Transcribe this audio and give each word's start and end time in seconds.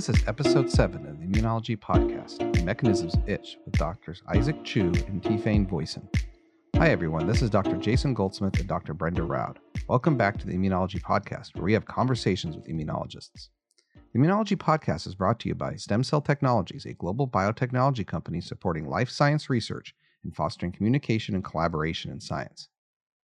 This 0.00 0.18
is 0.18 0.26
episode 0.26 0.70
7 0.70 1.06
of 1.06 1.20
the 1.20 1.26
Immunology 1.26 1.78
Podcast, 1.78 2.64
Mechanisms 2.64 3.16
Itch, 3.26 3.58
with 3.66 3.74
doctors 3.74 4.22
Isaac 4.34 4.64
Chu 4.64 4.86
and 5.08 5.22
Tifane 5.22 5.68
Voisin. 5.68 6.08
Hi, 6.76 6.88
everyone. 6.88 7.26
This 7.26 7.42
is 7.42 7.50
Dr. 7.50 7.76
Jason 7.76 8.14
Goldsmith 8.14 8.58
and 8.58 8.66
Dr. 8.66 8.94
Brenda 8.94 9.22
Roud. 9.22 9.58
Welcome 9.88 10.16
back 10.16 10.38
to 10.38 10.46
the 10.46 10.54
Immunology 10.54 11.02
Podcast, 11.02 11.54
where 11.54 11.64
we 11.64 11.74
have 11.74 11.84
conversations 11.84 12.56
with 12.56 12.66
immunologists. 12.66 13.50
The 14.14 14.18
Immunology 14.18 14.56
Podcast 14.56 15.06
is 15.06 15.14
brought 15.14 15.38
to 15.40 15.50
you 15.50 15.54
by 15.54 15.76
Stem 15.76 16.02
Cell 16.02 16.22
Technologies, 16.22 16.86
a 16.86 16.94
global 16.94 17.28
biotechnology 17.28 18.06
company 18.06 18.40
supporting 18.40 18.88
life 18.88 19.10
science 19.10 19.50
research 19.50 19.94
and 20.24 20.34
fostering 20.34 20.72
communication 20.72 21.34
and 21.34 21.44
collaboration 21.44 22.10
in 22.10 22.20
science. 22.20 22.70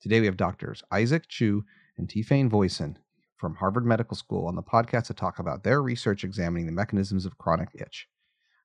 Today 0.02 0.20
we 0.20 0.26
have 0.26 0.36
doctors 0.36 0.82
Isaac 0.92 1.28
Chu 1.28 1.64
and 1.96 2.08
Tifane 2.08 2.50
Voisin 2.50 2.98
from 3.38 3.54
Harvard 3.54 3.86
Medical 3.86 4.16
School 4.16 4.46
on 4.46 4.56
the 4.56 4.62
podcast 4.62 5.04
to 5.04 5.14
talk 5.14 5.38
about 5.38 5.62
their 5.62 5.82
research 5.82 6.24
examining 6.24 6.66
the 6.66 6.72
mechanisms 6.72 7.24
of 7.24 7.38
chronic 7.38 7.68
itch. 7.74 8.08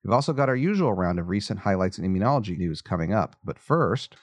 We've 0.02 0.12
also 0.12 0.32
got 0.32 0.48
our 0.48 0.56
usual 0.56 0.92
round 0.92 1.18
of 1.18 1.28
recent 1.28 1.60
highlights 1.60 1.98
in 1.98 2.04
immunology 2.04 2.58
news 2.58 2.82
coming 2.82 3.14
up. 3.14 3.36
But 3.42 3.58
first, 3.58 4.16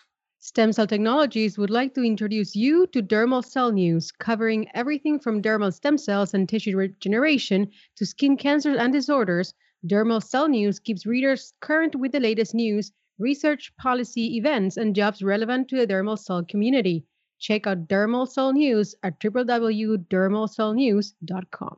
Stem 0.43 0.73
Cell 0.73 0.87
Technologies 0.87 1.57
would 1.57 1.69
like 1.69 1.93
to 1.93 2.03
introduce 2.03 2.55
you 2.55 2.87
to 2.87 3.01
Dermal 3.01 3.45
Cell 3.45 3.71
News, 3.71 4.11
covering 4.11 4.67
everything 4.73 5.19
from 5.19 5.41
dermal 5.41 5.71
stem 5.71 5.97
cells 5.97 6.33
and 6.33 6.49
tissue 6.49 6.75
regeneration 6.75 7.69
to 7.95 8.05
skin 8.05 8.37
cancers 8.37 8.77
and 8.77 8.91
disorders. 8.91 9.53
Dermal 9.87 10.21
Cell 10.21 10.47
News 10.47 10.79
keeps 10.79 11.05
readers 11.05 11.53
current 11.61 11.95
with 11.95 12.11
the 12.11 12.19
latest 12.19 12.53
news, 12.53 12.91
research, 13.19 13.71
policy, 13.77 14.35
events, 14.35 14.77
and 14.77 14.95
jobs 14.95 15.21
relevant 15.21 15.67
to 15.69 15.77
the 15.77 15.87
dermal 15.87 16.17
cell 16.17 16.43
community. 16.43 17.05
Check 17.41 17.67
out 17.67 17.87
Dermal 17.87 18.29
Cell 18.29 18.53
News 18.53 18.95
at 19.03 19.19
www.dermalcellnews.com. 19.19 21.77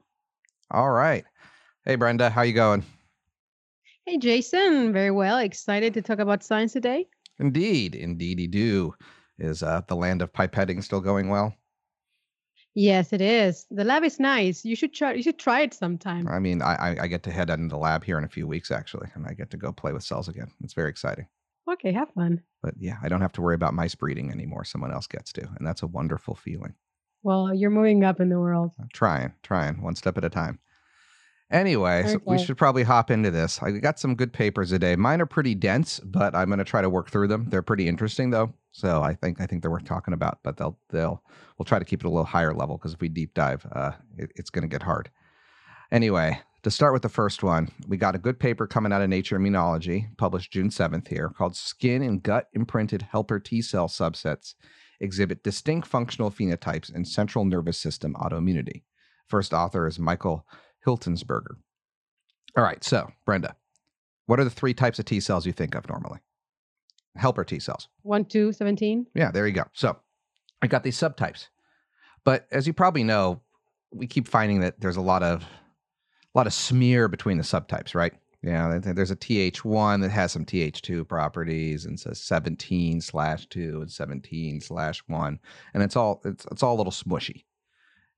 all 0.72 0.92
right. 0.92 1.26
Hey, 1.86 1.96
Brenda, 1.96 2.30
how 2.30 2.44
you 2.44 2.54
going? 2.54 2.84
Hey, 4.06 4.18
Jason. 4.18 4.92
Very 4.92 5.12
well. 5.12 5.38
Excited 5.38 5.94
to 5.94 6.02
talk 6.02 6.20
about 6.20 6.44
science 6.44 6.74
today? 6.74 7.08
Indeed, 7.40 7.96
indeedy 7.96 8.48
do. 8.48 8.94
Is 9.40 9.64
uh, 9.64 9.82
the 9.88 9.96
land 9.96 10.22
of 10.22 10.34
pipetting 10.34 10.84
still 10.84 11.02
going 11.02 11.30
well? 11.30 11.56
Yes, 12.76 13.14
it 13.14 13.22
is. 13.22 13.66
The 13.72 13.84
lab 13.84 14.04
is 14.04 14.20
nice. 14.20 14.66
You 14.66 14.76
should 14.76 14.94
try. 14.94 15.14
You 15.14 15.24
should 15.24 15.40
try 15.40 15.62
it 15.62 15.74
sometime. 15.74 16.28
I 16.28 16.40
mean, 16.40 16.62
I, 16.62 16.76
I, 16.76 16.98
I 17.04 17.08
get 17.08 17.24
to 17.24 17.32
head 17.32 17.50
into 17.50 17.70
the 17.70 17.78
lab 17.78 18.04
here 18.04 18.18
in 18.18 18.26
a 18.26 18.30
few 18.30 18.48
weeks, 18.48 18.72
actually, 18.72 19.08
and 19.14 19.26
I 19.28 19.34
get 19.34 19.50
to 19.52 19.58
go 19.58 19.72
play 19.72 19.94
with 19.94 20.04
cells 20.04 20.28
again. 20.28 20.52
It's 20.62 20.74
very 20.74 20.90
exciting. 20.90 21.28
Okay, 21.72 21.94
have 21.94 22.12
fun. 22.12 22.44
But 22.62 22.76
yeah, 22.78 22.98
I 23.02 23.10
don't 23.10 23.22
have 23.22 23.32
to 23.34 23.42
worry 23.42 23.56
about 23.56 23.74
mice 23.74 23.96
breeding 23.96 24.32
anymore. 24.32 24.66
Someone 24.66 24.92
else 24.94 25.08
gets 25.08 25.32
to, 25.34 25.48
and 25.58 25.66
that's 25.66 25.84
a 25.84 25.88
wonderful 25.88 26.36
feeling. 26.36 26.76
Well, 27.24 27.54
you're 27.54 27.70
moving 27.70 28.04
up 28.04 28.20
in 28.20 28.30
the 28.30 28.40
world. 28.40 28.72
I'm 28.80 28.90
trying, 28.94 29.34
trying, 29.44 29.82
one 29.82 29.96
step 29.96 30.18
at 30.18 30.26
a 30.26 30.30
time. 30.30 30.60
Anyway, 31.52 32.04
so 32.08 32.20
we 32.26 32.40
should 32.40 32.58
probably 32.58 32.84
hop 32.84 33.12
into 33.12 33.30
this. 33.30 33.62
I 33.62 33.72
got 33.72 34.00
some 34.00 34.16
good 34.16 34.34
papers 34.34 34.72
today. 34.72 34.96
Mine 34.96 35.22
are 35.22 35.28
pretty 35.28 35.54
dense, 35.54 36.00
but 36.00 36.36
I'm 36.36 36.48
going 36.48 36.58
to 36.58 36.66
try 36.66 36.82
to 36.82 36.90
work 36.90 37.12
through 37.12 37.28
them. 37.28 37.46
They're 37.50 37.62
pretty 37.62 37.88
interesting, 37.88 38.32
though. 38.32 38.54
So 38.72 39.04
I 39.04 39.14
think 39.14 39.40
I 39.40 39.46
think 39.46 39.62
they're 39.62 39.70
worth 39.70 39.86
talking 39.86 40.16
about. 40.16 40.40
But 40.44 40.58
they'll 40.58 40.80
they'll 40.90 41.22
we'll 41.58 41.66
try 41.66 41.78
to 41.78 41.86
keep 41.86 42.00
it 42.00 42.08
a 42.08 42.10
little 42.10 42.26
higher 42.26 42.56
level 42.56 42.78
because 42.78 42.94
if 42.94 43.02
we 43.02 43.08
deep 43.08 43.36
dive, 43.36 43.66
uh, 43.72 43.92
it, 44.18 44.32
it's 44.36 44.50
going 44.50 44.64
to 44.64 44.68
get 44.68 44.82
hard. 44.82 45.12
Anyway, 45.92 46.40
to 46.64 46.72
start 46.72 46.94
with 46.94 47.02
the 47.02 47.10
first 47.10 47.44
one, 47.44 47.70
we 47.88 47.98
got 47.98 48.16
a 48.16 48.20
good 48.20 48.40
paper 48.40 48.66
coming 48.66 48.92
out 48.92 49.02
of 49.02 49.10
Nature 49.10 49.38
Immunology, 49.38 50.08
published 50.18 50.52
June 50.52 50.70
7th 50.70 51.08
here, 51.08 51.30
called 51.30 51.56
"Skin 51.56 52.02
and 52.02 52.24
Gut 52.24 52.48
Imprinted 52.54 53.02
Helper 53.02 53.40
T 53.40 53.62
Cell 53.62 53.88
Subsets 53.88 54.56
Exhibit 55.00 55.44
Distinct 55.44 55.88
Functional 55.88 56.32
Phenotypes 56.32 56.94
in 56.94 57.06
Central 57.06 57.46
Nervous 57.46 57.78
System 57.78 58.16
Autoimmunity." 58.16 58.84
First 59.28 59.54
author 59.54 59.88
is 59.88 60.00
Michael 60.00 60.48
Hiltensberger. 60.86 61.56
All 62.58 62.64
right, 62.64 62.84
so 62.84 63.12
Brenda, 63.26 63.56
what 64.26 64.40
are 64.40 64.44
the 64.46 64.50
three 64.50 64.74
types 64.74 65.00
of 65.00 65.06
T 65.06 65.20
cells 65.20 65.46
you 65.46 65.52
think 65.52 65.76
of 65.76 65.88
normally? 65.90 66.20
Helper 67.18 67.44
T 67.44 67.60
cells. 67.60 67.90
One, 68.04 68.26
two, 68.26 68.54
17. 68.54 69.08
Yeah, 69.14 69.32
there 69.32 69.48
you 69.48 69.54
go. 69.54 69.66
So 69.74 69.98
I 70.62 70.68
got 70.68 70.84
these 70.84 70.98
subtypes. 70.98 71.48
But 72.24 72.48
as 72.52 72.68
you 72.68 72.74
probably 72.74 73.04
know, 73.04 73.42
we 73.92 74.08
keep 74.08 74.28
finding 74.28 74.62
that 74.62 74.80
there's 74.80 74.98
a 74.98 75.02
lot 75.02 75.24
of 75.24 75.46
a 76.34 76.38
lot 76.38 76.48
of 76.48 76.54
smear 76.54 77.08
between 77.08 77.38
the 77.38 77.44
subtypes, 77.44 77.94
right? 77.94 78.14
Yeah, 78.42 78.78
there's 78.80 79.12
a 79.12 79.16
TH1 79.16 80.02
that 80.02 80.12
has 80.12 80.34
some 80.34 80.44
TH2 80.44 81.08
properties 81.08 81.86
and 81.86 81.98
says 81.98 82.20
17 82.20 83.00
slash 83.00 83.48
2 83.48 83.82
and 83.82 83.90
17 83.90 84.60
slash 84.60 85.02
1. 85.08 85.40
And 85.74 85.84
it's 85.84 85.96
all 85.96 86.22
it's 86.26 86.46
it's 86.52 86.62
all 86.62 86.76
a 86.76 86.78
little 86.78 86.92
smushy. 86.92 87.46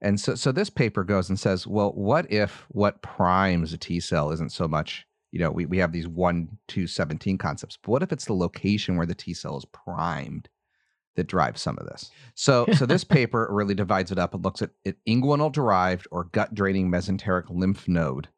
And 0.02 0.20
so 0.20 0.34
so 0.34 0.52
this 0.52 0.72
paper 0.72 1.04
goes 1.04 1.30
and 1.30 1.40
says, 1.40 1.68
well, 1.68 1.92
what 1.92 2.32
if 2.32 2.66
what 2.70 3.04
primes 3.04 3.72
a 3.72 3.78
T 3.78 4.00
cell 4.00 4.32
isn't 4.32 4.52
so 4.52 4.68
much, 4.68 5.06
you 5.32 5.40
know, 5.40 5.52
we, 5.52 5.68
we 5.68 5.78
have 5.78 5.92
these 5.92 6.08
1, 6.08 6.58
2, 6.70 6.88
17 6.88 7.38
concepts, 7.38 7.78
but 7.78 7.92
what 7.92 8.04
if 8.04 8.12
it's 8.12 8.26
the 8.26 8.34
location 8.34 8.98
where 8.98 9.06
the 9.06 9.14
T 9.14 9.36
cell 9.36 9.58
is 9.58 9.66
primed 9.66 10.50
that 11.16 11.28
drives 11.28 11.62
some 11.62 11.78
of 11.78 11.88
this? 11.88 12.12
So 12.34 12.66
so 12.78 12.86
this 12.86 13.04
paper 13.18 13.48
really 13.50 13.76
divides 13.76 14.12
it 14.12 14.20
up 14.20 14.34
and 14.34 14.44
looks 14.44 14.62
at, 14.62 14.72
at 14.86 14.96
inguinal 15.08 15.52
derived 15.52 16.08
or 16.12 16.26
gut 16.26 16.54
draining 16.54 16.90
mesenteric 16.90 17.46
lymph 17.50 17.88
node 17.88 18.30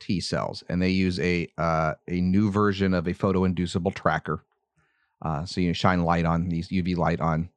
T 0.00 0.20
cells, 0.20 0.62
and 0.68 0.80
they 0.80 0.90
use 0.90 1.18
a 1.20 1.48
uh, 1.58 1.94
a 2.08 2.20
new 2.20 2.50
version 2.50 2.94
of 2.94 3.06
a 3.06 3.14
photoinducible 3.14 3.94
tracker. 3.94 4.44
Uh, 5.22 5.44
so 5.44 5.60
you 5.60 5.72
shine 5.72 6.04
light 6.04 6.24
on 6.26 6.48
these 6.48 6.68
UV 6.68 6.96
light 6.96 7.20
on 7.20 7.48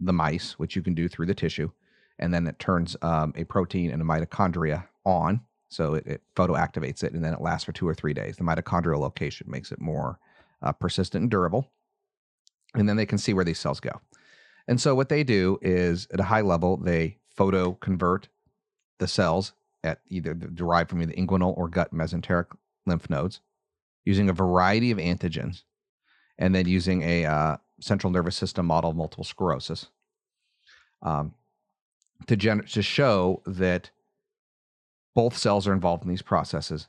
the 0.00 0.12
mice, 0.12 0.58
which 0.58 0.74
you 0.74 0.82
can 0.82 0.94
do 0.94 1.08
through 1.08 1.26
the 1.26 1.34
tissue, 1.34 1.70
and 2.18 2.34
then 2.34 2.46
it 2.46 2.58
turns 2.58 2.96
um, 3.02 3.32
a 3.36 3.44
protein 3.44 3.90
in 3.90 4.00
a 4.00 4.04
mitochondria 4.04 4.86
on. 5.04 5.40
So 5.68 5.94
it, 5.94 6.06
it 6.06 6.22
photoactivates 6.36 7.02
it, 7.02 7.12
and 7.12 7.24
then 7.24 7.32
it 7.32 7.40
lasts 7.40 7.64
for 7.64 7.72
two 7.72 7.88
or 7.88 7.94
three 7.94 8.14
days. 8.14 8.36
The 8.36 8.44
mitochondrial 8.44 9.00
location 9.00 9.46
makes 9.50 9.72
it 9.72 9.80
more 9.80 10.18
uh, 10.62 10.72
persistent 10.72 11.22
and 11.22 11.30
durable, 11.30 11.70
and 12.74 12.88
then 12.88 12.96
they 12.96 13.06
can 13.06 13.18
see 13.18 13.34
where 13.34 13.44
these 13.44 13.58
cells 13.58 13.80
go. 13.80 14.00
And 14.66 14.80
so 14.80 14.94
what 14.94 15.08
they 15.08 15.24
do 15.24 15.58
is, 15.62 16.08
at 16.12 16.20
a 16.20 16.24
high 16.24 16.40
level, 16.40 16.76
they 16.76 17.18
photo 17.28 17.72
convert 17.72 18.28
the 18.98 19.08
cells 19.08 19.52
at 19.82 20.00
either 20.08 20.34
the- 20.34 20.48
derived 20.48 20.90
from 20.90 21.02
either 21.02 21.12
inguinal 21.12 21.56
or 21.56 21.68
gut 21.68 21.92
mesenteric 21.92 22.46
lymph 22.86 23.10
nodes 23.10 23.40
using 24.04 24.28
a 24.28 24.34
variety 24.34 24.90
of 24.90 24.98
antigens, 24.98 25.62
and 26.38 26.54
then 26.54 26.66
using 26.66 27.02
a 27.02 27.24
uh, 27.24 27.56
central 27.80 28.10
nervous 28.10 28.36
system 28.36 28.66
model 28.66 28.90
of 28.90 28.96
multiple 28.96 29.24
sclerosis 29.24 29.88
um, 31.02 31.34
to, 32.26 32.36
to 32.36 32.82
show 32.82 33.42
that 33.46 33.90
both 35.14 35.36
cells 35.36 35.66
are 35.66 35.72
involved 35.72 36.02
in 36.02 36.08
these 36.08 36.22
processes, 36.22 36.88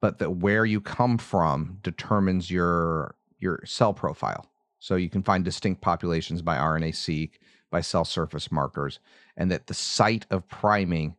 but 0.00 0.18
that 0.18 0.36
where 0.36 0.64
you 0.64 0.80
come 0.80 1.18
from 1.18 1.78
determines 1.82 2.50
your 2.50 3.14
your 3.38 3.60
cell 3.66 3.92
profile. 3.92 4.46
So 4.86 4.94
you 4.94 5.10
can 5.10 5.24
find 5.24 5.44
distinct 5.44 5.80
populations 5.80 6.42
by 6.42 6.58
RNA-seq, 6.58 7.40
by 7.72 7.80
cell 7.80 8.04
surface 8.04 8.52
markers, 8.52 9.00
and 9.36 9.50
that 9.50 9.66
the 9.66 9.74
site 9.74 10.26
of 10.30 10.46
priming 10.46 11.16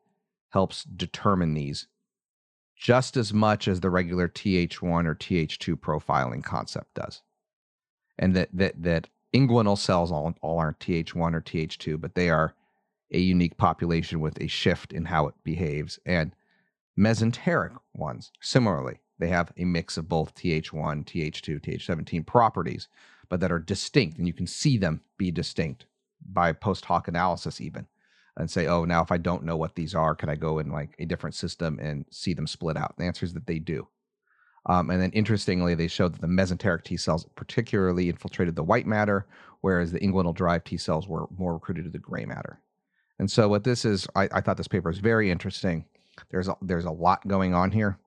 helps 0.51 0.85
determine 0.85 1.53
these 1.53 1.87
just 2.77 3.17
as 3.17 3.33
much 3.33 3.67
as 3.67 3.81
the 3.81 3.89
regular 3.89 4.29
TH1 4.29 5.05
or 5.05 5.15
TH2 5.15 5.75
profiling 5.75 6.41
concept 6.41 6.93
does. 6.93 7.23
And 8.17 8.33
that 8.37 8.47
that 8.53 8.81
that 8.83 9.09
inguinal 9.35 9.77
cells 9.77 10.13
all, 10.13 10.33
all 10.41 10.59
aren't 10.59 10.79
TH1 10.79 11.33
or 11.35 11.41
TH2, 11.41 11.99
but 11.99 12.15
they 12.15 12.29
are 12.29 12.53
a 13.11 13.19
unique 13.19 13.57
population 13.57 14.21
with 14.21 14.39
a 14.39 14.47
shift 14.47 14.93
in 14.93 15.03
how 15.03 15.27
it 15.27 15.35
behaves. 15.43 15.99
And 16.05 16.33
mesenteric 16.97 17.75
ones, 17.93 18.31
similarly, 18.39 19.01
they 19.19 19.27
have 19.29 19.51
a 19.57 19.65
mix 19.65 19.97
of 19.97 20.09
both 20.09 20.35
TH1, 20.35 21.05
TH2, 21.05 21.61
TH17 21.61 22.25
properties, 22.25 22.87
but 23.29 23.39
that 23.39 23.51
are 23.51 23.59
distinct, 23.59 24.17
and 24.17 24.27
you 24.27 24.33
can 24.33 24.47
see 24.47 24.77
them 24.77 25.01
be 25.17 25.31
distinct 25.31 25.85
by 26.31 26.51
post 26.51 26.85
hoc 26.85 27.07
analysis, 27.07 27.61
even, 27.61 27.87
and 28.37 28.49
say, 28.49 28.67
oh, 28.67 28.85
now 28.85 29.01
if 29.01 29.11
I 29.11 29.17
don't 29.17 29.43
know 29.43 29.57
what 29.57 29.75
these 29.75 29.95
are, 29.95 30.15
can 30.15 30.29
I 30.29 30.35
go 30.35 30.59
in 30.59 30.71
like 30.71 30.95
a 30.99 31.05
different 31.05 31.35
system 31.35 31.79
and 31.79 32.05
see 32.09 32.33
them 32.33 32.47
split 32.47 32.77
out? 32.77 32.95
The 32.97 33.05
answer 33.05 33.25
is 33.25 33.33
that 33.33 33.47
they 33.47 33.59
do. 33.59 33.87
Um, 34.67 34.89
and 34.89 35.01
then 35.01 35.11
interestingly, 35.11 35.75
they 35.75 35.87
showed 35.87 36.13
that 36.13 36.21
the 36.21 36.27
mesenteric 36.27 36.83
T 36.83 36.97
cells 36.97 37.25
particularly 37.35 38.09
infiltrated 38.09 38.55
the 38.55 38.63
white 38.63 38.85
matter, 38.85 39.25
whereas 39.61 39.91
the 39.91 39.99
inguinal 39.99 40.35
drive 40.35 40.63
T 40.65 40.77
cells 40.77 41.07
were 41.07 41.27
more 41.37 41.53
recruited 41.53 41.85
to 41.85 41.89
the 41.89 41.97
gray 41.97 42.25
matter. 42.25 42.59
And 43.17 43.31
so, 43.31 43.47
what 43.47 43.63
this 43.63 43.85
is, 43.85 44.07
I, 44.15 44.27
I 44.31 44.41
thought 44.41 44.57
this 44.57 44.67
paper 44.67 44.89
is 44.89 44.99
very 44.99 45.31
interesting. 45.31 45.85
There's 46.29 46.49
a, 46.49 46.57
there's 46.61 46.85
a 46.85 46.91
lot 46.91 47.25
going 47.27 47.53
on 47.53 47.71
here, 47.71 47.97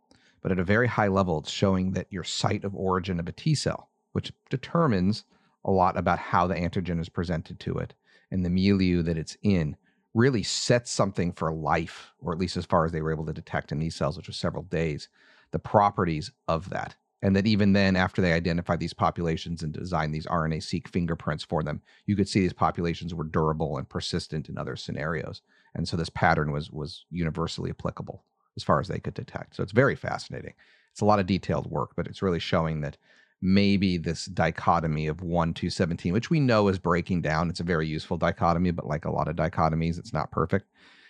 but 0.42 0.52
at 0.52 0.58
a 0.58 0.64
very 0.64 0.86
high 0.86 1.08
level, 1.08 1.38
it's 1.38 1.50
showing 1.50 1.92
that 1.92 2.12
your 2.12 2.24
site 2.24 2.64
of 2.64 2.74
origin 2.74 3.20
of 3.20 3.28
a 3.28 3.32
T 3.32 3.54
cell, 3.54 3.90
which 4.12 4.32
determines 4.48 5.24
a 5.64 5.70
lot 5.70 5.96
about 5.96 6.18
how 6.18 6.46
the 6.46 6.54
antigen 6.54 7.00
is 7.00 7.08
presented 7.08 7.60
to 7.60 7.78
it 7.78 7.94
and 8.30 8.44
the 8.44 8.50
milieu 8.50 9.02
that 9.02 9.18
it's 9.18 9.36
in, 9.42 9.76
really 10.14 10.42
sets 10.42 10.90
something 10.90 11.32
for 11.32 11.52
life, 11.52 12.12
or 12.18 12.32
at 12.32 12.38
least 12.38 12.56
as 12.56 12.66
far 12.66 12.84
as 12.84 12.92
they 12.92 13.02
were 13.02 13.12
able 13.12 13.26
to 13.26 13.32
detect 13.32 13.72
in 13.72 13.78
these 13.78 13.94
cells, 13.94 14.16
which 14.16 14.26
was 14.26 14.36
several 14.36 14.62
days, 14.64 15.08
the 15.52 15.58
properties 15.58 16.30
of 16.48 16.70
that. 16.70 16.96
And 17.22 17.36
that 17.36 17.46
even 17.46 17.74
then, 17.74 17.96
after 17.96 18.22
they 18.22 18.32
identified 18.32 18.80
these 18.80 18.94
populations 18.94 19.62
and 19.62 19.72
designed 19.72 20.14
these 20.14 20.26
RNA 20.26 20.62
seq 20.62 20.88
fingerprints 20.88 21.44
for 21.44 21.62
them, 21.62 21.82
you 22.06 22.16
could 22.16 22.28
see 22.28 22.40
these 22.40 22.54
populations 22.54 23.14
were 23.14 23.24
durable 23.24 23.76
and 23.76 23.88
persistent 23.88 24.48
in 24.48 24.56
other 24.56 24.74
scenarios. 24.74 25.42
And 25.74 25.86
so 25.86 25.96
this 25.96 26.08
pattern 26.08 26.50
was 26.50 26.70
was 26.70 27.04
universally 27.10 27.70
applicable. 27.70 28.24
As 28.56 28.64
far 28.64 28.80
as 28.80 28.88
they 28.88 28.98
could 28.98 29.14
detect. 29.14 29.56
So 29.56 29.62
it's 29.62 29.72
very 29.72 29.96
fascinating. 29.96 30.54
It's 30.92 31.00
a 31.00 31.04
lot 31.04 31.20
of 31.20 31.26
detailed 31.26 31.70
work, 31.70 31.92
but 31.96 32.06
it's 32.06 32.22
really 32.22 32.38
showing 32.38 32.80
that 32.80 32.96
maybe 33.42 33.96
this 33.96 34.26
dichotomy 34.26 35.06
of 35.06 35.22
1 35.22 35.54
to 35.54 35.70
17, 35.70 36.12
which 36.12 36.30
we 36.30 36.40
know 36.40 36.68
is 36.68 36.78
breaking 36.78 37.22
down. 37.22 37.48
It's 37.48 37.60
a 37.60 37.64
very 37.64 37.86
useful 37.86 38.18
dichotomy, 38.18 38.70
but 38.70 38.86
like 38.86 39.04
a 39.04 39.10
lot 39.10 39.28
of 39.28 39.36
dichotomies, 39.36 39.98
it's 39.98 40.12
not 40.12 40.30
perfect. 40.30 40.66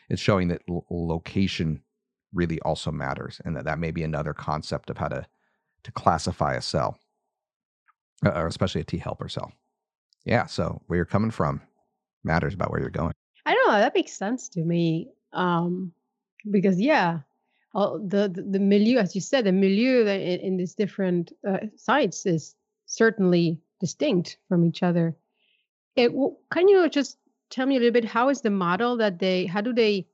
It's 0.09 0.23
showing 0.23 0.49
that 0.49 0.63
l- 0.69 0.87
location 0.91 1.83
really 2.33 2.61
also 2.61 2.93
matters 2.93 3.41
and 3.45 3.57
that 3.57 3.65
that 3.65 3.79
may 3.79 3.91
be 3.91 4.05
another 4.05 4.33
concept 4.33 4.91
of 4.91 4.97
how 4.99 5.09
to 5.09 5.27
to 5.83 5.93
classify 5.93 6.55
a 6.55 6.61
cell 6.61 6.99
uh, 8.25 8.31
or 8.33 8.47
especially 8.47 8.83
a 8.83 8.85
T 8.85 8.99
helper 8.99 9.29
cell. 9.29 9.53
Yeah, 10.25 10.47
so 10.47 10.83
where 10.87 10.99
you're 10.99 11.07
coming 11.07 11.31
from 11.31 11.63
matters 12.23 12.55
about 12.55 12.71
where 12.71 12.81
you're 12.81 12.91
going. 12.91 13.13
I 13.47 13.55
don't 13.55 13.69
know. 13.69 13.79
That 13.79 13.95
makes 13.95 14.13
sense 14.13 14.49
to 14.51 14.61
me. 14.61 15.09
Um, 15.33 15.93
because 16.51 16.79
yeah, 16.81 17.21
the, 17.75 18.29
the 18.29 18.43
the 18.43 18.59
milieu, 18.59 18.99
as 18.99 19.15
you 19.15 19.21
said, 19.21 19.45
the 19.45 19.53
milieu 19.53 20.03
in, 20.07 20.41
in 20.41 20.57
these 20.57 20.75
different 20.75 21.33
uh, 21.49 21.59
sites 21.77 22.27
is 22.27 22.55
certainly 22.87 23.61
distinct 23.81 24.39
from 24.49 24.65
each 24.65 24.83
other. 24.83 25.17
It 25.97 26.13
can 26.53 26.69
you 26.69 26.89
just 26.89 27.19
tell 27.51 27.67
me 27.67 27.77
a 27.77 27.79
little 27.79 27.93
bit 27.93 28.05
how 28.05 28.29
is 28.29 28.41
the 28.41 28.51
model 28.51 28.97
that 28.97 29.19
they 29.19 29.47
how 29.47 29.61
do 29.61 29.73
they 29.73 30.07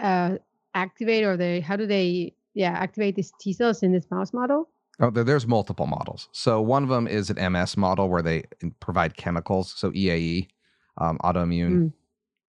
uh, 0.00 0.36
activate 0.74 1.24
or 1.24 1.36
they 1.36 1.60
how 1.60 1.76
do 1.76 1.86
they 1.86 2.34
yeah 2.54 2.72
activate 2.72 3.16
these 3.16 3.32
T 3.40 3.52
cells 3.52 3.82
in 3.82 3.92
this 3.92 4.06
mouse 4.10 4.32
model? 4.32 4.68
Oh, 5.00 5.10
there, 5.10 5.24
there's 5.24 5.46
multiple 5.46 5.86
models. 5.86 6.28
So 6.32 6.60
one 6.60 6.82
of 6.82 6.88
them 6.88 7.06
is 7.06 7.30
an 7.30 7.52
MS 7.52 7.76
model 7.76 8.08
where 8.08 8.22
they 8.22 8.44
provide 8.80 9.16
chemicals. 9.16 9.72
So 9.76 9.92
EAE, 9.92 10.48
um, 10.96 11.18
autoimmune, 11.18 11.70
mm. 11.70 11.92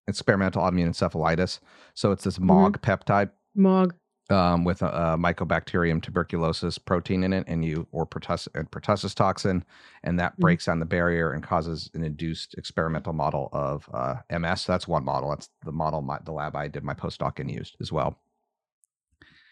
experimental 0.08 0.62
autoimmune 0.62 0.88
encephalitis. 0.88 1.60
So 1.94 2.12
it's 2.12 2.24
this 2.24 2.40
MOG 2.40 2.80
mm-hmm. 2.80 2.92
peptide. 2.92 3.32
MOG. 3.54 3.94
Um, 4.30 4.66
with 4.66 4.82
a, 4.82 4.88
a, 4.88 5.18
Mycobacterium 5.18 6.04
tuberculosis 6.04 6.78
protein 6.78 7.24
in 7.24 7.32
it, 7.32 7.46
and 7.48 7.64
you 7.64 7.88
or 7.94 8.06
pertussis, 8.06 8.50
pertussis 8.70 9.16
toxin, 9.16 9.64
and 10.04 10.20
that 10.20 10.34
mm. 10.34 10.40
breaks 10.40 10.66
down 10.66 10.80
the 10.80 10.86
barrier 10.86 11.32
and 11.32 11.42
causes 11.42 11.90
an 11.94 12.04
induced 12.04 12.54
experimental 12.56 13.14
model 13.14 13.48
of 13.54 13.90
uh, 13.94 14.16
MS. 14.30 14.66
That's 14.66 14.86
one 14.86 15.06
model. 15.06 15.30
That's 15.30 15.50
the 15.64 15.72
model 15.72 16.02
my, 16.02 16.20
the 16.26 16.34
lab 16.34 16.58
I 16.58 16.68
did 16.68 16.84
my 16.84 16.94
postdoc 16.94 17.40
in 17.40 17.48
used 17.48 17.78
as 17.80 17.90
well. 17.90 18.18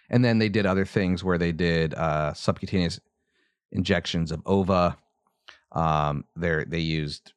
And 0.09 0.25
then 0.25 0.39
they 0.39 0.49
did 0.49 0.65
other 0.65 0.85
things 0.85 1.23
where 1.23 1.37
they 1.37 1.53
did 1.53 1.93
uh, 1.93 2.33
subcutaneous 2.33 2.99
injections 3.71 4.31
of 4.31 4.41
ova. 4.45 4.97
Um, 5.71 6.25
they 6.35 6.65
they 6.65 6.79
used 6.79 7.31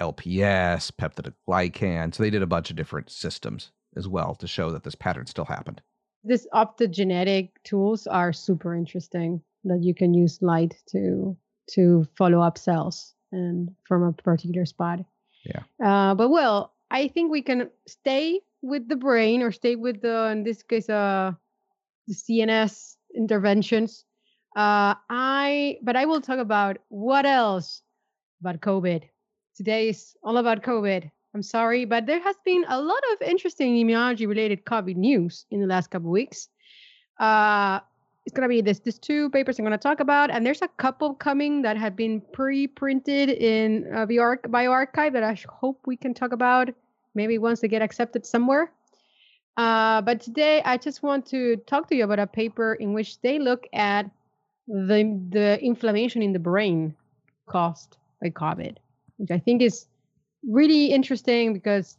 LPS, 0.00 0.92
peptidoglycan. 0.92 2.14
So 2.14 2.22
they 2.22 2.30
did 2.30 2.42
a 2.42 2.46
bunch 2.46 2.70
of 2.70 2.76
different 2.76 3.10
systems 3.10 3.72
as 3.96 4.06
well 4.06 4.34
to 4.36 4.46
show 4.46 4.70
that 4.70 4.84
this 4.84 4.94
pattern 4.94 5.26
still 5.26 5.44
happened. 5.44 5.82
This 6.28 6.46
optogenetic 6.52 7.52
tools 7.64 8.06
are 8.06 8.34
super 8.34 8.74
interesting 8.74 9.40
that 9.64 9.82
you 9.82 9.94
can 9.94 10.12
use 10.12 10.42
light 10.42 10.74
to 10.90 11.34
to 11.72 12.06
follow 12.18 12.40
up 12.42 12.58
cells 12.58 13.14
and 13.32 13.70
from 13.84 14.02
a 14.02 14.12
particular 14.12 14.66
spot. 14.66 15.00
Yeah. 15.44 15.62
Uh, 15.82 16.14
but 16.14 16.28
well, 16.28 16.74
I 16.90 17.08
think 17.08 17.30
we 17.30 17.40
can 17.40 17.70
stay 17.86 18.40
with 18.60 18.88
the 18.88 18.96
brain 18.96 19.40
or 19.40 19.52
stay 19.52 19.74
with 19.74 20.02
the 20.02 20.28
in 20.32 20.44
this 20.44 20.62
case 20.62 20.90
uh 20.90 21.32
the 22.06 22.14
CNS 22.14 22.96
interventions. 23.16 24.04
Uh, 24.54 25.00
I 25.08 25.78
but 25.82 25.96
I 25.96 26.04
will 26.04 26.20
talk 26.20 26.38
about 26.38 26.76
what 26.88 27.24
else 27.24 27.80
about 28.40 28.60
COVID. 28.60 29.02
Today 29.56 29.88
is 29.88 30.14
all 30.22 30.36
about 30.36 30.62
COVID. 30.62 31.10
I'm 31.34 31.42
sorry, 31.42 31.84
but 31.84 32.06
there 32.06 32.20
has 32.20 32.36
been 32.44 32.64
a 32.68 32.80
lot 32.80 33.02
of 33.12 33.28
interesting 33.28 33.74
immunology 33.74 34.26
related 34.26 34.64
COVID 34.64 34.96
news 34.96 35.44
in 35.50 35.60
the 35.60 35.66
last 35.66 35.90
couple 35.90 36.10
weeks. 36.10 36.48
Uh, 37.18 37.80
it's 38.24 38.34
gonna 38.34 38.48
be 38.48 38.60
this 38.60 38.78
this 38.80 38.98
two 38.98 39.30
papers 39.30 39.58
I'm 39.58 39.64
gonna 39.64 39.78
talk 39.78 40.00
about, 40.00 40.30
and 40.30 40.44
there's 40.44 40.62
a 40.62 40.68
couple 40.68 41.14
coming 41.14 41.62
that 41.62 41.76
have 41.76 41.96
been 41.96 42.20
pre-printed 42.32 43.30
in 43.30 43.92
uh, 43.94 44.06
the 44.06 44.18
arch- 44.18 44.42
bioRxiv 44.42 45.12
that 45.12 45.22
I 45.22 45.38
hope 45.48 45.86
we 45.86 45.96
can 45.96 46.14
talk 46.14 46.32
about 46.32 46.70
maybe 47.14 47.38
once 47.38 47.60
they 47.60 47.68
get 47.68 47.82
accepted 47.82 48.26
somewhere. 48.26 48.70
Uh, 49.56 50.00
but 50.02 50.20
today 50.20 50.62
I 50.64 50.76
just 50.76 51.02
want 51.02 51.26
to 51.26 51.56
talk 51.66 51.88
to 51.88 51.96
you 51.96 52.04
about 52.04 52.18
a 52.18 52.26
paper 52.26 52.74
in 52.74 52.92
which 52.92 53.20
they 53.20 53.38
look 53.38 53.66
at 53.72 54.10
the 54.66 55.20
the 55.30 55.58
inflammation 55.62 56.22
in 56.22 56.32
the 56.32 56.38
brain 56.38 56.94
caused 57.46 57.96
by 58.20 58.30
COVID, 58.30 58.76
which 59.16 59.30
I 59.30 59.38
think 59.38 59.62
is 59.62 59.86
really 60.46 60.86
interesting 60.86 61.52
because 61.52 61.96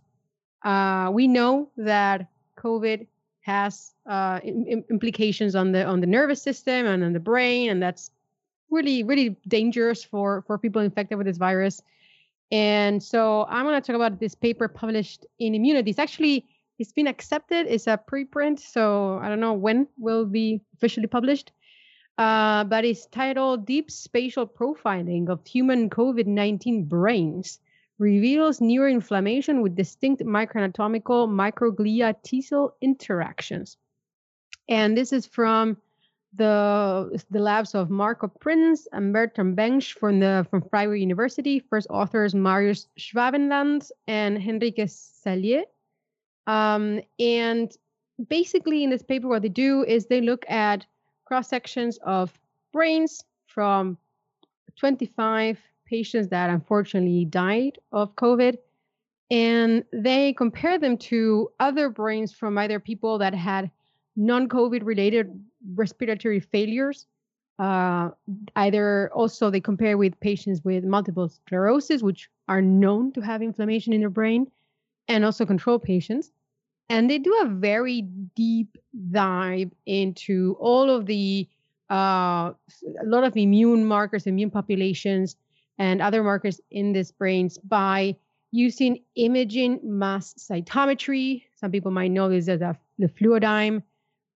uh, 0.64 1.10
we 1.14 1.28
know 1.28 1.70
that 1.78 2.28
COVID 2.58 3.08
has 3.42 3.94
uh, 4.06 4.40
Im- 4.44 4.84
implications 4.90 5.56
on 5.56 5.72
the 5.72 5.86
on 5.86 6.02
the 6.02 6.08
nervous 6.08 6.42
system 6.42 6.86
and 6.86 7.04
on 7.04 7.14
the 7.14 7.20
brain, 7.20 7.70
and 7.70 7.82
that's 7.82 8.12
really 8.70 9.04
really 9.04 9.38
dangerous 9.48 10.04
for 10.04 10.44
for 10.46 10.58
people 10.58 10.82
infected 10.82 11.18
with 11.18 11.28
this 11.28 11.38
virus. 11.38 11.82
And 12.52 13.02
so 13.02 13.46
I'm 13.48 13.66
going 13.66 13.80
to 13.80 13.86
talk 13.86 13.96
about 13.96 14.20
this 14.20 14.34
paper 14.34 14.68
published 14.68 15.26
in 15.38 15.54
Immunity. 15.54 15.92
It's 15.92 16.00
actually 16.00 16.46
it's 16.80 16.92
been 16.92 17.08
accepted. 17.08 17.68
It's 17.68 17.88
a 17.88 18.00
preprint, 18.10 18.60
so 18.60 19.20
I 19.22 19.30
don't 19.30 19.40
know 19.40 19.54
when 19.54 19.88
will 19.98 20.26
be 20.26 20.62
officially 20.74 21.08
published. 21.08 21.52
Uh, 22.18 22.66
but 22.66 22.84
it's 22.84 23.06
titled 23.06 23.66
Deep 23.66 23.90
Spatial 23.90 24.46
Profiling 24.46 25.30
of 25.30 25.46
Human 25.48 25.90
COVID 25.90 26.26
19 26.26 26.84
Brains 26.86 27.60
Reveals 28.00 28.60
Neuroinflammation 28.60 29.62
with 29.62 29.76
Distinct 29.76 30.24
Microanatomical 30.24 31.28
Microglia 31.28 32.16
T 32.24 32.42
cell 32.42 32.76
Interactions. 32.82 33.78
And 34.70 34.98
this 34.98 35.12
is 35.12 35.28
from 35.28 35.78
the 36.34 37.22
the 37.30 37.40
labs 37.40 37.76
of 37.76 37.90
Marco 37.90 38.28
Prinz 38.28 38.88
and 38.94 39.12
Bertram 39.12 39.56
Bengsch 39.56 39.98
from 39.98 40.20
the 40.20 40.48
from 40.50 40.62
Freiburg 40.62 41.02
University. 41.02 41.60
First 41.60 41.88
authors 41.90 42.34
Marius 42.34 42.88
Schwabenland 42.98 43.92
and 44.08 44.38
Henrike 44.38 44.90
Salier. 44.90 45.64
Um, 46.48 47.02
and 47.20 47.72
basically, 48.30 48.84
in 48.84 48.92
this 48.92 49.04
paper, 49.04 49.28
what 49.28 49.42
they 49.42 49.50
do 49.50 49.84
is 49.84 50.06
they 50.06 50.22
look 50.22 50.46
at 50.50 50.86
cross 51.26 51.50
sections 51.50 52.00
of 52.04 52.32
brains 52.72 53.24
from 53.48 53.98
25 54.78 55.60
patients 55.90 56.30
that 56.30 56.50
unfortunately 56.50 57.26
died 57.26 57.78
of 57.92 58.16
COVID. 58.16 58.58
And 59.32 59.84
they 59.94 60.34
compare 60.34 60.80
them 60.80 60.98
to 60.98 61.50
other 61.60 61.90
brains 61.90 62.34
from 62.34 62.58
either 62.58 62.80
people 62.80 63.18
that 63.20 63.34
had 63.34 63.70
non 64.16 64.50
COVID 64.50 64.82
related 64.84 65.28
respiratory 65.76 66.40
failures. 66.40 67.06
Uh, 67.60 68.10
either 68.56 69.12
also 69.14 69.50
they 69.50 69.60
compare 69.60 69.98
with 69.98 70.20
patients 70.22 70.64
with 70.64 70.84
multiple 70.86 71.28
sclerosis, 71.28 72.02
which 72.02 72.30
are 72.48 72.62
known 72.62 73.12
to 73.12 73.22
have 73.22 73.42
inflammation 73.42 73.92
in 73.94 74.00
their 74.00 74.10
brain, 74.10 74.50
and 75.08 75.26
also 75.26 75.46
control 75.46 75.78
patients 75.78 76.32
and 76.90 77.10
they 77.10 77.20
do 77.20 77.34
a 77.44 77.46
very 77.48 78.02
deep 78.36 78.78
dive 79.12 79.72
into 79.86 80.58
all 80.60 80.90
of 80.90 81.06
the 81.06 81.48
uh, 81.92 82.52
a 83.02 83.06
lot 83.06 83.24
of 83.24 83.36
immune 83.36 83.86
markers, 83.86 84.28
immune 84.28 84.52
populations, 84.52 85.36
and 85.80 86.02
other 86.02 86.24
markers 86.24 86.62
in 86.72 86.94
this 86.94 87.12
brains 87.12 87.58
by 87.58 88.16
using 88.52 89.04
imaging 89.16 89.80
mass 89.84 90.34
cytometry. 90.38 91.44
Some 91.56 91.72
people 91.72 91.92
might 91.92 92.12
know 92.12 92.30
this 92.30 92.48
as 92.48 92.62
a, 92.62 92.78
the 93.00 93.08
Fluidigm 93.08 93.82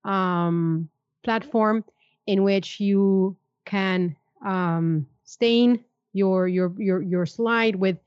um, 0.04 0.88
platform, 1.22 1.84
in 2.26 2.42
which 2.42 2.80
you 2.80 3.36
can 3.64 4.16
um, 4.44 5.06
stain 5.24 5.84
your 6.12 6.48
your 6.48 6.72
your 6.78 7.02
your 7.02 7.26
slide 7.26 7.76
with 7.76 7.98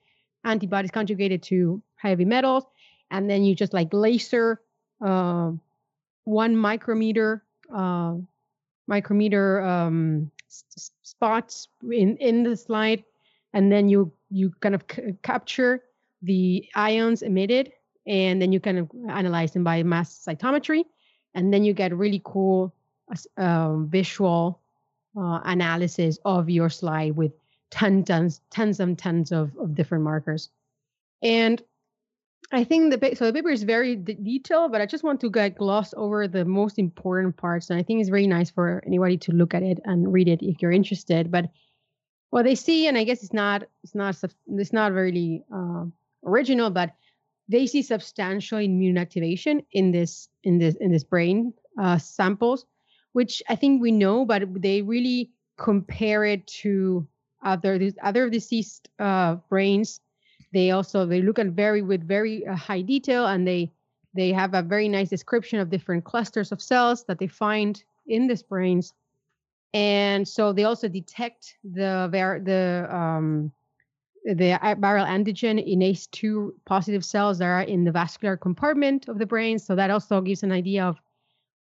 antibodies 0.44 0.92
conjugated 0.92 1.44
to 1.44 1.82
heavy 1.98 2.26
metals 2.26 2.64
and 3.12 3.30
then 3.30 3.44
you 3.44 3.56
just 3.56 3.74
like 3.74 3.90
laser 3.92 4.62
uh, 5.06 5.52
one 6.24 6.56
micrometer 6.56 7.44
uh, 7.74 8.16
micrometer 8.88 9.62
um, 9.62 10.32
s- 10.48 10.92
spots 11.04 11.68
in 11.84 12.18
in 12.18 12.44
the 12.44 12.56
slide, 12.56 13.04
and 13.58 13.72
then 13.72 13.90
you 13.90 14.12
you 14.30 14.52
kind 14.60 14.76
of 14.76 14.84
c- 14.92 15.18
capture 15.24 15.84
the 16.22 16.64
ions 16.76 17.24
emitted, 17.24 17.72
and 18.06 18.40
then 18.40 18.52
you 18.52 18.60
kind 18.60 18.78
of 18.78 18.88
analyze 19.10 19.52
them 19.54 19.64
by 19.64 19.82
mass 19.82 20.24
cytometry, 20.28 20.84
and 21.34 21.52
then 21.52 21.64
you 21.64 21.74
get 21.74 21.96
really 21.96 22.22
cool 22.24 22.76
uh, 23.38 23.76
visual 23.78 24.62
uh, 25.18 25.40
analysis 25.46 26.20
of 26.24 26.50
your 26.52 26.70
slide 26.70 27.16
with 27.16 27.32
tons, 27.72 28.06
tons, 28.06 28.42
tons 28.52 28.80
and 28.80 29.00
tons 29.00 29.32
of, 29.32 29.58
of 29.58 29.74
different 29.74 30.04
markers. 30.04 30.50
And 31.24 31.62
I 32.52 32.64
think 32.64 32.94
the 32.94 33.16
so 33.16 33.26
the 33.26 33.34
paper 33.34 33.50
is 33.50 33.64
very 33.64 33.96
detailed, 33.96 34.72
but 34.72 34.82
I 34.82 34.86
just 34.86 35.04
want 35.04 35.20
to 35.22 35.32
get 35.32 35.58
gloss 35.58 35.96
over 35.98 36.28
the 36.28 36.46
most 36.46 36.78
important 36.78 37.36
parts, 37.38 37.72
and 37.72 37.80
I 37.80 37.84
think 37.84 38.02
it's 38.02 38.10
very 38.10 38.28
nice 38.28 38.52
for 38.52 38.84
anybody 38.86 39.18
to 39.18 39.32
look 39.32 39.56
at 39.56 39.64
it 39.64 39.80
and 39.84 40.14
read 40.14 40.28
it 40.28 40.44
if 40.44 40.62
you're 40.62 40.72
interested. 40.72 41.32
But 41.32 41.50
what 42.30 42.44
they 42.44 42.56
see, 42.56 42.88
and 42.88 42.98
I 42.98 43.04
guess 43.04 43.24
it's 43.24 43.34
not 43.34 43.64
it's 43.84 43.96
not 43.96 44.16
it's 44.48 44.74
not 44.74 44.92
really 44.92 45.44
uh, 45.54 45.86
original, 46.26 46.70
but 46.70 46.94
they 47.50 47.66
see 47.66 47.82
substantial 47.82 48.60
immune 48.60 48.98
activation 48.98 49.62
in 49.72 49.92
this 49.92 50.30
in 50.44 50.58
this 50.58 50.76
in 50.76 50.92
this 50.92 51.04
brain 51.04 51.54
uh, 51.80 51.98
samples, 51.98 52.66
which 53.14 53.42
I 53.50 53.56
think 53.56 53.82
we 53.82 53.92
know, 53.92 54.26
but 54.26 54.44
they 54.62 54.82
really 54.82 55.32
compare 55.58 56.24
it 56.26 56.46
to 56.48 57.08
other 57.44 57.78
these 57.78 57.98
other 58.04 58.30
deceased 58.30 58.90
uh, 59.00 59.36
brains. 59.50 60.02
They 60.54 60.72
also 60.72 61.06
they 61.06 61.22
look 61.22 61.40
at 61.40 61.48
very 61.48 61.82
with 61.82 62.08
very 62.08 62.46
uh, 62.46 62.56
high 62.56 62.82
detail, 62.82 63.26
and 63.28 63.48
they 63.48 63.72
they 64.14 64.34
have 64.34 64.54
a 64.54 64.62
very 64.62 64.90
nice 64.90 65.10
description 65.10 65.60
of 65.60 65.70
different 65.70 66.04
clusters 66.04 66.52
of 66.52 66.62
cells 66.62 67.06
that 67.06 67.20
they 67.20 67.28
find 67.28 67.84
in 68.08 68.28
these 68.28 68.44
brains, 68.44 68.94
and 69.78 70.28
so 70.28 70.54
they 70.54 70.64
also 70.64 70.88
detect 70.88 71.56
the 71.64 72.10
var- 72.12 72.40
the 72.40 72.88
um, 72.90 73.52
the 74.26 74.58
viral 74.82 75.08
antigen 75.08 75.64
in 75.64 75.80
ACE2 75.82 76.50
positive 76.66 77.06
cells 77.06 77.38
that 77.38 77.46
are 77.46 77.62
in 77.62 77.84
the 77.84 77.92
vascular 77.92 78.36
compartment 78.36 79.08
of 79.08 79.20
the 79.20 79.28
brain. 79.28 79.60
So 79.60 79.76
that 79.76 79.92
also 79.92 80.20
gives 80.20 80.42
an 80.42 80.52
idea 80.52 80.84
of 80.84 81.00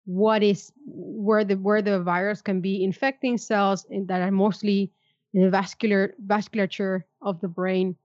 what 0.05 0.41
is 0.41 0.71
where 0.88 1.45
the 1.45 1.57
where 1.57 1.83
the 1.83 2.01
virus 2.01 2.41
can 2.41 2.59
be 2.59 2.83
infecting 2.83 3.38
cells 3.38 3.86
that 4.07 4.21
are 4.21 4.31
mostly 4.31 4.91
in 5.36 5.43
the 5.43 5.51
vascular 5.51 6.15
vasculature 6.25 7.03
of 7.21 7.39
the 7.39 7.47
brain. 7.47 7.95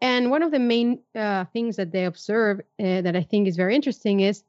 And 0.00 0.30
one 0.30 0.42
of 0.42 0.52
the 0.52 0.58
main 0.58 1.00
uh, 1.14 1.44
things 1.52 1.76
that 1.76 1.92
they 1.92 2.06
observe 2.06 2.60
uh, 2.80 3.02
that 3.02 3.14
I 3.14 3.22
think 3.22 3.46
is 3.46 3.56
very 3.56 3.74
interesting 3.74 4.20
is 4.20 4.42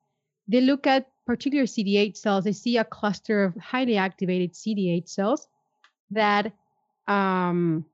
they 0.48 0.62
look 0.62 0.88
at 0.88 1.10
particular 1.26 1.66
CD8 1.66 2.16
cells. 2.16 2.44
They 2.44 2.52
see 2.52 2.78
a 2.78 2.84
cluster 2.84 3.44
of 3.44 3.56
highly 3.56 3.98
activated 3.98 4.54
CD8 4.54 5.08
cells 5.08 5.48
that 6.12 6.52
um, 7.08 7.86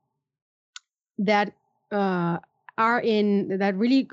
that 1.18 1.52
uh, 1.90 2.38
are 2.78 3.00
in 3.00 3.58
that 3.58 3.76
really 3.76 4.08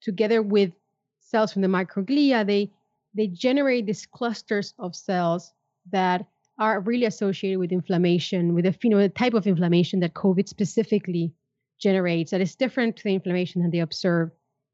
together 0.00 0.42
with 0.42 0.72
cells 1.20 1.52
from 1.52 1.62
the 1.62 1.68
microglia 1.68 2.46
they 2.46 2.70
they 3.14 3.26
generate 3.26 3.86
these 3.86 4.06
clusters 4.06 4.74
of 4.78 4.94
cells 4.94 5.52
that 5.90 6.26
are 6.58 6.80
really 6.80 7.04
associated 7.04 7.58
with 7.58 7.72
inflammation 7.72 8.54
with 8.54 8.66
a 8.66 8.74
you 8.82 8.90
know 8.90 8.98
the 8.98 9.08
type 9.08 9.34
of 9.34 9.46
inflammation 9.46 10.00
that 10.00 10.14
covid 10.14 10.48
specifically 10.48 11.32
generates 11.78 12.30
that 12.30 12.40
is 12.40 12.54
different 12.54 12.96
to 12.96 13.04
the 13.04 13.14
inflammation 13.14 13.62
that 13.62 13.72
they 13.72 13.80
observe 13.80 14.30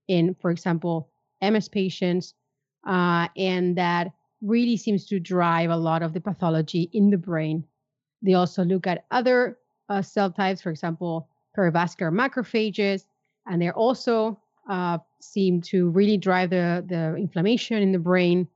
in 0.09 0.35
for 0.41 0.51
example 0.51 1.09
ms 1.43 1.69
patients 1.69 2.35
uh, 2.87 3.29
and 3.37 3.77
that 3.77 4.13
really 4.43 4.77
seems 4.77 5.07
to 5.07 5.19
drive 5.19 5.71
a 5.71 5.77
lot 5.77 6.03
of 6.03 6.13
the 6.13 6.21
pathology 6.21 6.91
in 6.93 7.11
the 7.11 7.19
brain 7.19 7.65
they 8.23 8.35
also 8.35 8.65
look 8.65 8.87
at 8.87 9.05
other 9.11 9.59
uh, 9.89 10.03
cell 10.03 10.31
types 10.31 10.63
for 10.63 10.71
example 10.71 11.29
perivascular 11.57 12.13
macrophages, 12.13 13.05
and 13.47 13.61
they 13.61 13.71
also 13.71 14.39
uh, 14.69 14.99
seem 15.21 15.61
to 15.63 15.91
really 15.91 16.17
drive 16.17 16.51
the, 16.51 16.85
the 16.89 17.15
inflammation 17.17 17.83
in 17.83 17.93
the 17.93 17.99
brain. 17.99 18.49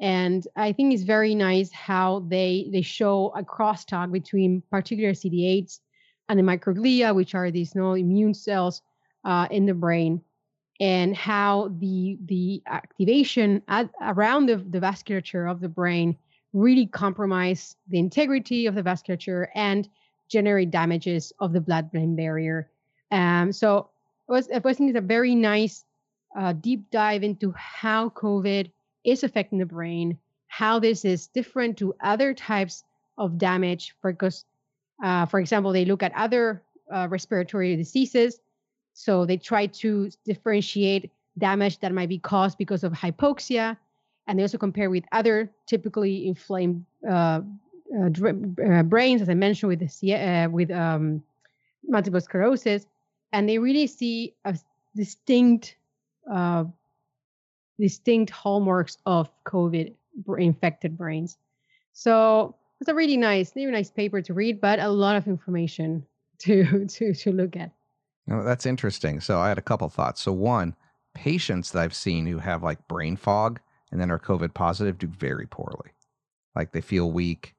And 0.00 0.46
I 0.56 0.72
think 0.72 0.92
it's 0.92 1.04
very 1.04 1.34
nice 1.34 1.70
how 1.70 2.24
they 2.28 2.68
they 2.72 2.82
show 2.82 3.32
a 3.36 3.44
crosstalk 3.44 4.10
between 4.10 4.62
particular 4.70 5.12
CD8s 5.12 5.78
and 6.28 6.38
the 6.38 6.42
microglia, 6.42 7.14
which 7.14 7.34
are 7.34 7.50
these 7.50 7.74
you 7.74 7.80
know, 7.80 7.94
immune 7.94 8.34
cells 8.34 8.82
uh, 9.24 9.46
in 9.50 9.66
the 9.66 9.74
brain, 9.74 10.20
and 10.80 11.16
how 11.16 11.72
the 11.78 12.18
the 12.24 12.62
activation 12.66 13.62
at, 13.68 13.88
around 14.00 14.46
the, 14.46 14.56
the 14.56 14.80
vasculature 14.80 15.50
of 15.50 15.60
the 15.60 15.68
brain 15.68 16.16
really 16.52 16.86
compromise 16.86 17.76
the 17.88 17.98
integrity 17.98 18.66
of 18.66 18.74
the 18.74 18.82
vasculature 18.82 19.48
and 19.54 19.88
generate 20.28 20.70
damages 20.70 21.32
of 21.40 21.52
the 21.52 21.60
blood-brain 21.60 22.16
barrier. 22.16 22.70
Um, 23.10 23.52
so 23.52 23.90
it 24.28 24.32
was, 24.32 24.48
I 24.50 24.60
think 24.60 24.90
it's 24.90 24.98
a 24.98 25.02
very 25.02 25.34
nice 25.34 25.84
uh, 26.38 26.52
deep 26.52 26.90
dive 26.90 27.22
into 27.22 27.52
how 27.56 28.08
COVID 28.10 28.70
is 29.04 29.22
affecting 29.22 29.58
the 29.58 29.66
brain, 29.66 30.18
how 30.46 30.78
this 30.78 31.04
is 31.04 31.26
different 31.26 31.76
to 31.78 31.94
other 32.00 32.32
types 32.32 32.84
of 33.18 33.36
damage. 33.36 33.94
Because, 34.02 34.44
uh, 35.02 35.26
for 35.26 35.40
example, 35.40 35.72
they 35.72 35.84
look 35.84 36.02
at 36.02 36.12
other 36.14 36.62
uh, 36.92 37.06
respiratory 37.10 37.76
diseases. 37.76 38.40
So 38.94 39.26
they 39.26 39.36
try 39.36 39.66
to 39.66 40.10
differentiate 40.24 41.10
damage 41.36 41.80
that 41.80 41.92
might 41.92 42.08
be 42.08 42.18
caused 42.18 42.56
because 42.56 42.84
of 42.84 42.92
hypoxia. 42.92 43.76
And 44.26 44.38
they 44.38 44.42
also 44.42 44.56
compare 44.56 44.88
with 44.88 45.04
other 45.12 45.50
typically 45.66 46.26
inflamed 46.26 46.86
uh, 47.06 47.40
uh, 47.94 48.08
uh, 48.08 48.82
brains, 48.82 49.20
as 49.20 49.28
I 49.28 49.34
mentioned, 49.34 49.68
with 49.68 49.80
the 49.80 50.14
uh, 50.14 50.48
with 50.48 50.70
um, 50.70 51.22
multiple 51.86 52.20
sclerosis, 52.20 52.86
and 53.32 53.48
they 53.48 53.58
really 53.58 53.86
see 53.86 54.34
a 54.44 54.56
distinct 54.96 55.76
uh, 56.30 56.64
distinct 57.78 58.30
hallmarks 58.30 58.96
of 59.04 59.28
COVID 59.44 59.94
infected 60.38 60.96
brains. 60.96 61.36
So 61.92 62.56
it's 62.80 62.88
a 62.88 62.94
really 62.94 63.16
nice, 63.16 63.54
really 63.54 63.70
nice 63.70 63.90
paper 63.90 64.22
to 64.22 64.34
read, 64.34 64.60
but 64.60 64.78
a 64.78 64.88
lot 64.88 65.16
of 65.16 65.26
information 65.28 66.06
to 66.38 66.86
to 66.86 67.14
to 67.14 67.32
look 67.32 67.56
at. 67.56 67.70
Oh, 68.30 68.42
that's 68.42 68.66
interesting. 68.66 69.20
So 69.20 69.38
I 69.38 69.48
had 69.48 69.58
a 69.58 69.62
couple 69.62 69.88
thoughts. 69.88 70.22
So 70.22 70.32
one, 70.32 70.74
patients 71.14 71.70
that 71.72 71.82
I've 71.82 71.94
seen 71.94 72.26
who 72.26 72.38
have 72.38 72.62
like 72.62 72.86
brain 72.88 73.16
fog 73.16 73.60
and 73.92 74.00
then 74.00 74.10
are 74.10 74.18
COVID 74.18 74.54
positive 74.54 74.98
do 74.98 75.06
very 75.06 75.46
poorly. 75.46 75.90
Like 76.56 76.72
they 76.72 76.80
feel 76.80 77.10
weak, 77.10 77.54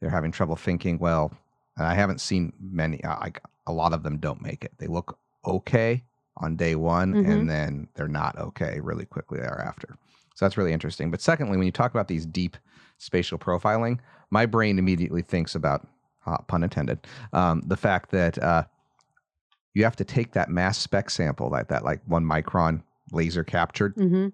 they're 0.00 0.10
having 0.10 0.32
trouble 0.32 0.56
thinking 0.56 0.98
well. 0.98 1.32
And 1.76 1.86
I 1.86 1.94
haven't 1.94 2.20
seen 2.20 2.52
many. 2.60 3.00
Like 3.04 3.40
a 3.66 3.72
lot 3.72 3.92
of 3.92 4.02
them 4.02 4.18
don't 4.18 4.42
make 4.42 4.64
it. 4.64 4.72
They 4.78 4.86
look 4.86 5.18
okay 5.46 6.04
on 6.38 6.56
day 6.56 6.74
one, 6.74 7.12
mm-hmm. 7.12 7.30
and 7.30 7.50
then 7.50 7.88
they're 7.94 8.08
not 8.08 8.38
okay 8.38 8.80
really 8.80 9.04
quickly 9.04 9.38
thereafter. 9.38 9.96
So 10.34 10.44
that's 10.44 10.56
really 10.56 10.72
interesting. 10.72 11.10
But 11.10 11.20
secondly, 11.20 11.56
when 11.56 11.66
you 11.66 11.72
talk 11.72 11.90
about 11.90 12.08
these 12.08 12.26
deep 12.26 12.56
spatial 12.98 13.38
profiling, 13.38 13.98
my 14.30 14.46
brain 14.46 14.78
immediately 14.78 15.22
thinks 15.22 15.54
about, 15.54 15.86
uh, 16.26 16.38
pun 16.38 16.62
intended, 16.62 17.06
um, 17.32 17.62
the 17.66 17.76
fact 17.76 18.10
that 18.10 18.42
uh, 18.42 18.64
you 19.74 19.84
have 19.84 19.96
to 19.96 20.04
take 20.04 20.32
that 20.32 20.50
mass 20.50 20.78
spec 20.78 21.10
sample, 21.10 21.50
that, 21.50 21.68
that, 21.68 21.84
like 21.84 22.00
one 22.06 22.24
micron 22.24 22.82
laser 23.12 23.44
captured, 23.44 23.94
mm-hmm. 23.96 24.28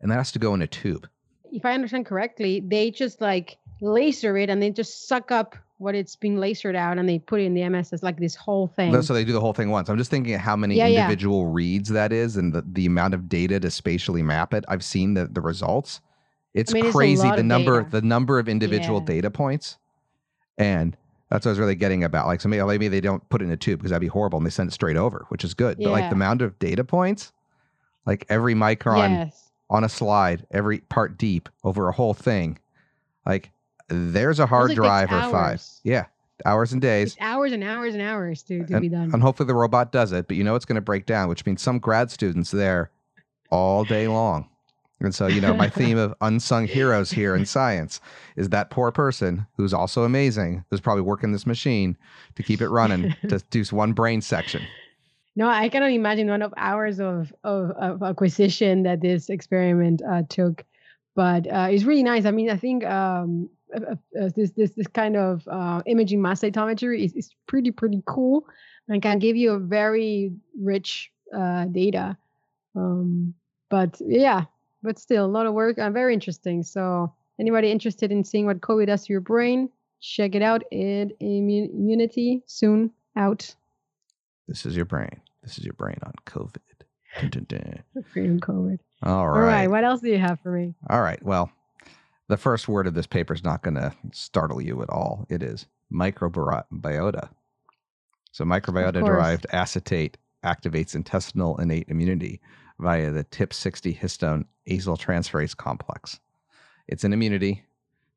and 0.00 0.10
that 0.10 0.16
has 0.16 0.32
to 0.32 0.38
go 0.38 0.54
in 0.54 0.62
a 0.62 0.66
tube. 0.66 1.08
If 1.52 1.64
I 1.64 1.72
understand 1.72 2.06
correctly, 2.06 2.60
they 2.60 2.90
just 2.90 3.20
like 3.20 3.58
laser 3.80 4.36
it 4.36 4.50
and 4.50 4.62
they 4.62 4.70
just 4.70 5.06
suck 5.06 5.30
up 5.30 5.56
what 5.78 5.94
it's 5.94 6.16
being 6.16 6.36
lasered 6.36 6.76
out 6.76 6.98
and 6.98 7.08
they 7.08 7.18
put 7.18 7.40
it 7.40 7.44
in 7.44 7.54
the 7.54 7.68
MS 7.68 7.92
as 7.92 8.02
like 8.02 8.18
this 8.18 8.34
whole 8.34 8.68
thing. 8.68 9.00
So 9.02 9.12
they 9.12 9.24
do 9.24 9.32
the 9.32 9.40
whole 9.40 9.52
thing 9.52 9.70
once. 9.70 9.88
I'm 9.88 9.98
just 9.98 10.10
thinking 10.10 10.34
of 10.34 10.40
how 10.40 10.56
many 10.56 10.76
yeah, 10.76 10.86
individual 10.86 11.42
yeah. 11.42 11.50
reads 11.52 11.88
that 11.90 12.12
is 12.12 12.36
and 12.36 12.52
the, 12.52 12.64
the 12.72 12.86
amount 12.86 13.14
of 13.14 13.28
data 13.28 13.60
to 13.60 13.70
spatially 13.70 14.22
map 14.22 14.54
it. 14.54 14.64
I've 14.68 14.84
seen 14.84 15.14
the, 15.14 15.26
the 15.26 15.40
results. 15.40 16.00
It's 16.54 16.72
I 16.72 16.80
mean, 16.80 16.92
crazy 16.92 17.26
it's 17.26 17.36
the 17.36 17.42
number 17.42 17.82
data. 17.82 18.00
the 18.00 18.02
number 18.02 18.38
of 18.38 18.48
individual 18.48 19.00
yeah. 19.00 19.06
data 19.06 19.30
points. 19.30 19.78
And 20.56 20.96
that's 21.30 21.46
what 21.46 21.50
I 21.50 21.52
was 21.52 21.58
really 21.58 21.74
getting 21.74 22.04
about. 22.04 22.26
Like 22.26 22.40
somebody 22.40 22.62
maybe 22.62 22.88
they 22.88 23.00
don't 23.00 23.26
put 23.28 23.40
it 23.40 23.46
in 23.46 23.50
a 23.50 23.56
tube 23.56 23.80
because 23.80 23.90
that'd 23.90 24.00
be 24.00 24.06
horrible 24.06 24.38
and 24.38 24.46
they 24.46 24.50
send 24.50 24.68
it 24.70 24.72
straight 24.72 24.96
over, 24.96 25.26
which 25.28 25.44
is 25.44 25.54
good. 25.54 25.78
But 25.78 25.90
like 25.90 26.10
the 26.10 26.14
amount 26.14 26.42
of 26.42 26.58
data 26.58 26.84
points, 26.84 27.32
like 28.06 28.26
every 28.28 28.54
micron 28.54 29.10
yes. 29.10 29.50
on 29.70 29.84
a 29.84 29.88
slide, 29.88 30.46
every 30.50 30.80
part 30.80 31.18
deep 31.18 31.48
over 31.64 31.88
a 31.88 31.92
whole 31.92 32.14
thing, 32.14 32.58
like 33.26 33.50
there's 33.88 34.38
a 34.38 34.46
hard 34.46 34.74
drive 34.74 35.12
or 35.12 35.30
five. 35.30 35.62
Yeah, 35.82 36.06
hours 36.44 36.72
and 36.72 36.82
days. 36.82 37.12
It's 37.12 37.20
hours 37.20 37.52
and 37.52 37.64
hours 37.64 37.94
and 37.94 38.02
hours 38.02 38.42
to, 38.44 38.64
to 38.64 38.74
and, 38.74 38.82
be 38.82 38.88
done. 38.88 39.10
And 39.12 39.22
hopefully 39.22 39.46
the 39.46 39.54
robot 39.54 39.92
does 39.92 40.12
it, 40.12 40.28
but 40.28 40.36
you 40.36 40.44
know 40.44 40.54
it's 40.54 40.64
going 40.64 40.76
to 40.76 40.82
break 40.82 41.06
down, 41.06 41.28
which 41.28 41.44
means 41.46 41.62
some 41.62 41.78
grad 41.78 42.10
students 42.10 42.50
there 42.50 42.90
all 43.50 43.84
day 43.84 44.08
long. 44.08 44.48
And 45.04 45.14
so, 45.14 45.26
you 45.26 45.40
know, 45.40 45.54
my 45.54 45.68
theme 45.80 45.98
of 45.98 46.14
unsung 46.20 46.66
heroes 46.66 47.10
here 47.10 47.34
in 47.34 47.46
science 47.46 48.00
is 48.36 48.48
that 48.50 48.70
poor 48.70 48.90
person 48.90 49.46
who's 49.56 49.72
also 49.72 50.04
amazing, 50.04 50.64
who's 50.70 50.80
probably 50.80 51.02
working 51.02 51.32
this 51.32 51.46
machine 51.46 51.96
to 52.34 52.42
keep 52.42 52.60
it 52.60 52.68
running 52.68 53.14
to 53.28 53.38
do 53.50 53.64
one 53.70 53.92
brain 53.92 54.20
section. 54.20 54.62
No, 55.36 55.48
I 55.48 55.68
cannot 55.68 55.90
imagine 55.90 56.28
one 56.28 56.42
of 56.42 56.54
hours 56.56 57.00
of, 57.00 57.32
of, 57.42 57.70
of 57.72 58.02
acquisition 58.02 58.84
that 58.84 59.00
this 59.00 59.28
experiment 59.28 60.00
uh, 60.08 60.22
took, 60.28 60.64
but 61.16 61.46
uh, 61.52 61.68
it's 61.70 61.84
really 61.84 62.04
nice. 62.04 62.24
I 62.24 62.30
mean, 62.30 62.50
I 62.50 62.56
think 62.56 62.84
um, 62.84 63.48
uh, 63.74 63.96
uh, 64.20 64.28
this 64.36 64.50
this 64.52 64.70
this 64.72 64.86
kind 64.86 65.16
of 65.16 65.46
uh, 65.48 65.82
imaging 65.86 66.22
mass 66.22 66.40
cytometry 66.40 67.04
is, 67.04 67.12
is 67.14 67.34
pretty 67.46 67.72
pretty 67.72 68.02
cool 68.06 68.46
and 68.88 69.02
can 69.02 69.18
give 69.18 69.36
you 69.36 69.52
a 69.52 69.58
very 69.58 70.32
rich 70.60 71.10
uh, 71.36 71.64
data. 71.66 72.16
Um, 72.76 73.34
but 73.70 74.00
yeah, 74.00 74.44
but 74.84 74.98
still 74.98 75.24
a 75.24 75.26
lot 75.26 75.46
of 75.46 75.54
work 75.54 75.78
and 75.78 75.92
very 75.92 76.14
interesting. 76.14 76.62
So 76.62 77.12
anybody 77.40 77.72
interested 77.72 78.12
in 78.12 78.22
seeing 78.22 78.46
what 78.46 78.60
COVID 78.60 78.86
does 78.86 79.06
to 79.06 79.12
your 79.12 79.22
brain, 79.22 79.70
check 80.00 80.34
it 80.36 80.42
out. 80.42 80.62
It 80.70 81.16
immunity 81.18 82.44
soon 82.46 82.92
out. 83.16 83.52
This 84.46 84.66
is 84.66 84.76
your 84.76 84.84
brain. 84.84 85.20
This 85.42 85.58
is 85.58 85.64
your 85.64 85.74
brain 85.74 85.98
on 86.04 86.12
COVID. 86.26 86.58
Dun, 87.20 87.30
dun, 87.30 87.46
dun. 87.48 87.82
Brain 88.12 88.40
COVID. 88.40 88.78
All 89.02 89.28
right. 89.28 89.36
All 89.36 89.46
right. 89.46 89.70
What 89.70 89.84
else 89.84 90.00
do 90.00 90.08
you 90.08 90.18
have 90.18 90.40
for 90.40 90.50
me? 90.50 90.74
All 90.90 91.00
right. 91.00 91.22
Well, 91.22 91.50
the 92.28 92.36
first 92.36 92.66
word 92.66 92.86
of 92.86 92.94
this 92.94 93.06
paper 93.06 93.34
is 93.34 93.44
not 93.44 93.62
going 93.62 93.76
to 93.76 93.92
startle 94.12 94.60
you 94.60 94.82
at 94.82 94.90
all. 94.90 95.24
It 95.30 95.42
is 95.42 95.66
microbiota. 95.92 97.28
So, 98.32 98.44
microbiota 98.44 99.04
derived 99.04 99.46
acetate 99.52 100.18
activates 100.44 100.94
intestinal 100.94 101.56
innate 101.58 101.88
immunity 101.88 102.40
via 102.84 103.10
the 103.10 103.24
TIP60 103.24 103.98
histone 103.98 104.44
acyltransferase 104.68 105.56
complex. 105.56 106.20
It's 106.86 107.02
an 107.02 107.14
immunity. 107.14 107.64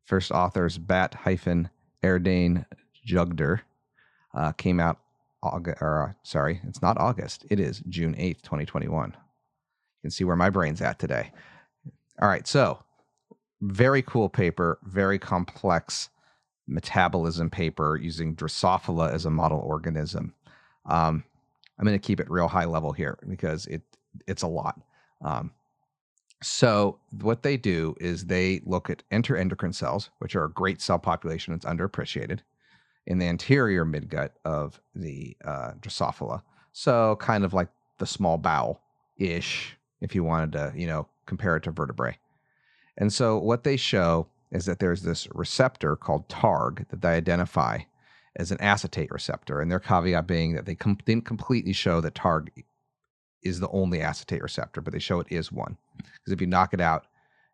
First 0.03 0.29
authors 0.29 0.77
Bat 0.77 1.13
hyphen 1.13 1.69
Erdane 2.03 2.65
Jugder 3.05 3.62
uh, 4.36 4.51
came 4.51 4.81
out 4.81 5.00
August, 5.41 5.77
or 5.81 6.09
uh, 6.09 6.13
sorry, 6.24 6.59
it's 6.67 6.81
not 6.81 7.00
August. 7.00 7.45
It 7.50 7.62
is 7.62 7.81
June 7.88 8.13
8th, 8.15 8.41
2021. 8.41 9.12
You 9.12 9.15
can 10.01 10.12
see 10.12 10.25
where 10.25 10.36
my 10.36 10.50
brain's 10.50 10.81
at 10.81 11.00
today. 11.00 11.31
All 12.21 12.27
right, 12.27 12.45
so 12.45 12.83
very 13.62 14.01
cool 14.01 14.27
paper, 14.27 14.79
very 14.83 15.17
complex 15.17 16.09
metabolism 16.67 17.50
paper 17.50 17.95
using 17.95 18.36
Drosophila 18.36 19.13
as 19.13 19.25
a 19.25 19.31
model 19.31 19.59
organism. 19.59 20.33
Um, 20.86 21.24
I'm 21.79 21.86
going 21.86 21.97
to 21.97 22.05
keep 22.05 22.19
it 22.19 22.29
real 22.29 22.50
high 22.50 22.65
level 22.65 22.91
here 22.91 23.17
because 23.29 23.65
it 23.67 23.81
it's 24.27 24.43
a 24.43 24.47
lot. 24.47 24.81
Um, 25.21 25.51
so 26.41 27.00
what 27.21 27.43
they 27.43 27.57
do 27.57 27.95
is 28.00 28.25
they 28.25 28.62
look 28.65 28.89
at 28.89 29.03
enteroendocrine 29.12 29.74
cells, 29.74 30.09
which 30.19 30.36
are 30.36 30.45
a 30.45 30.51
great 30.51 30.81
cell 30.81 31.00
population 31.00 31.53
that's 31.53 31.65
underappreciated 31.65 32.39
in 33.07 33.17
the 33.17 33.25
anterior 33.25 33.86
midgut 33.86 34.31
of 34.45 34.79
the 34.93 35.36
uh, 35.43 35.71
Drosophila. 35.79 36.41
So 36.74 37.15
kind 37.19 37.43
of 37.43 37.53
like 37.53 37.69
the 37.97 38.05
small 38.05 38.38
bowel 38.38 38.81
ish, 39.17 39.77
if 40.01 40.13
you 40.13 40.24
wanted 40.24 40.51
to, 40.51 40.74
you 40.75 40.86
know, 40.86 41.07
compare 41.25 41.55
it 41.55 41.63
to 41.63 41.71
vertebrae. 41.71 42.17
And 42.97 43.12
so 43.12 43.38
what 43.38 43.63
they 43.63 43.77
show 43.77 44.27
is 44.51 44.65
that 44.65 44.79
there's 44.79 45.01
this 45.01 45.27
receptor 45.33 45.95
called 45.95 46.29
TARG 46.29 46.88
that 46.89 47.01
they 47.01 47.09
identify 47.09 47.79
as 48.36 48.51
an 48.51 48.62
acetate 48.62 49.12
receptor. 49.12 49.59
And 49.59 49.71
their 49.71 49.79
caveat 49.79 50.27
being 50.27 50.53
that 50.53 50.65
they 50.65 50.75
com- 50.75 51.00
didn't 51.05 51.25
completely 51.25 51.74
show 51.74 52.00
that 52.01 52.15
TARG 52.15 52.63
is 53.44 53.60
the 53.60 53.70
only 53.70 54.01
acetate 54.01 54.41
receptor, 54.41 54.82
but 54.82 54.94
they 54.94 55.00
show 55.00 55.20
it 55.20 55.27
is 55.29 55.51
one. 55.51 55.77
Because 55.98 56.34
if 56.34 56.41
you 56.41 56.48
knock 56.48 56.74
it 56.74 56.82
out, 56.82 57.06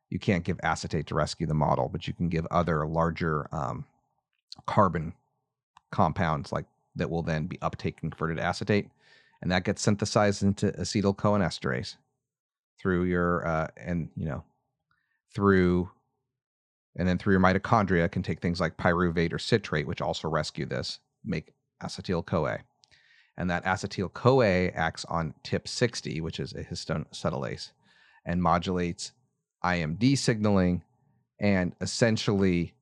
you 0.09 0.19
can't 0.19 0.43
give 0.43 0.59
acetate 0.63 1.07
to 1.07 1.15
rescue 1.15 1.47
the 1.47 1.53
model, 1.53 1.89
but 1.89 2.07
you 2.07 2.13
can 2.13 2.29
give 2.29 2.45
other 2.51 2.85
larger 2.85 3.47
um, 3.51 3.85
carbon 4.65 5.13
compounds 5.91 6.51
like 6.51 6.65
that 6.95 7.09
will 7.09 7.23
then 7.23 7.47
be 7.47 7.59
uptake 7.61 7.97
converted 7.97 8.37
to 8.37 8.43
acetate, 8.43 8.89
and 9.41 9.51
that 9.51 9.63
gets 9.63 9.81
synthesized 9.81 10.43
into 10.43 10.67
acetyl 10.73 11.15
acetylcholinesterase 11.15 11.95
through 12.79 13.03
your 13.05 13.47
uh, 13.47 13.67
and 13.77 14.09
you 14.15 14.25
know 14.25 14.43
through 15.33 15.89
and 16.95 17.07
then 17.07 17.17
through 17.17 17.33
your 17.33 17.41
mitochondria 17.41 18.11
can 18.11 18.21
take 18.21 18.39
things 18.39 18.59
like 18.59 18.77
pyruvate 18.77 19.33
or 19.33 19.39
citrate, 19.39 19.87
which 19.87 20.01
also 20.01 20.29
rescue 20.29 20.65
this, 20.65 20.99
make 21.25 21.53
acetyl 21.81 22.25
CoA. 22.25 22.59
And 23.37 23.49
that 23.49 23.65
acetyl 23.65 24.13
CoA 24.13 24.67
acts 24.69 25.05
on 25.05 25.33
TIP60, 25.43 26.21
which 26.21 26.39
is 26.39 26.53
a 26.53 26.63
histone 26.63 27.05
acetylase, 27.11 27.71
and 28.25 28.41
modulates 28.41 29.11
IMD 29.63 30.17
signaling 30.17 30.83
and 31.39 31.75
essentially 31.81 32.73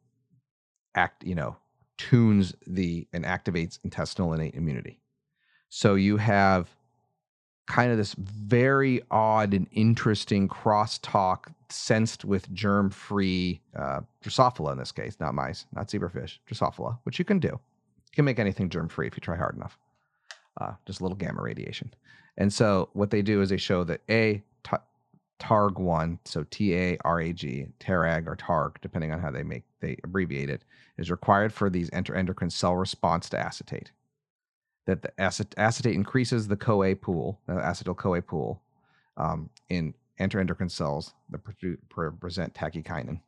act, 0.95 1.23
you 1.23 1.35
know, 1.35 1.55
tunes 1.97 2.53
the 2.67 3.07
and 3.13 3.23
activates 3.23 3.79
intestinal 3.83 4.33
innate 4.33 4.55
immunity. 4.55 4.99
So 5.69 5.95
you 5.95 6.17
have 6.17 6.67
kind 7.67 7.91
of 7.91 7.97
this 7.97 8.13
very 8.15 9.01
odd 9.09 9.53
and 9.53 9.67
interesting 9.71 10.49
crosstalk 10.49 11.53
sensed 11.69 12.25
with 12.25 12.51
germ-free 12.53 13.61
uh, 13.75 14.01
Drosophila 14.23 14.73
in 14.73 14.77
this 14.77 14.91
case, 14.91 15.17
not 15.19 15.33
mice, 15.33 15.65
not 15.73 15.87
zebrafish, 15.87 16.39
Drosophila, 16.49 16.97
which 17.03 17.17
you 17.17 17.23
can 17.23 17.39
do. 17.39 17.47
You 17.47 18.13
can 18.13 18.25
make 18.25 18.39
anything 18.39 18.69
germ-free 18.69 19.07
if 19.07 19.15
you 19.15 19.21
try 19.21 19.37
hard 19.37 19.55
enough. 19.55 19.77
Uh, 20.59 20.73
just 20.85 20.99
a 20.99 21.03
little 21.03 21.17
gamma 21.17 21.41
radiation. 21.41 21.93
And 22.37 22.51
so 22.51 22.89
what 22.93 23.09
they 23.09 23.21
do 23.21 23.41
is 23.41 23.49
they 23.49 23.57
show 23.57 23.83
that 23.85 24.01
a 24.09 24.43
t- 24.63 24.77
TARG1, 25.39 26.19
so 26.25 26.45
T 26.49 26.75
A 26.75 26.97
R 27.05 27.21
A 27.21 27.33
G, 27.33 27.67
TARAG 27.79 28.27
or 28.27 28.35
TARG, 28.35 28.79
depending 28.81 29.11
on 29.11 29.19
how 29.19 29.31
they 29.31 29.43
make 29.43 29.63
they 29.79 29.97
abbreviate 30.03 30.49
it, 30.49 30.63
is 30.97 31.09
required 31.09 31.53
for 31.53 31.69
these 31.69 31.89
enteroendocrine 31.91 32.51
cell 32.51 32.75
response 32.75 33.29
to 33.29 33.39
acetate 33.39 33.91
that 34.85 35.01
the 35.01 35.11
acetate 35.57 35.95
increases 35.95 36.47
the 36.47 36.57
CoA 36.57 36.95
pool, 36.95 37.39
the 37.45 37.53
acetyl 37.53 37.95
CoA 37.95 38.21
pool, 38.21 38.61
um, 39.17 39.49
in 39.69 39.93
enteroendocrine 40.19 40.71
cells 40.71 41.13
that 41.29 41.39
present 42.19 42.53
tachykinin. 42.53 43.19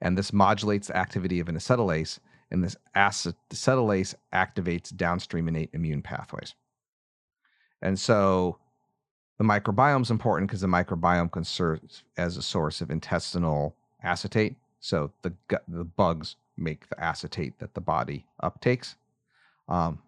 And 0.00 0.16
this 0.16 0.32
modulates 0.32 0.88
the 0.88 0.96
activity 0.96 1.40
of 1.40 1.48
an 1.48 1.56
acetylase, 1.56 2.20
and 2.50 2.62
this 2.62 2.76
acetylase 2.94 4.14
activates 4.32 4.94
downstream 4.94 5.48
innate 5.48 5.70
immune 5.72 6.02
pathways. 6.02 6.54
And 7.82 7.98
so 7.98 8.58
the 9.38 9.44
microbiome 9.44 10.02
is 10.02 10.10
important 10.10 10.48
because 10.48 10.60
the 10.60 10.66
microbiome 10.66 11.30
can 11.30 11.44
serve 11.44 11.80
as 12.16 12.36
a 12.36 12.42
source 12.42 12.80
of 12.80 12.90
intestinal 12.90 13.76
acetate. 14.02 14.56
So 14.80 15.12
the 15.22 15.34
the 15.68 15.84
bugs 15.84 16.36
make 16.56 16.88
the 16.88 17.02
acetate 17.02 17.58
that 17.58 17.74
the 17.74 17.80
body 17.80 18.26
uptakes. 18.42 18.94
Um, 19.68 20.00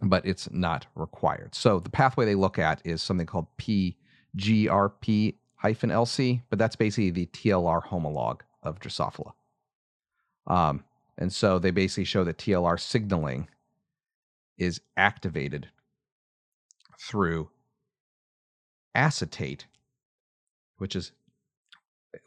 but 0.00 0.26
it's 0.26 0.50
not 0.50 0.86
required. 0.94 1.54
So 1.54 1.80
the 1.80 1.90
pathway 1.90 2.24
they 2.24 2.34
look 2.34 2.58
at 2.58 2.80
is 2.84 3.02
something 3.02 3.26
called 3.26 3.46
PGRP 3.58 5.34
hyphen 5.56 5.90
LC, 5.90 6.42
but 6.50 6.58
that's 6.58 6.76
basically 6.76 7.10
the 7.10 7.26
TLR 7.26 7.82
homolog 7.86 8.40
of 8.62 8.80
Drosophila. 8.80 9.32
Um, 10.46 10.84
and 11.16 11.32
so 11.32 11.58
they 11.58 11.70
basically 11.70 12.04
show 12.04 12.24
that 12.24 12.38
TLR 12.38 12.78
signaling 12.78 13.48
is 14.58 14.80
activated 14.96 15.68
through 17.00 17.50
acetate, 18.94 19.66
which 20.78 20.96
is 20.96 21.12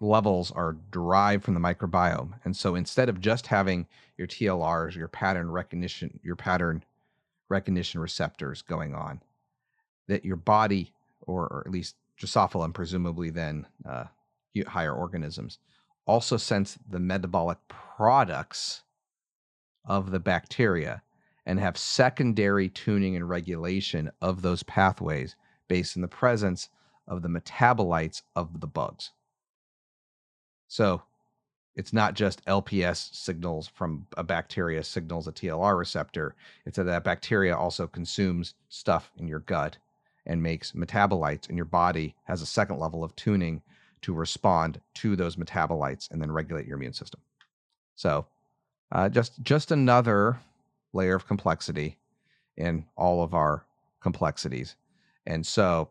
levels 0.02 0.52
are 0.52 0.78
derived 0.92 1.44
from 1.44 1.54
the 1.54 1.60
microbiome. 1.60 2.34
And 2.44 2.56
so 2.56 2.76
instead 2.76 3.10
of 3.10 3.22
just 3.22 3.48
having 3.48 3.88
your 4.18 4.28
TLRs, 4.28 4.96
your 4.96 5.08
pattern 5.08 5.50
recognition, 5.50 6.20
your 6.24 6.36
pattern 6.36 6.84
recognition 7.50 8.02
receptors 8.02 8.62
going 8.62 8.94
on 8.94 9.22
that 10.08 10.26
your 10.26 10.36
body, 10.36 10.94
or, 11.22 11.44
or 11.48 11.64
at 11.66 11.72
least 11.72 11.96
Drosophila 12.20 12.66
and 12.66 12.76
presumably 12.76 13.30
then 13.30 13.66
uh, 13.88 14.06
higher 14.66 14.94
organisms, 14.94 15.60
also 16.08 16.38
sense 16.38 16.78
the 16.90 17.00
metabolic 17.00 17.58
products 17.68 18.84
of 19.86 20.12
the 20.12 20.20
bacteria 20.20 21.02
and 21.46 21.60
have 21.60 21.78
secondary 21.78 22.70
tuning 22.70 23.16
and 23.16 23.30
regulation 23.30 24.12
of 24.22 24.42
those 24.42 24.64
pathways 24.64 25.36
based 25.68 25.96
on 25.96 26.02
the 26.02 26.08
presence 26.08 26.70
of 27.08 27.22
the 27.22 27.30
metabolites 27.30 28.22
of 28.36 28.60
the 28.60 28.68
bugs. 28.68 29.12
So 30.68 31.04
it's 31.76 31.94
not 31.94 32.16
just 32.16 32.44
LPS 32.46 33.14
signals 33.14 33.68
from 33.68 34.08
a 34.18 34.24
bacteria 34.24 34.84
signals 34.84 35.28
a 35.28 35.32
TLR 35.32 35.78
receptor. 35.78 36.36
It's 36.66 36.78
that 36.78 36.84
that 36.84 37.04
bacteria 37.04 37.56
also 37.56 37.88
consumes 37.88 38.56
stuff 38.68 39.12
in 39.18 39.28
your 39.28 39.40
gut 39.40 39.78
and 40.26 40.44
makes 40.44 40.74
metabolites, 40.74 41.48
and 41.48 41.56
your 41.56 41.66
body 41.66 42.16
has 42.26 42.42
a 42.42 42.46
second 42.46 42.80
level 42.80 43.04
of 43.04 43.16
tuning 43.16 43.62
to 44.08 44.14
respond 44.14 44.80
to 44.94 45.18
those 45.18 45.36
metabolites 45.36 46.10
and 46.10 46.22
then 46.22 46.32
regulate 46.32 46.66
your 46.66 46.78
immune 46.78 46.94
system. 46.94 47.20
So, 47.98 48.26
uh, 48.90 49.10
just 49.10 49.44
just 49.44 49.70
another 49.70 50.40
layer 50.94 51.16
of 51.16 51.28
complexity 51.28 51.98
in 52.56 52.86
all 52.96 53.22
of 53.22 53.34
our 53.34 53.66
complexities. 54.00 54.78
And 55.26 55.46
so, 55.46 55.90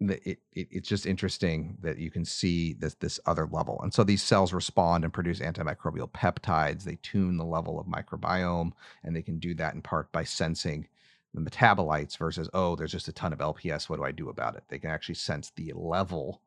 it, 0.00 0.40
it, 0.52 0.68
it's 0.72 0.88
just 0.88 1.06
interesting 1.06 1.78
that 1.82 1.98
you 1.98 2.10
can 2.10 2.24
see 2.24 2.72
this 2.72 2.94
this 2.94 3.20
other 3.26 3.46
level 3.52 3.78
and 3.82 3.92
so 3.92 4.02
these 4.02 4.22
cells 4.22 4.54
respond 4.54 5.04
and 5.04 5.12
produce 5.12 5.40
antimicrobial 5.40 6.10
peptides 6.10 6.84
they 6.84 6.96
tune 7.02 7.36
the 7.36 7.44
level 7.44 7.78
of 7.78 7.86
microbiome 7.86 8.72
and 9.04 9.14
they 9.14 9.20
can 9.20 9.38
do 9.38 9.52
that 9.52 9.74
in 9.74 9.82
part 9.82 10.10
by 10.10 10.24
sensing 10.24 10.88
the 11.34 11.40
metabolites 11.40 12.16
versus 12.16 12.48
oh 12.54 12.74
there's 12.76 12.92
just 12.92 13.08
a 13.08 13.12
ton 13.12 13.32
of 13.32 13.38
lps 13.38 13.88
what 13.88 13.96
do 13.96 14.04
i 14.04 14.12
do 14.12 14.28
about 14.28 14.56
it 14.56 14.64
they 14.68 14.78
can 14.78 14.90
actually 14.90 15.14
sense 15.14 15.52
the 15.56 15.72
level 15.74 16.42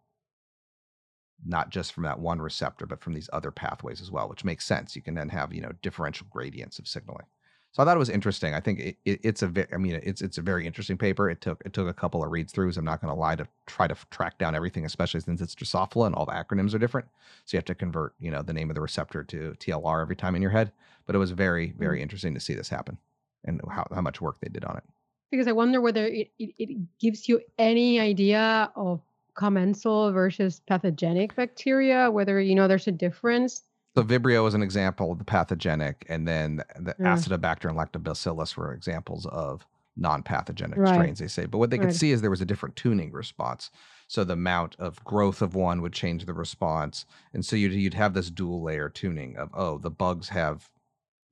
not 1.45 1.69
just 1.69 1.93
from 1.93 2.03
that 2.03 2.19
one 2.19 2.41
receptor 2.41 2.85
but 2.85 3.01
from 3.01 3.13
these 3.13 3.29
other 3.33 3.51
pathways 3.51 4.01
as 4.01 4.11
well 4.11 4.27
which 4.29 4.43
makes 4.43 4.65
sense 4.65 4.95
you 4.95 5.01
can 5.01 5.15
then 5.15 5.29
have 5.29 5.53
you 5.53 5.61
know 5.61 5.71
differential 5.81 6.27
gradients 6.29 6.79
of 6.79 6.87
signaling 6.87 7.25
so 7.73 7.81
I 7.81 7.87
thought 7.87 7.95
it 7.95 7.99
was 7.99 8.09
interesting. 8.09 8.53
I 8.53 8.59
think 8.59 8.79
it, 8.79 8.97
it, 9.03 9.19
it's 9.23 9.41
a 9.41 9.47
very, 9.47 9.67
I 9.73 9.77
mean, 9.77 9.99
it's 10.03 10.21
it's 10.21 10.37
a 10.37 10.43
very 10.43 10.67
interesting 10.67 10.95
paper. 10.95 11.27
It 11.27 11.41
took 11.41 11.59
it 11.65 11.73
took 11.73 11.89
a 11.89 11.93
couple 11.93 12.23
of 12.23 12.31
reads 12.31 12.53
throughs. 12.53 12.77
I'm 12.77 12.85
not 12.85 13.01
going 13.01 13.11
to 13.11 13.19
lie 13.19 13.35
to 13.35 13.47
try 13.65 13.87
to 13.87 13.95
track 14.11 14.37
down 14.37 14.53
everything, 14.53 14.85
especially 14.85 15.21
since 15.21 15.41
it's 15.41 15.55
Drosophila 15.55 16.05
and 16.05 16.13
all 16.15 16.27
the 16.27 16.33
acronyms 16.33 16.75
are 16.75 16.79
different. 16.79 17.07
So 17.45 17.55
you 17.55 17.57
have 17.57 17.65
to 17.65 17.73
convert, 17.73 18.13
you 18.19 18.29
know, 18.29 18.43
the 18.43 18.53
name 18.53 18.69
of 18.69 18.75
the 18.75 18.81
receptor 18.81 19.23
to 19.23 19.55
TLR 19.59 20.03
every 20.03 20.15
time 20.15 20.35
in 20.35 20.41
your 20.43 20.51
head. 20.51 20.71
But 21.07 21.15
it 21.15 21.19
was 21.19 21.31
very 21.31 21.73
very 21.75 21.97
mm-hmm. 21.97 22.03
interesting 22.03 22.35
to 22.35 22.39
see 22.39 22.53
this 22.53 22.69
happen 22.69 22.99
and 23.45 23.61
how 23.69 23.85
how 23.93 24.01
much 24.01 24.21
work 24.21 24.39
they 24.39 24.49
did 24.49 24.65
on 24.65 24.77
it. 24.77 24.83
Because 25.31 25.47
I 25.47 25.51
wonder 25.51 25.81
whether 25.81 26.05
it, 26.05 26.31
it, 26.37 26.53
it 26.59 26.99
gives 26.99 27.27
you 27.27 27.41
any 27.57 27.99
idea 27.99 28.71
of 28.75 29.01
commensal 29.35 30.11
versus 30.11 30.59
pathogenic 30.67 31.35
bacteria, 31.35 32.11
whether 32.11 32.39
you 32.39 32.53
know 32.55 32.67
there's 32.67 32.87
a 32.87 32.91
difference 32.91 33.63
so 33.95 34.03
Vibrio 34.03 34.47
is 34.47 34.55
an 34.55 34.63
example 34.63 35.11
of 35.11 35.19
the 35.19 35.23
pathogenic, 35.23 36.05
and 36.09 36.27
then 36.27 36.63
the 36.79 36.95
yeah. 36.99 37.13
Acidobacter 37.13 37.69
and 37.69 37.77
Lactobacillus 37.77 38.57
were 38.57 38.73
examples 38.73 39.27
of 39.27 39.67
non-pathogenic 39.95 40.79
Right. 40.79 40.93
strains. 40.93 41.19
They 41.19 41.27
say, 41.27 41.45
but 41.45 41.59
what 41.59 41.69
they 41.69 41.77
could 41.77 41.89
Right. 41.89 41.95
see 41.95 42.11
is 42.11 42.21
there 42.21 42.31
was 42.31 42.41
a 42.41 42.45
different 42.45 42.75
tuning 42.75 43.11
response. 43.11 43.69
So 44.07 44.23
the 44.23 44.33
amount 44.33 44.75
of 44.79 45.03
growth 45.03 45.43
of 45.43 45.53
one 45.53 45.81
would 45.81 45.93
change 45.93 46.25
the 46.25 46.33
response, 46.33 47.05
and 47.33 47.45
so 47.45 47.55
you'd 47.55 47.73
you'd 47.73 47.93
have 47.93 48.15
this 48.15 48.31
dual 48.31 48.63
layer 48.63 48.89
tuning 48.89 49.37
of 49.37 49.49
oh 49.53 49.77
the 49.77 49.91
bugs 49.91 50.29
have 50.29 50.69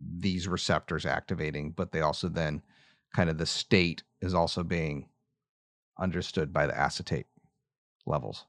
these 0.01 0.47
receptors 0.47 1.05
activating, 1.05 1.71
but 1.71 1.91
they 1.91 2.01
also 2.01 2.27
then 2.27 2.61
kind 3.13 3.29
of 3.29 3.37
the 3.37 3.45
state 3.45 4.03
is 4.21 4.33
also 4.33 4.63
being 4.63 5.09
understood 5.99 6.53
by 6.53 6.65
the 6.67 6.77
acetate 6.77 7.27
levels. 8.05 8.45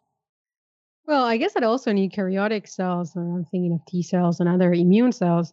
Well, 1.06 1.24
I 1.24 1.36
guess 1.36 1.54
that 1.54 1.64
also 1.64 1.90
in 1.90 1.96
eukaryotic 1.96 2.68
cells, 2.68 3.16
or 3.16 3.22
I'm 3.22 3.44
thinking 3.44 3.72
of 3.72 3.84
T 3.86 4.02
cells 4.02 4.40
and 4.40 4.48
other 4.48 4.72
immune 4.72 5.12
cells, 5.12 5.52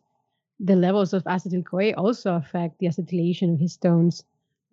the 0.59 0.75
levels 0.75 1.13
of 1.13 1.23
acetyl 1.23 1.65
CoA 1.65 1.93
also 1.93 2.35
affect 2.35 2.79
the 2.79 2.87
acetylation 2.87 3.53
of 3.53 3.59
histones, 3.59 4.23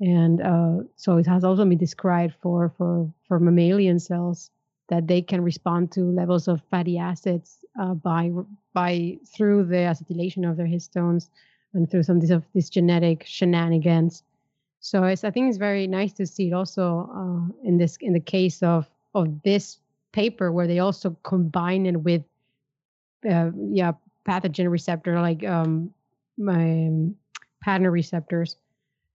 and 0.00 0.42
uh, 0.42 0.84
so 0.96 1.16
it 1.16 1.26
has 1.26 1.44
also 1.44 1.64
been 1.64 1.78
described 1.78 2.34
for 2.42 2.68
for 2.76 3.10
for 3.26 3.40
mammalian 3.40 3.98
cells 3.98 4.50
that 4.88 5.06
they 5.06 5.20
can 5.20 5.42
respond 5.42 5.92
to 5.92 6.00
levels 6.00 6.48
of 6.48 6.62
fatty 6.70 6.98
acids 6.98 7.64
uh, 7.80 7.94
by 7.94 8.30
by 8.72 9.18
through 9.34 9.64
the 9.64 9.76
acetylation 9.76 10.48
of 10.48 10.56
their 10.56 10.66
histones 10.66 11.28
and 11.74 11.90
through 11.90 12.02
some 12.02 12.16
of 12.16 12.22
these, 12.22 12.40
this 12.54 12.70
genetic 12.70 13.24
shenanigans. 13.26 14.22
So 14.80 15.02
I 15.02 15.14
think 15.16 15.48
it's 15.48 15.58
very 15.58 15.86
nice 15.86 16.12
to 16.14 16.26
see 16.26 16.48
it 16.48 16.52
also 16.52 17.10
uh, 17.14 17.66
in 17.68 17.78
this 17.78 17.96
in 18.00 18.12
the 18.12 18.20
case 18.20 18.62
of 18.62 18.88
of 19.14 19.42
this 19.42 19.78
paper 20.12 20.52
where 20.52 20.66
they 20.66 20.78
also 20.78 21.16
combine 21.22 21.86
it 21.86 21.96
with 21.96 22.22
uh, 23.28 23.50
yeah 23.70 23.92
pathogen 24.26 24.70
receptor 24.70 25.20
like 25.20 25.44
um 25.44 25.90
my 26.38 26.86
um, 26.86 27.16
pattern 27.62 27.90
receptors. 27.90 28.56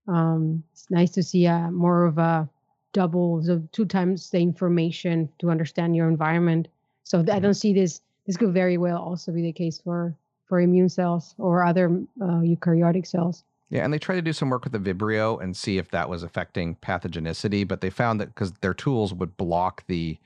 Um, 0.08 0.62
it's 0.72 0.90
nice 0.90 1.10
to 1.12 1.22
see 1.22 1.46
uh, 1.46 1.70
more 1.70 2.04
of 2.06 2.18
a 2.18 2.48
double 2.92 3.42
so 3.42 3.62
two 3.72 3.84
times 3.86 4.30
the 4.30 4.38
information 4.38 5.28
to 5.38 5.50
understand 5.50 5.96
your 5.96 6.08
environment. 6.08 6.68
So 7.04 7.22
th- 7.22 7.34
I 7.34 7.40
don't 7.40 7.54
see 7.54 7.72
this 7.72 8.00
this 8.26 8.36
could 8.36 8.52
very 8.52 8.78
well 8.78 8.98
also 8.98 9.32
be 9.32 9.42
the 9.42 9.52
case 9.52 9.80
for 9.80 10.14
for 10.46 10.60
immune 10.60 10.88
cells 10.88 11.34
or 11.38 11.64
other 11.64 11.86
uh, 12.20 12.40
eukaryotic 12.42 13.06
cells. 13.06 13.44
Yeah, 13.70 13.84
and 13.84 13.92
they 13.92 13.98
tried 13.98 14.16
to 14.16 14.22
do 14.22 14.34
some 14.34 14.50
work 14.50 14.64
with 14.64 14.72
the 14.74 14.78
Vibrio 14.78 15.42
and 15.42 15.56
see 15.56 15.78
if 15.78 15.90
that 15.92 16.06
was 16.10 16.22
affecting 16.22 16.76
pathogenicity, 16.76 17.66
but 17.66 17.80
they 17.80 17.88
found 17.88 18.20
that 18.20 18.26
because 18.26 18.52
their 18.60 18.74
tools 18.74 19.14
would 19.14 19.34
block 19.38 19.82
the, 19.86 20.18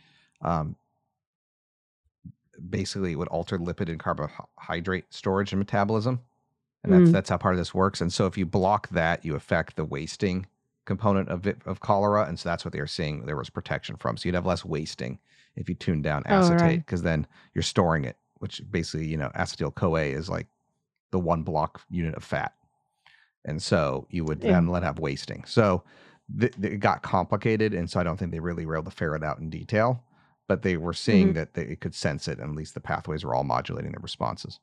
um, 0.43 0.75
basically 2.69 3.13
it 3.13 3.15
would 3.15 3.29
alter 3.29 3.57
lipid 3.57 3.89
and 3.89 4.01
carbohydrate 4.01 5.05
storage 5.11 5.53
and 5.53 5.61
metabolism, 5.61 6.21
and 6.83 6.93
that's 6.93 7.11
Mm. 7.11 7.13
that's 7.13 7.31
how 7.31 7.37
part 7.37 7.55
of 7.55 7.59
this 7.59 7.73
works. 7.73 8.01
And 8.01 8.13
so 8.13 8.27
if 8.27 8.37
you 8.37 8.45
block 8.47 8.89
that, 8.89 9.25
you 9.25 9.37
affect 9.37 9.77
the 9.77 9.85
wasting 9.85 10.47
component 10.87 11.29
of 11.29 11.47
it, 11.47 11.59
of 11.67 11.81
cholera, 11.81 12.25
and 12.27 12.39
so 12.39 12.49
that's 12.49 12.65
what 12.65 12.73
they 12.73 12.81
were 12.81 12.87
seeing 12.87 13.27
there 13.27 13.37
was 13.37 13.51
protection 13.51 13.97
from. 13.97 14.17
So 14.17 14.27
you'd 14.29 14.35
have 14.35 14.47
less 14.47 14.65
wasting 14.65 15.19
if 15.57 15.69
you 15.69 15.75
tune 15.75 16.01
down 16.03 16.23
Oh, 16.27 16.35
acetate, 16.37 16.61
right. 16.63 16.79
because 16.79 17.03
then 17.03 17.27
you're 17.55 17.63
storing 17.63 18.05
it, 18.05 18.17
which 18.39 18.63
basically 18.71 19.07
you 19.07 19.17
know 19.19 19.31
acetyl 19.37 19.75
CoA 19.75 20.05
is 20.07 20.29
like 20.31 20.47
the 21.11 21.19
one 21.21 21.43
block 21.43 21.83
unit 21.91 22.15
of 22.15 22.25
fat 22.25 22.53
and 23.45 23.63
so 23.63 24.07
you 24.11 24.25
would 24.25 24.43
Yeah. 24.43 24.53
then 24.55 24.67
let 24.67 24.83
have 24.83 24.99
wasting. 24.99 25.45
So 25.45 25.85
th- 26.41 26.53
th- 26.61 26.73
it 26.75 26.79
got 26.79 27.03
complicated, 27.03 27.73
and 27.75 27.89
so 27.89 28.01
I 28.01 28.03
don't 28.03 28.17
think 28.17 28.33
they 28.33 28.41
really 28.41 28.67
were 28.67 28.75
able 28.75 28.91
to 28.91 28.97
ferret 28.97 29.23
out 29.23 29.39
in 29.39 29.51
detail. 29.51 30.03
But 30.49 30.63
they 30.63 30.77
were 30.77 30.93
seeing 30.93 31.29
Mhm. 31.31 31.35
that 31.35 31.55
they, 31.55 31.77
could 31.77 31.95
sense 31.95 32.27
it, 32.29 32.39
and 32.39 32.51
at 32.51 32.57
least 32.57 32.75
the 32.75 32.81
pathways 32.81 33.25
were 33.25 33.35
all 33.35 33.45
modulating 33.45 33.93
their 33.93 34.01
responses. 34.01 34.59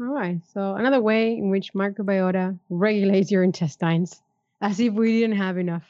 All 0.00 0.06
right. 0.06 0.40
So 0.52 0.74
another 0.74 1.00
way 1.00 1.36
in 1.36 1.50
which 1.50 1.72
microbiota 1.72 2.58
regulates 2.68 3.30
your 3.30 3.44
intestines, 3.44 4.22
as 4.64 4.80
if 4.80 4.94
we 4.94 5.20
didn't 5.20 5.36
have 5.36 5.58
enough. 5.58 5.84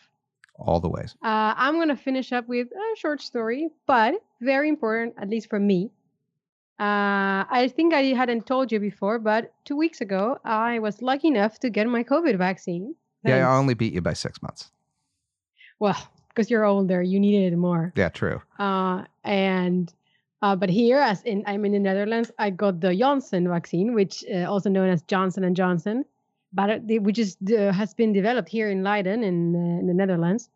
All 0.56 0.80
the 0.80 0.88
ways. 0.88 1.14
Uh, 1.22 1.54
I'm 1.56 1.74
going 1.74 1.88
to 1.88 1.96
finish 1.96 2.32
up 2.32 2.48
with 2.48 2.68
a 2.68 2.96
short 2.96 3.22
story, 3.22 3.70
but 3.86 4.14
very 4.40 4.68
important, 4.68 5.14
at 5.16 5.28
least 5.28 5.48
for 5.48 5.58
me. 5.58 5.90
Uh, 6.78 7.46
I 7.60 7.72
think 7.74 7.94
I 7.94 8.02
hadn't 8.20 8.46
told 8.46 8.72
you 8.72 8.80
before, 8.80 9.18
but 9.20 9.52
two 9.64 9.76
weeks 9.76 10.00
ago, 10.00 10.38
I 10.44 10.80
was 10.80 11.02
lucky 11.02 11.28
enough 11.28 11.60
to 11.60 11.70
get 11.70 11.86
my 11.86 12.02
COVID 12.02 12.36
vaccine. 12.36 12.94
Yeah, 13.24 13.48
I 13.48 13.56
only 13.56 13.74
beat 13.74 13.94
you 13.94 14.00
by 14.00 14.12
six 14.12 14.42
months. 14.42 14.70
Well, 15.78 15.96
because 16.28 16.50
you're 16.50 16.64
older, 16.64 17.00
you 17.00 17.20
needed 17.20 17.52
it 17.52 17.56
more. 17.56 17.92
Yeah, 17.96 18.08
true. 18.08 18.42
Uh, 18.58 19.04
and 19.22 19.92
uh, 20.42 20.56
but 20.56 20.68
here, 20.68 20.98
as 20.98 21.22
in 21.22 21.44
I'm 21.46 21.64
in 21.64 21.72
the 21.72 21.78
Netherlands, 21.78 22.30
I 22.38 22.50
got 22.50 22.80
the 22.80 22.94
Janssen 22.94 23.48
vaccine, 23.48 23.94
which 23.94 24.24
uh, 24.32 24.50
also 24.50 24.68
known 24.68 24.88
as 24.88 25.02
Johnson 25.02 25.44
and 25.44 25.56
Johnson, 25.56 26.04
but 26.54 26.82
which 26.84 27.18
is 27.18 27.36
uh, 27.56 27.72
has 27.72 27.94
been 27.94 28.12
developed 28.12 28.48
here 28.48 28.70
in 28.70 28.82
Leiden 28.82 29.22
in, 29.22 29.54
uh, 29.54 29.80
in 29.80 29.86
the 29.86 29.94
Netherlands. 29.94 30.48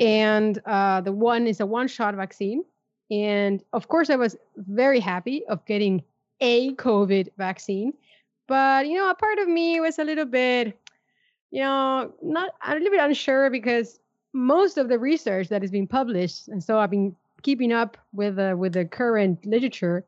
And 0.00 0.60
uh, 0.64 1.00
the 1.00 1.12
one 1.12 1.46
is 1.46 1.60
a 1.60 1.66
one-shot 1.66 2.14
vaccine, 2.14 2.64
and 3.10 3.62
of 3.72 3.88
course, 3.88 4.10
I 4.10 4.16
was 4.16 4.36
very 4.56 5.00
happy 5.00 5.44
of 5.46 5.64
getting 5.66 6.02
a 6.40 6.72
COVID 6.74 7.28
vaccine. 7.36 7.92
But 8.46 8.86
you 8.86 8.96
know, 8.96 9.10
a 9.10 9.14
part 9.14 9.38
of 9.38 9.48
me 9.48 9.80
was 9.80 9.98
a 9.98 10.04
little 10.04 10.24
bit, 10.24 10.78
you 11.50 11.62
know, 11.62 12.12
not 12.22 12.54
a 12.66 12.74
little 12.74 12.90
bit 12.90 13.00
unsure 13.00 13.50
because 13.50 14.00
most 14.32 14.78
of 14.78 14.88
the 14.88 14.98
research 14.98 15.48
that 15.48 15.64
is 15.64 15.70
being 15.70 15.88
published, 15.88 16.48
and 16.48 16.62
so 16.62 16.78
I've 16.78 16.90
been 16.90 17.14
keeping 17.42 17.72
up 17.72 17.96
with 18.12 18.38
with 18.56 18.74
the 18.74 18.84
current 18.84 19.44
literature, 19.44 20.04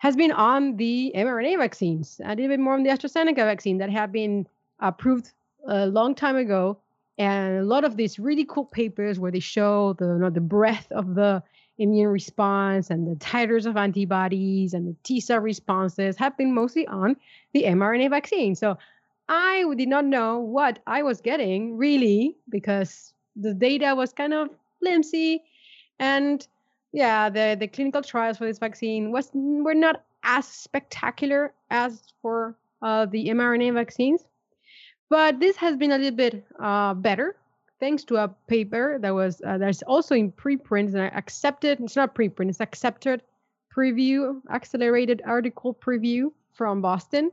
has 0.00 0.16
been 0.16 0.32
on 0.32 0.76
the 0.76 1.12
mRNA 1.14 1.58
vaccines, 1.58 2.20
a 2.24 2.30
little 2.30 2.48
bit 2.48 2.58
more 2.58 2.74
on 2.74 2.82
the 2.82 2.88
AstraZeneca 2.88 3.36
vaccine 3.36 3.76
that 3.78 3.90
have 3.90 4.10
been 4.10 4.46
approved 4.80 5.32
a 5.68 5.86
long 5.86 6.14
time 6.14 6.36
ago, 6.36 6.78
and 7.18 7.58
a 7.58 7.64
lot 7.64 7.84
of 7.84 7.98
these 7.98 8.18
really 8.18 8.46
cool 8.48 8.64
papers 8.64 9.18
where 9.18 9.30
they 9.30 9.40
show 9.40 9.92
the 9.98 10.06
you 10.06 10.18
know, 10.18 10.30
the 10.30 10.40
breadth 10.40 10.90
of 10.90 11.14
the 11.14 11.42
immune 11.76 12.08
response 12.08 12.88
and 12.88 13.06
the 13.06 13.14
titers 13.16 13.66
of 13.66 13.76
antibodies 13.76 14.72
and 14.72 14.88
the 14.88 14.96
T 15.02 15.20
cell 15.20 15.40
responses 15.40 16.16
have 16.16 16.36
been 16.36 16.54
mostly 16.54 16.86
on 16.86 17.14
the 17.52 17.64
mRNA 17.64 18.08
vaccine. 18.08 18.54
So 18.54 18.78
I 19.28 19.64
did 19.76 19.88
not 19.88 20.06
know 20.06 20.38
what 20.38 20.78
I 20.86 21.02
was 21.02 21.20
getting 21.20 21.76
really 21.76 22.36
because 22.48 23.12
the 23.36 23.52
data 23.52 23.94
was 23.94 24.14
kind 24.14 24.32
of 24.32 24.48
flimsy 24.78 25.42
and 25.98 26.46
yeah 26.92 27.28
the, 27.28 27.56
the 27.58 27.68
clinical 27.68 28.02
trials 28.02 28.38
for 28.38 28.46
this 28.46 28.58
vaccine 28.58 29.10
was 29.12 29.30
were 29.34 29.74
not 29.74 30.04
as 30.22 30.46
spectacular 30.46 31.52
as 31.70 32.12
for 32.20 32.56
uh, 32.82 33.06
the 33.06 33.28
mRNA 33.28 33.74
vaccines 33.74 34.24
but 35.08 35.40
this 35.40 35.56
has 35.56 35.76
been 35.76 35.92
a 35.92 35.98
little 35.98 36.16
bit 36.16 36.44
uh, 36.60 36.94
better 36.94 37.36
thanks 37.78 38.04
to 38.04 38.16
a 38.16 38.28
paper 38.46 38.98
that 39.00 39.14
was 39.14 39.40
uh, 39.46 39.58
that's 39.58 39.82
also 39.82 40.14
in 40.14 40.30
preprint 40.32 40.94
and 40.94 41.14
accepted 41.14 41.80
it's 41.80 41.96
not 41.96 42.14
preprint 42.14 42.48
it's 42.48 42.60
accepted 42.60 43.22
preview 43.74 44.40
accelerated 44.50 45.22
article 45.24 45.74
preview 45.74 46.30
from 46.52 46.80
boston 46.80 47.30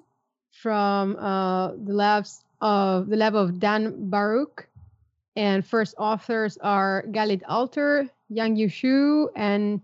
from 0.51 1.15
uh, 1.17 1.71
the 1.83 1.93
labs 1.93 2.43
of 2.61 3.09
the 3.09 3.15
lab 3.15 3.35
of 3.35 3.59
Dan 3.59 4.09
Baruch, 4.09 4.67
and 5.35 5.65
first 5.65 5.93
authors 5.97 6.57
are 6.61 7.05
Galit 7.11 7.43
Alter, 7.47 8.09
Yang 8.29 8.57
Yushu, 8.57 9.27
and 9.35 9.81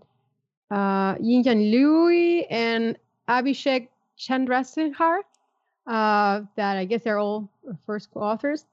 uh, 0.70 1.16
Lui, 1.20 2.46
and 2.46 2.98
Abhishek 3.28 3.88
Chandrasekhar. 4.18 5.20
Uh, 5.86 6.40
that 6.56 6.78
I 6.78 6.86
guess 6.86 7.02
they're 7.02 7.18
all 7.18 7.50
first 7.84 8.10
co-authors, 8.10 8.64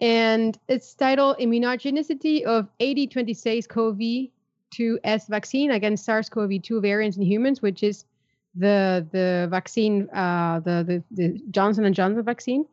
and 0.00 0.58
it's 0.68 0.92
titled 0.94 1.38
"Immunogenicity 1.38 2.42
of 2.42 2.68
8026 2.80 3.66
CoV-2S 3.68 5.28
Vaccine 5.28 5.70
Against 5.70 6.04
SARS-CoV-2 6.04 6.82
Variants 6.82 7.16
in 7.16 7.22
Humans," 7.22 7.62
which 7.62 7.84
is 7.84 8.04
the 8.56 9.06
the 9.12 9.46
vaccine, 9.50 10.08
uh, 10.10 10.60
the, 10.60 10.84
the 10.84 11.02
the 11.12 11.40
Johnson 11.50 11.84
and 11.84 11.94
Johnson 11.94 12.24
vaccine. 12.24 12.64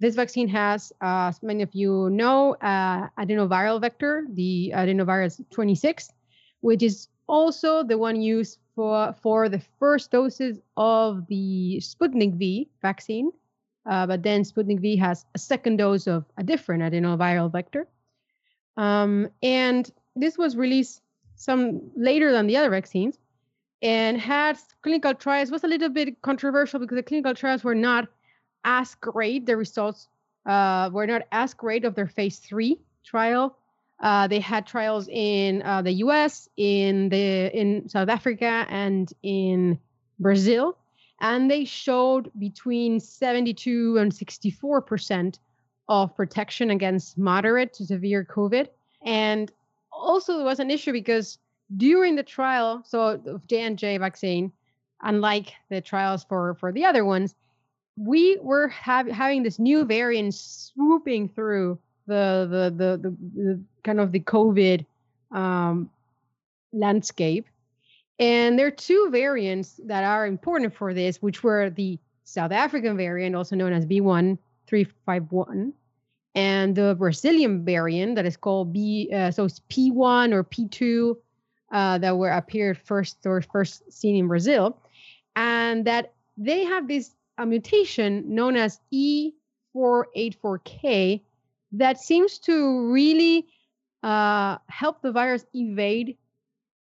This 0.00 0.14
vaccine 0.14 0.48
has, 0.48 0.92
uh, 1.02 1.28
as 1.28 1.42
many 1.42 1.62
of 1.62 1.74
you 1.74 2.08
know, 2.10 2.54
uh, 2.54 3.08
adenoviral 3.18 3.80
vector, 3.80 4.26
the 4.32 4.72
adenovirus 4.74 5.44
26, 5.50 6.10
which 6.62 6.82
is 6.82 7.08
also 7.28 7.82
the 7.82 7.98
one 7.98 8.20
used 8.20 8.58
for 8.74 9.14
for 9.22 9.48
the 9.48 9.60
first 9.78 10.10
doses 10.10 10.58
of 10.76 11.26
the 11.28 11.80
Sputnik 11.82 12.34
V 12.34 12.70
vaccine. 12.80 13.30
Uh, 13.84 14.06
but 14.06 14.22
then 14.22 14.42
Sputnik 14.42 14.80
V 14.80 14.96
has 14.96 15.26
a 15.34 15.38
second 15.38 15.76
dose 15.76 16.06
of 16.06 16.24
a 16.38 16.42
different 16.42 16.82
adenoviral 16.82 17.52
vector. 17.52 17.86
Um, 18.76 19.28
and 19.42 19.90
this 20.16 20.38
was 20.38 20.56
released 20.56 21.02
some 21.36 21.90
later 21.94 22.32
than 22.32 22.46
the 22.46 22.56
other 22.56 22.70
vaccines 22.70 23.18
and 23.82 24.20
had 24.20 24.58
clinical 24.82 25.14
trials 25.14 25.50
was 25.50 25.64
a 25.64 25.68
little 25.68 25.88
bit 25.88 26.20
controversial 26.22 26.80
because 26.80 26.96
the 26.96 27.02
clinical 27.02 27.34
trials 27.34 27.64
were 27.64 27.74
not 27.74 28.08
as 28.64 28.94
great 28.96 29.46
the 29.46 29.56
results 29.56 30.08
uh, 30.46 30.90
were 30.92 31.06
not 31.06 31.22
as 31.32 31.54
great 31.54 31.84
of 31.84 31.94
their 31.94 32.08
phase 32.08 32.38
three 32.38 32.78
trial 33.04 33.56
uh, 34.00 34.26
they 34.26 34.40
had 34.40 34.66
trials 34.66 35.08
in 35.08 35.62
uh, 35.62 35.82
the 35.82 35.92
us 35.92 36.48
in 36.56 37.08
the 37.08 37.50
in 37.58 37.88
south 37.88 38.08
africa 38.08 38.66
and 38.68 39.12
in 39.22 39.78
brazil 40.18 40.76
and 41.20 41.50
they 41.50 41.64
showed 41.64 42.30
between 42.38 42.98
72 42.98 43.98
and 43.98 44.12
64 44.12 44.80
percent 44.82 45.38
of 45.90 46.14
protection 46.14 46.70
against 46.70 47.18
moderate 47.18 47.74
to 47.74 47.84
severe 47.84 48.24
COVID. 48.24 48.68
And 49.04 49.52
also, 49.92 50.36
there 50.36 50.46
was 50.46 50.60
an 50.60 50.70
issue 50.70 50.92
because 50.92 51.38
during 51.76 52.14
the 52.14 52.22
trial, 52.22 52.82
so 52.86 53.20
of 53.26 53.46
J&J 53.48 53.98
vaccine, 53.98 54.52
unlike 55.02 55.52
the 55.68 55.80
trials 55.80 56.24
for, 56.24 56.54
for 56.54 56.70
the 56.70 56.84
other 56.84 57.04
ones, 57.04 57.34
we 58.00 58.38
were 58.40 58.68
have, 58.68 59.06
having 59.08 59.42
this 59.42 59.58
new 59.58 59.84
variant 59.84 60.34
swooping 60.34 61.28
through 61.28 61.78
the 62.06 62.48
the 62.50 62.74
the, 62.74 62.96
the, 62.96 63.16
the 63.34 63.60
kind 63.84 64.00
of 64.00 64.10
the 64.12 64.20
COVID 64.20 64.86
um, 65.30 65.90
landscape. 66.72 67.46
And 68.18 68.58
there 68.58 68.66
are 68.66 68.70
two 68.70 69.08
variants 69.10 69.80
that 69.86 70.04
are 70.04 70.26
important 70.26 70.74
for 70.74 70.92
this, 70.94 71.22
which 71.22 71.42
were 71.42 71.70
the 71.70 71.98
South 72.24 72.52
African 72.52 72.96
variant, 72.96 73.34
also 73.34 73.56
known 73.56 73.72
as 73.72 73.86
B1351, 73.86 75.72
and 76.34 76.76
the 76.76 76.94
Brazilian 76.98 77.64
variant 77.64 78.16
that 78.16 78.26
is 78.26 78.36
called 78.36 78.72
B, 78.72 79.10
uh, 79.12 79.30
so 79.30 79.44
it's 79.44 79.60
P1 79.70 80.32
or 80.32 80.44
P2 80.44 81.16
uh, 81.72 81.98
that 81.98 82.16
were 82.16 82.30
appeared 82.30 82.78
first 82.78 83.24
or 83.24 83.40
first 83.40 83.90
seen 83.90 84.16
in 84.16 84.28
Brazil, 84.28 84.78
and 85.34 85.86
that 85.86 86.12
they 86.36 86.64
have 86.64 86.88
this 86.88 87.12
a 87.40 87.46
mutation 87.46 88.34
known 88.34 88.56
as 88.56 88.80
E484K 88.92 91.20
that 91.72 91.98
seems 91.98 92.38
to 92.38 92.92
really 92.92 93.46
uh, 94.02 94.58
help 94.68 95.02
the 95.02 95.12
virus 95.12 95.44
evade 95.54 96.16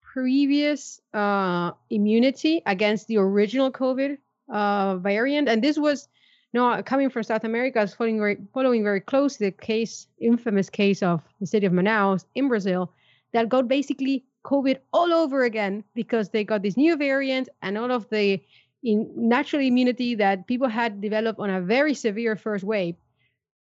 previous 0.01 1.01
uh, 1.13 1.71
immunity 1.89 2.61
against 2.65 3.07
the 3.07 3.17
original 3.17 3.71
COVID 3.71 4.17
uh, 4.49 4.97
variant, 4.97 5.47
and 5.49 5.61
this 5.61 5.77
was 5.77 6.07
you 6.53 6.61
know, 6.61 6.81
coming 6.83 7.09
from 7.09 7.23
South 7.23 7.43
America, 7.43 7.79
I 7.79 7.81
was 7.81 7.93
following 7.93 8.17
very, 8.17 8.37
following 8.53 8.81
very 8.81 9.01
closely 9.01 9.47
the 9.47 9.51
case, 9.51 10.07
infamous 10.19 10.69
case 10.69 11.03
of 11.03 11.21
the 11.41 11.47
city 11.47 11.65
of 11.65 11.73
Manaus 11.73 12.23
in 12.33 12.47
Brazil, 12.47 12.93
that 13.33 13.49
got 13.49 13.67
basically 13.67 14.23
COVID 14.45 14.77
all 14.93 15.11
over 15.11 15.43
again 15.43 15.83
because 15.95 16.29
they 16.29 16.45
got 16.45 16.61
this 16.61 16.77
new 16.77 16.95
variant 16.95 17.49
and 17.61 17.77
all 17.77 17.91
of 17.91 18.07
the 18.09 18.41
in 18.85 19.11
natural 19.15 19.63
immunity 19.63 20.13
that 20.13 20.45
people 20.45 20.67
had 20.67 21.01
developed 21.01 21.39
on 21.39 21.49
a 21.49 21.59
very 21.59 21.95
severe 21.95 22.35
first 22.35 22.63
wave. 22.63 22.95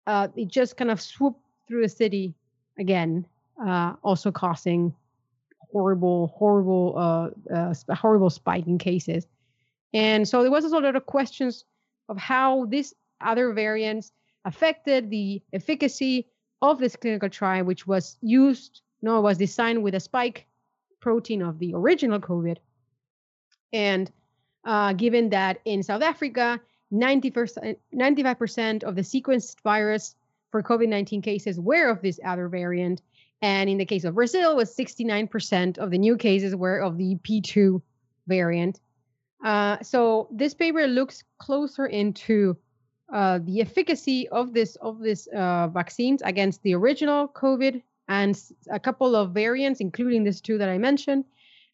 Uh, 0.07 0.27
it 0.37 0.49
just 0.49 0.77
kind 0.77 0.91
of 0.91 1.01
swooped 1.01 1.41
through 1.69 1.83
the 1.83 1.89
city 1.89 2.35
again, 2.79 3.25
uh, 3.65 3.95
also 4.03 4.33
causing 4.33 4.93
horrible, 5.71 6.27
horrible, 6.37 6.95
uh, 6.99 7.55
uh, 7.55 7.95
horrible 7.95 8.31
spike 8.31 8.67
in 8.67 8.79
cases. 8.79 9.27
And 9.95 10.29
so 10.29 10.43
there 10.43 10.51
was 10.51 10.65
a 10.65 10.69
lot 10.69 10.97
of 10.97 11.07
questions 11.07 11.65
of 12.09 12.19
how 12.19 12.67
these 12.67 12.93
other 13.21 13.53
variants 13.53 14.11
affected 14.45 15.09
the 15.09 15.41
efficacy 15.53 16.27
of 16.63 16.81
this 16.81 16.97
clinical 16.97 17.29
trial, 17.29 17.65
which 17.65 17.87
was 17.87 18.17
used, 18.23 18.83
no, 19.03 19.21
was 19.21 19.39
designed 19.39 19.85
with 19.85 19.95
a 19.95 20.01
spike 20.01 20.47
protein 21.01 21.43
of 21.43 21.61
the 21.61 21.75
original 21.75 22.19
COVID. 22.19 22.57
And 23.73 24.11
uh, 24.65 24.93
given 24.93 25.31
that 25.31 25.61
in 25.65 25.83
South 25.83 26.03
Africa, 26.03 26.61
95% 26.93 28.83
of 28.85 28.95
the 28.97 29.03
sequenced 29.03 29.61
virus 29.63 30.15
for 30.51 30.63
COVID 30.63 30.89
19 30.89 31.23
cases 31.23 31.59
were 31.59 31.89
of 31.89 32.03
this 32.03 32.21
other 32.25 32.49
variant. 32.49 33.03
And 33.41 33.69
in 33.69 33.79
the 33.79 33.87
case 33.87 34.05
of 34.05 34.15
Brazil, 34.15 34.55
was 34.55 34.75
69% 34.77 35.79
of 35.79 35.91
the 35.91 35.99
new 35.99 36.17
cases 36.17 36.55
were 36.55 36.79
of 36.79 36.97
the 36.97 37.17
P2 37.17 37.83
variant. 38.29 38.79
Uh, 39.43 39.79
so 39.83 40.29
this 40.31 40.55
paper 40.55 40.87
looks 40.87 41.25
closer 41.39 41.87
into 41.87 42.57
uh, 43.13 43.41
the 43.43 43.61
efficacy 43.61 44.29
of 44.29 44.55
this 44.55 44.77
of 44.77 45.01
this 45.01 45.27
uh, 45.35 45.69
vaccines 45.69 46.23
against 46.23 46.63
the 46.63 46.75
original 46.75 47.29
COVID 47.29 47.83
and 48.09 48.41
a 48.71 48.79
couple 48.79 49.17
of 49.17 49.33
variants, 49.33 49.81
including 49.81 50.23
these 50.23 50.41
two 50.41 50.59
that 50.59 50.69
I 50.69 50.79
mentioned, 50.79 51.25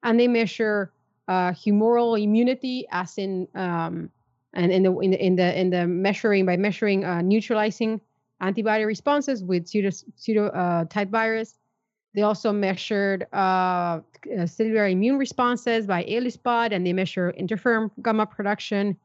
and 0.03 0.19
they 0.19 0.29
measure 0.29 0.93
uh, 1.29 1.53
humoral 1.53 2.21
immunity, 2.21 2.87
as 2.91 3.19
in 3.19 3.47
um, 3.55 4.11
and 4.55 4.73
in 4.73 4.83
the, 4.83 4.99
in 4.99 5.11
the 5.11 5.25
in 5.25 5.37
the 5.37 5.61
in 5.61 5.71
the 5.71 5.87
measuring 5.87 6.47
by 6.47 6.57
measuring 6.57 7.05
uh, 7.05 7.21
neutralizing 7.21 8.01
antibody 8.41 8.85
responses 8.85 9.45
with 9.45 9.69
pseudo 9.69 9.91
pseudo 10.17 10.47
uh, 10.49 10.85
type 10.87 11.11
virus. 11.11 11.59
They 12.15 12.23
also 12.23 12.53
measured 12.53 13.27
uh, 13.33 14.01
uh 14.37 14.47
cellular 14.47 14.89
immune 14.89 15.19
responses 15.19 15.87
by 15.87 16.05
ELISpot, 16.05 16.73
and 16.73 16.87
they 16.87 16.93
measure 16.93 17.33
interferon 17.39 17.91
gamma 18.03 18.27
production. 18.27 18.97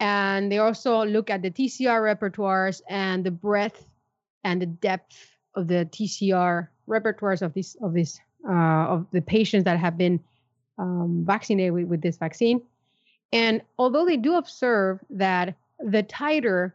And 0.00 0.52
they 0.52 0.58
also 0.58 1.04
look 1.04 1.28
at 1.28 1.42
the 1.42 1.50
TCR 1.50 2.00
repertoires 2.00 2.80
and 2.88 3.26
the 3.26 3.32
breadth 3.32 3.84
and 4.44 4.62
the 4.62 4.66
depth 4.66 5.36
of 5.54 5.66
the 5.66 5.88
TCR 5.90 6.68
repertoires 6.88 7.42
of 7.42 7.52
this 7.52 7.76
of 7.82 7.94
this 7.94 8.20
uh, 8.48 8.86
of 8.94 9.06
the 9.10 9.20
patients 9.20 9.64
that 9.64 9.76
have 9.78 9.98
been 9.98 10.20
um, 10.78 11.24
vaccinated 11.26 11.72
with, 11.72 11.86
with 11.86 12.02
this 12.02 12.16
vaccine. 12.16 12.62
And 13.32 13.62
although 13.78 14.06
they 14.06 14.16
do 14.16 14.36
observe 14.36 15.00
that 15.10 15.54
the 15.78 16.02
titer 16.02 16.72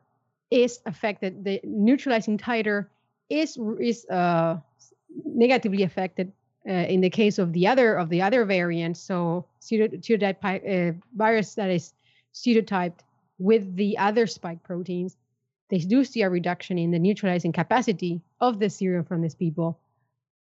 is 0.51 0.79
affected, 0.85 1.43
the 1.43 1.59
neutralizing 1.63 2.37
titer 2.37 2.87
is 3.29 3.57
is 3.79 4.05
uh, 4.05 4.57
negatively 5.25 5.83
affected 5.83 6.31
uh, 6.67 6.71
in 6.71 7.01
the 7.01 7.09
case 7.09 7.39
of 7.39 7.53
the 7.53 7.67
other 7.67 7.95
of 7.95 8.09
the 8.09 8.21
other 8.21 8.45
variants. 8.45 8.99
So 8.99 9.45
pseudotype 9.61 10.43
uh, 10.43 10.93
virus 11.15 11.55
that 11.55 11.71
is 11.71 11.93
pseudotyped 12.33 12.99
with 13.39 13.75
the 13.75 13.97
other 13.97 14.27
spike 14.27 14.63
proteins, 14.63 15.17
they 15.69 15.79
do 15.79 16.03
see 16.03 16.21
a 16.21 16.29
reduction 16.29 16.77
in 16.77 16.91
the 16.91 16.99
neutralizing 16.99 17.51
capacity 17.51 18.21
of 18.39 18.59
the 18.59 18.69
serum 18.69 19.05
from 19.05 19.21
these 19.21 19.35
people. 19.35 19.79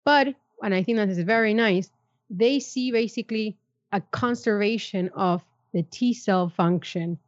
But 0.04 0.34
and 0.62 0.74
I 0.74 0.82
think 0.82 0.98
that 0.98 1.08
is 1.08 1.18
very 1.20 1.54
nice 1.54 1.90
they 2.30 2.60
see 2.60 2.90
basically 2.90 3.56
a 3.92 4.00
conservation 4.00 5.10
of 5.14 5.44
the 5.72 5.82
T 5.82 6.14
cell 6.14 6.48
function 6.48 7.18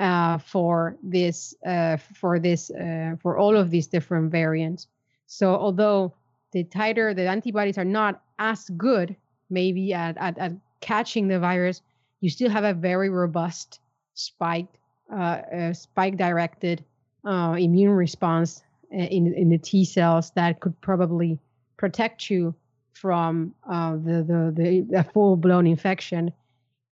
uh, 0.00 0.38
for 0.38 0.96
this 1.02 1.54
uh, 1.64 1.96
for 1.96 2.38
this 2.38 2.70
uh, 2.70 3.16
for 3.20 3.38
all 3.38 3.56
of 3.56 3.70
these 3.70 3.86
different 3.86 4.32
variants. 4.32 4.88
So 5.26 5.54
although 5.54 6.14
the 6.52 6.64
titer 6.64 7.14
the 7.14 7.28
antibodies 7.28 7.78
are 7.78 7.84
not 7.84 8.22
as 8.38 8.68
good 8.76 9.16
maybe 9.48 9.92
at, 9.94 10.16
at, 10.18 10.38
at 10.38 10.52
catching 10.80 11.28
the 11.28 11.38
virus, 11.38 11.82
you 12.20 12.30
still 12.30 12.50
have 12.50 12.64
a 12.64 12.74
very 12.74 13.10
robust 13.10 13.80
spike 14.14 14.80
uh, 15.12 15.42
uh, 15.54 15.72
spike 15.72 16.16
directed 16.16 16.84
uh, 17.24 17.54
immune 17.58 17.92
response 17.92 18.62
in 18.90 19.32
in 19.34 19.48
the 19.50 19.58
T 19.58 19.84
cells 19.84 20.32
that 20.32 20.60
could 20.60 20.78
probably 20.80 21.38
protect 21.76 22.28
you 22.30 22.54
from 22.92 23.54
uh, 23.68 23.92
the, 23.92 24.52
the, 24.56 24.86
the 24.88 25.04
full 25.12 25.36
blown 25.36 25.66
infection. 25.66 26.32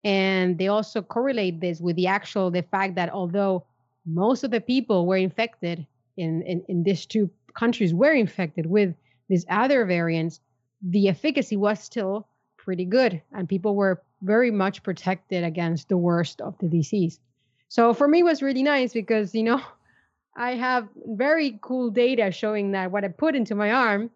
And 0.04 0.58
they 0.58 0.68
also 0.68 1.02
correlate 1.02 1.60
this 1.60 1.82
with 1.82 1.96
the 1.96 2.08
actual 2.08 2.52
the 2.52 2.64
fact 2.64 2.96
that 2.96 3.10
although 3.10 3.66
most 4.06 4.44
of 4.44 4.52
the 4.52 4.62
people 4.62 5.06
were 5.06 5.18
infected 5.18 5.86
in, 6.18 6.42
in, 6.44 6.64
in 6.68 6.84
these 6.84 7.06
two 7.06 7.30
countries 7.54 7.94
were 7.94 8.14
infected 8.14 8.66
with 8.66 8.96
these 9.28 9.46
other 9.50 9.86
variants, 9.86 10.40
the 10.82 11.10
efficacy 11.10 11.58
was 11.58 11.80
still 11.80 12.28
pretty 12.58 12.86
good 12.86 13.22
and 13.34 13.50
people 13.50 13.76
were 13.76 14.02
very 14.22 14.52
much 14.52 14.84
protected 14.84 15.44
against 15.44 15.90
the 15.90 15.98
worst 15.98 16.42
of 16.42 16.58
the 16.60 16.68
disease. 16.68 17.20
So 17.68 17.94
for 17.94 18.08
me 18.08 18.20
it 18.20 18.24
was 18.24 18.42
really 18.42 18.64
nice 18.64 18.94
because 18.94 19.36
you 19.36 19.44
know 19.44 19.62
I 20.36 20.56
have 20.56 20.88
very 21.06 21.60
cool 21.62 21.90
data 21.90 22.32
showing 22.32 22.72
that 22.72 22.92
what 22.92 23.04
I 23.04 23.10
put 23.10 23.36
into 23.36 23.56
my 23.56 23.72
arm 23.72 24.10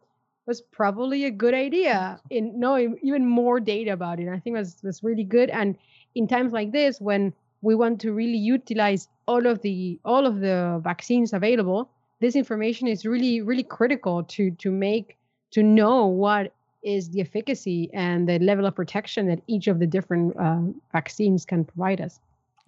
was 0.46 0.62
probably 0.62 1.26
a 1.26 1.32
good 1.32 1.54
idea 1.54 2.20
in 2.30 2.60
knowing 2.60 2.98
even 3.02 3.26
more 3.26 3.60
data 3.60 3.94
about 3.94 4.20
it. 4.20 4.28
I 4.28 4.40
think 4.40 4.56
was 4.56 4.78
was 4.84 5.04
really 5.04 5.24
good. 5.24 5.50
And 5.50 5.78
in 6.16 6.28
times 6.28 6.52
like 6.52 6.72
this, 6.72 7.00
when 7.00 7.34
we 7.62 7.76
want 7.76 8.02
to 8.02 8.12
really 8.12 8.38
utilize 8.38 9.08
all 9.28 9.46
of 9.48 9.62
the 9.62 10.00
all 10.04 10.26
of 10.26 10.42
the 10.42 10.82
vaccines 10.84 11.34
available, 11.34 11.90
this 12.20 12.36
information 12.36 12.88
is 12.88 13.06
really 13.06 13.42
really 13.42 13.64
critical 13.64 14.24
to 14.24 14.52
to 14.52 14.72
make 14.72 15.18
to 15.52 15.64
know 15.64 16.06
what 16.06 16.54
is 16.84 17.10
the 17.12 17.22
efficacy 17.22 17.90
and 17.94 18.28
the 18.28 18.40
level 18.40 18.66
of 18.66 18.76
protection 18.76 19.28
that 19.28 19.42
each 19.48 19.68
of 19.68 19.80
the 19.80 19.88
different 19.88 20.36
uh, 20.38 20.60
vaccines 20.92 21.46
can 21.46 21.64
provide 21.64 22.02
us. 22.02 22.20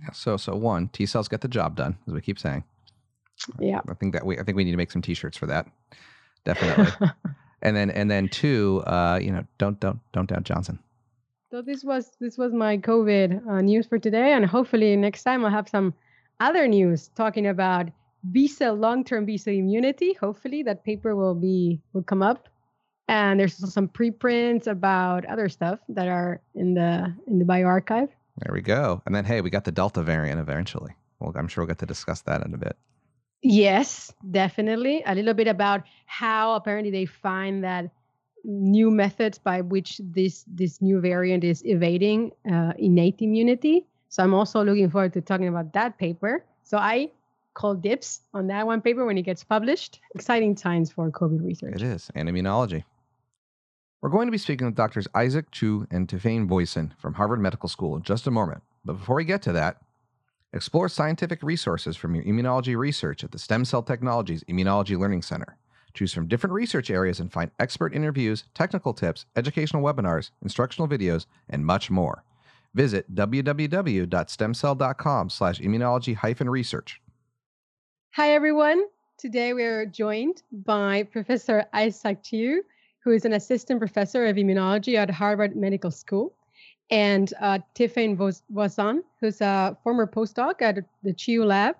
Yeah, 0.01 0.11
so 0.11 0.37
so 0.37 0.55
one 0.55 0.87
T 0.89 1.05
cells 1.05 1.27
get 1.27 1.41
the 1.41 1.47
job 1.47 1.75
done, 1.75 1.97
as 2.07 2.13
we 2.13 2.21
keep 2.21 2.39
saying. 2.39 2.63
Yeah, 3.59 3.81
I 3.89 3.93
think 3.95 4.13
that 4.13 4.25
we 4.25 4.39
I 4.39 4.43
think 4.43 4.55
we 4.55 4.63
need 4.63 4.71
to 4.71 4.77
make 4.77 4.91
some 4.91 5.01
T-shirts 5.01 5.37
for 5.37 5.45
that. 5.47 5.67
Definitely. 6.45 7.09
and 7.61 7.75
then 7.75 7.89
and 7.89 8.09
then 8.09 8.29
two, 8.29 8.83
uh, 8.85 9.19
you 9.21 9.31
know, 9.31 9.45
don't 9.57 9.79
don't 9.79 9.99
don't 10.11 10.29
doubt 10.29 10.43
Johnson. 10.43 10.79
So 11.51 11.61
this 11.61 11.83
was 11.83 12.11
this 12.19 12.37
was 12.37 12.53
my 12.53 12.77
COVID 12.77 13.47
uh, 13.47 13.61
news 13.61 13.87
for 13.87 13.99
today, 13.99 14.33
and 14.33 14.45
hopefully 14.45 14.95
next 14.95 15.23
time 15.23 15.45
I'll 15.45 15.51
have 15.51 15.69
some 15.69 15.93
other 16.39 16.67
news 16.67 17.09
talking 17.15 17.47
about 17.47 17.87
B 18.31 18.47
cell 18.47 18.75
long-term 18.75 19.25
B 19.25 19.37
cell 19.37 19.53
immunity. 19.53 20.13
Hopefully 20.13 20.63
that 20.63 20.83
paper 20.83 21.15
will 21.15 21.35
be 21.35 21.81
will 21.93 22.03
come 22.03 22.21
up, 22.21 22.49
and 23.07 23.39
there's 23.39 23.53
also 23.61 23.71
some 23.71 23.87
preprints 23.87 24.67
about 24.67 25.25
other 25.25 25.49
stuff 25.49 25.79
that 25.89 26.07
are 26.07 26.41
in 26.55 26.73
the 26.73 27.13
in 27.27 27.39
the 27.39 27.45
bioRxiv. 27.45 28.09
There 28.37 28.53
we 28.53 28.61
go. 28.61 29.01
And 29.05 29.15
then 29.15 29.23
hey, 29.23 29.41
we 29.41 29.49
got 29.49 29.63
the 29.63 29.71
Delta 29.71 30.03
variant 30.03 30.39
eventually. 30.39 30.93
Well, 31.19 31.31
I'm 31.35 31.47
sure 31.47 31.63
we'll 31.63 31.69
get 31.69 31.79
to 31.79 31.85
discuss 31.85 32.21
that 32.23 32.45
in 32.45 32.53
a 32.53 32.57
bit. 32.57 32.75
Yes, 33.47 34.11
definitely. 34.31 35.03
A 35.05 35.13
little 35.13 35.35
bit 35.35 35.47
about 35.47 35.83
how 36.07 36.55
apparently 36.55 36.89
they 36.89 37.05
find 37.05 37.63
that 37.63 37.91
new 38.43 38.89
methods 38.89 39.37
by 39.37 39.61
which 39.61 40.01
this 40.03 40.45
this 40.47 40.81
new 40.81 40.99
variant 40.99 41.43
is 41.43 41.63
evading 41.63 42.31
uh, 42.51 42.73
innate 42.79 43.21
immunity. 43.21 43.85
So 44.09 44.23
I'm 44.23 44.33
also 44.33 44.63
looking 44.63 44.89
forward 44.89 45.13
to 45.13 45.21
talking 45.21 45.47
about 45.47 45.73
that 45.73 45.99
paper. 45.99 46.43
So 46.63 46.79
I 46.79 47.11
call 47.53 47.75
dips 47.75 48.21
on 48.33 48.47
that 48.47 48.65
one 48.65 48.81
paper 48.81 49.05
when 49.05 49.17
it 49.17 49.21
gets 49.21 49.43
published. 49.43 49.99
Exciting 50.15 50.55
times 50.55 50.91
for 50.91 51.11
COVID 51.11 51.45
research. 51.45 51.75
It 51.75 51.83
is, 51.83 52.09
and 52.15 52.27
immunology. 52.27 52.83
We're 54.01 54.09
going 54.09 54.27
to 54.27 54.31
be 54.31 54.39
speaking 54.39 54.65
with 54.65 54.75
doctors 54.75 55.07
Isaac 55.13 55.51
Chu 55.51 55.85
and 55.91 56.07
Tiffaine 56.07 56.47
Boyson 56.47 56.95
from 56.97 57.13
Harvard 57.13 57.41
Medical 57.41 57.69
School 57.69 57.95
in 57.95 58.01
just 58.01 58.25
a 58.25 58.31
moment. 58.31 58.63
But 58.83 58.93
before 58.93 59.17
we 59.17 59.23
get 59.23 59.43
to 59.43 59.51
that, 59.53 59.77
explore 60.55 60.89
scientific 60.89 61.43
resources 61.43 61.97
from 61.97 62.15
your 62.15 62.23
immunology 62.23 62.77
research 62.77 63.23
at 63.23 63.31
the 63.31 63.37
Stem 63.37 63.65
Cell 63.65 63.83
Technologies 63.83 64.43
Immunology 64.45 64.97
Learning 64.97 65.21
Center. 65.21 65.57
Choose 65.93 66.13
from 66.13 66.27
different 66.27 66.53
research 66.53 66.89
areas 66.89 67.19
and 67.19 67.31
find 67.31 67.51
expert 67.59 67.93
interviews, 67.93 68.45
technical 68.53 68.93
tips, 68.93 69.25
educational 69.35 69.83
webinars, 69.83 70.31
instructional 70.41 70.87
videos, 70.87 71.25
and 71.49 71.65
much 71.65 71.91
more. 71.91 72.23
Visit 72.73 73.13
www.stemcell.com 73.15 75.29
slash 75.29 75.59
immunology-research. 75.59 77.01
Hi, 78.11 78.31
everyone. 78.31 78.83
Today 79.17 79.53
we 79.53 79.63
are 79.63 79.85
joined 79.85 80.41
by 80.51 81.03
Professor 81.03 81.65
Isaac 81.73 82.21
Chu, 82.23 82.63
who 83.03 83.11
is 83.11 83.23
an 83.23 83.31
assistant 83.33 83.79
professor 83.79 84.25
of 84.25 84.35
immunology 84.35 84.95
at 84.95 85.09
Harvard 85.09 85.55
Medical 85.55 85.91
School, 85.91 86.35
and 86.91 87.33
uh, 87.41 87.59
Tiffaine 87.73 88.15
Boisson, 88.49 89.03
who's 89.19 89.41
a 89.41 89.77
former 89.83 90.05
postdoc 90.07 90.61
at 90.61 90.83
the 91.03 91.13
CHIU 91.13 91.45
Lab. 91.45 91.75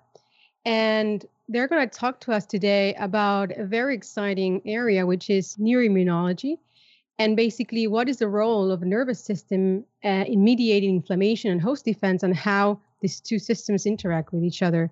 And 0.64 1.24
they're 1.48 1.68
going 1.68 1.88
to 1.88 1.98
talk 1.98 2.20
to 2.20 2.32
us 2.32 2.44
today 2.44 2.94
about 2.94 3.52
a 3.52 3.64
very 3.64 3.94
exciting 3.94 4.60
area, 4.64 5.06
which 5.06 5.30
is 5.30 5.56
neuroimmunology, 5.56 6.58
and 7.18 7.36
basically 7.36 7.86
what 7.86 8.08
is 8.08 8.18
the 8.18 8.28
role 8.28 8.72
of 8.72 8.80
the 8.80 8.86
nervous 8.86 9.20
system 9.20 9.84
uh, 10.04 10.24
in 10.26 10.42
mediating 10.42 10.96
inflammation 10.96 11.52
and 11.52 11.60
host 11.60 11.84
defense, 11.84 12.24
and 12.24 12.34
how 12.34 12.80
these 13.00 13.20
two 13.20 13.38
systems 13.38 13.86
interact 13.86 14.32
with 14.32 14.42
each 14.42 14.62
other. 14.62 14.90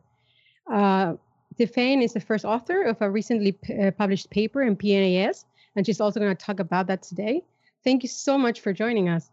Uh, 0.73 1.15
Tiffaine 1.59 2.03
is 2.03 2.13
the 2.13 2.21
first 2.21 2.45
author 2.45 2.83
of 2.83 3.01
a 3.03 3.11
recently 3.11 3.53
p- 3.53 3.79
uh, 3.79 3.91
published 3.91 4.31
paper 4.31 4.63
in 4.63 4.77
PNAS, 4.77 5.45
and 5.75 5.85
she's 5.85 6.01
also 6.01 6.21
going 6.21 6.35
to 6.35 6.47
talk 6.47 6.61
about 6.61 6.87
that 6.87 7.03
today. 7.03 7.43
Thank 7.83 8.03
you 8.05 8.09
so 8.09 8.39
much 8.39 8.61
for 8.61 8.73
joining 8.73 9.09
us. 9.09 9.31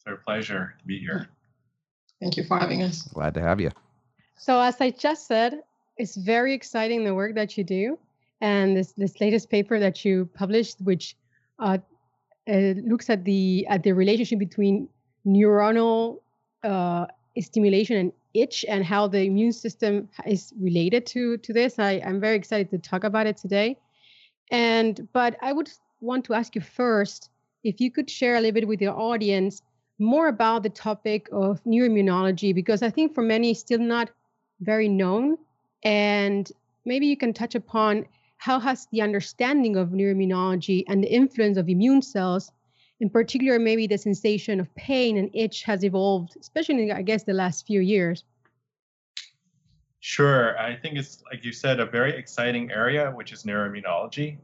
It's 0.00 0.06
our 0.06 0.16
pleasure 0.16 0.74
to 0.78 0.86
be 0.86 0.98
here. 0.98 1.28
Thank 2.22 2.38
you 2.38 2.44
for 2.44 2.58
having 2.58 2.82
us. 2.82 3.02
Glad 3.02 3.34
to 3.34 3.42
have 3.42 3.60
you. 3.60 3.70
So, 4.38 4.58
as 4.58 4.80
I 4.80 4.92
just 4.92 5.26
said, 5.26 5.60
it's 5.98 6.16
very 6.16 6.54
exciting 6.54 7.04
the 7.04 7.14
work 7.14 7.34
that 7.34 7.58
you 7.58 7.64
do, 7.64 7.98
and 8.40 8.74
this 8.74 8.92
this 8.92 9.20
latest 9.20 9.50
paper 9.50 9.78
that 9.78 10.02
you 10.02 10.24
published, 10.32 10.80
which 10.80 11.16
uh, 11.58 11.76
uh, 12.48 12.56
looks 12.88 13.10
at 13.10 13.26
the 13.26 13.66
at 13.68 13.82
the 13.82 13.92
relationship 13.92 14.38
between 14.38 14.88
neuronal 15.26 16.20
uh, 16.64 17.04
stimulation 17.38 17.96
and 17.98 18.12
itch 18.32 18.64
and 18.68 18.86
how 18.86 19.06
the 19.06 19.20
immune 19.20 19.52
system 19.52 20.08
is 20.24 20.54
related 20.58 21.04
to 21.08 21.36
to 21.36 21.52
this. 21.52 21.78
I, 21.78 22.00
I'm 22.06 22.20
very 22.20 22.36
excited 22.36 22.70
to 22.70 22.78
talk 22.78 23.04
about 23.04 23.26
it 23.26 23.36
today. 23.36 23.76
And 24.50 25.06
but 25.12 25.36
I 25.42 25.52
would 25.52 25.70
want 26.00 26.24
to 26.24 26.32
ask 26.32 26.54
you 26.54 26.62
first 26.62 27.28
if 27.64 27.82
you 27.82 27.90
could 27.90 28.08
share 28.08 28.36
a 28.36 28.40
little 28.40 28.54
bit 28.54 28.66
with 28.66 28.80
your 28.80 28.98
audience 28.98 29.60
more 30.00 30.28
about 30.28 30.62
the 30.62 30.70
topic 30.70 31.28
of 31.30 31.62
neuroimmunology 31.64 32.54
because 32.54 32.82
I 32.82 32.90
think 32.90 33.14
for 33.14 33.22
many 33.22 33.50
it's 33.50 33.60
still 33.60 33.78
not 33.78 34.10
very 34.60 34.88
known 34.88 35.36
and 35.84 36.50
maybe 36.84 37.06
you 37.06 37.16
can 37.16 37.32
touch 37.32 37.54
upon 37.54 38.06
how 38.40 38.58
has 38.58 38.86
the 38.90 39.02
understanding 39.02 39.76
of 39.76 39.90
neuroimmunology 39.90 40.84
and 40.88 41.04
the 41.04 41.12
influence 41.12 41.58
of 41.58 41.68
immune 41.68 42.00
cells, 42.00 42.50
in 42.98 43.10
particular, 43.10 43.58
maybe 43.58 43.86
the 43.86 43.98
sensation 43.98 44.60
of 44.60 44.74
pain 44.74 45.18
and 45.18 45.30
itch 45.34 45.62
has 45.64 45.84
evolved, 45.84 46.36
especially 46.40 46.84
in, 46.84 46.92
I 46.92 47.02
guess, 47.02 47.22
the 47.24 47.34
last 47.34 47.66
few 47.66 47.80
years? 47.80 48.24
Sure. 50.00 50.58
I 50.58 50.74
think 50.76 50.96
it's, 50.96 51.22
like 51.30 51.44
you 51.44 51.52
said, 51.52 51.80
a 51.80 51.86
very 51.86 52.16
exciting 52.16 52.70
area, 52.70 53.10
which 53.10 53.32
is 53.32 53.44
neuroimmunology. 53.44 54.38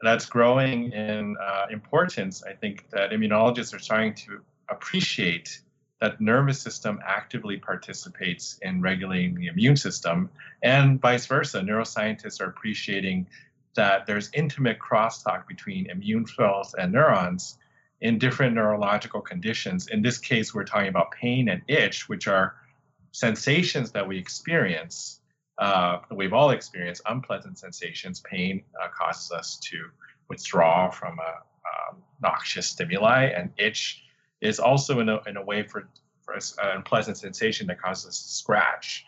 That's 0.00 0.26
growing 0.26 0.92
in 0.92 1.36
uh, 1.42 1.66
importance. 1.70 2.44
I 2.44 2.52
think 2.52 2.88
that 2.90 3.10
immunologists 3.10 3.74
are 3.74 3.80
starting 3.80 4.14
to 4.14 4.42
appreciate 4.70 5.60
that 6.00 6.20
nervous 6.20 6.60
system 6.60 6.98
actively 7.06 7.58
participates 7.58 8.58
in 8.62 8.80
regulating 8.80 9.34
the 9.34 9.48
immune 9.48 9.76
system 9.76 10.30
and 10.62 11.00
vice 11.00 11.26
versa. 11.26 11.60
Neuroscientists 11.60 12.40
are 12.40 12.46
appreciating 12.46 13.26
that 13.74 14.06
there's 14.06 14.30
intimate 14.32 14.78
crosstalk 14.78 15.46
between 15.46 15.90
immune 15.90 16.26
cells 16.26 16.74
and 16.74 16.92
neurons 16.92 17.58
in 18.00 18.18
different 18.18 18.54
neurological 18.54 19.20
conditions. 19.20 19.88
In 19.88 20.00
this 20.00 20.18
case 20.18 20.54
we're 20.54 20.64
talking 20.64 20.88
about 20.88 21.10
pain 21.10 21.48
and 21.50 21.62
itch 21.68 22.08
which 22.08 22.26
are 22.26 22.56
sensations 23.12 23.90
that 23.92 24.06
we 24.06 24.16
experience 24.18 25.20
uh, 25.60 25.98
we've 26.10 26.32
all 26.32 26.50
experienced 26.50 27.02
unpleasant 27.06 27.58
sensations. 27.58 28.20
Pain 28.20 28.62
uh, 28.82 28.88
causes 28.98 29.30
us 29.30 29.58
to 29.58 29.90
withdraw 30.28 30.88
from 30.88 31.18
a 31.18 31.90
um, 31.92 32.02
noxious 32.22 32.66
stimuli 32.66 33.24
and 33.24 33.50
itch 33.58 34.02
is 34.40 34.58
also 34.58 35.00
in 35.00 35.08
a, 35.08 35.20
in 35.26 35.36
a 35.36 35.44
way 35.44 35.62
for, 35.62 35.88
for 36.22 36.34
an 36.34 36.40
unpleasant 36.76 37.16
sensation 37.16 37.66
that 37.66 37.80
causes 37.80 38.06
us 38.06 38.22
to 38.22 38.28
scratch 38.28 39.04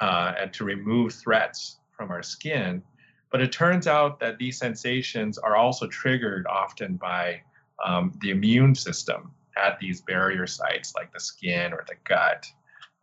uh, 0.00 0.32
and 0.38 0.52
to 0.52 0.64
remove 0.64 1.12
threats 1.12 1.78
from 1.96 2.10
our 2.10 2.22
skin. 2.22 2.82
But 3.30 3.40
it 3.40 3.52
turns 3.52 3.86
out 3.86 4.20
that 4.20 4.38
these 4.38 4.58
sensations 4.58 5.38
are 5.38 5.56
also 5.56 5.86
triggered 5.86 6.46
often 6.46 6.96
by 6.96 7.42
um, 7.84 8.12
the 8.20 8.30
immune 8.30 8.74
system 8.74 9.32
at 9.56 9.78
these 9.80 10.00
barrier 10.00 10.46
sites 10.46 10.94
like 10.94 11.12
the 11.12 11.20
skin 11.20 11.72
or 11.72 11.84
the 11.88 11.94
gut. 12.04 12.46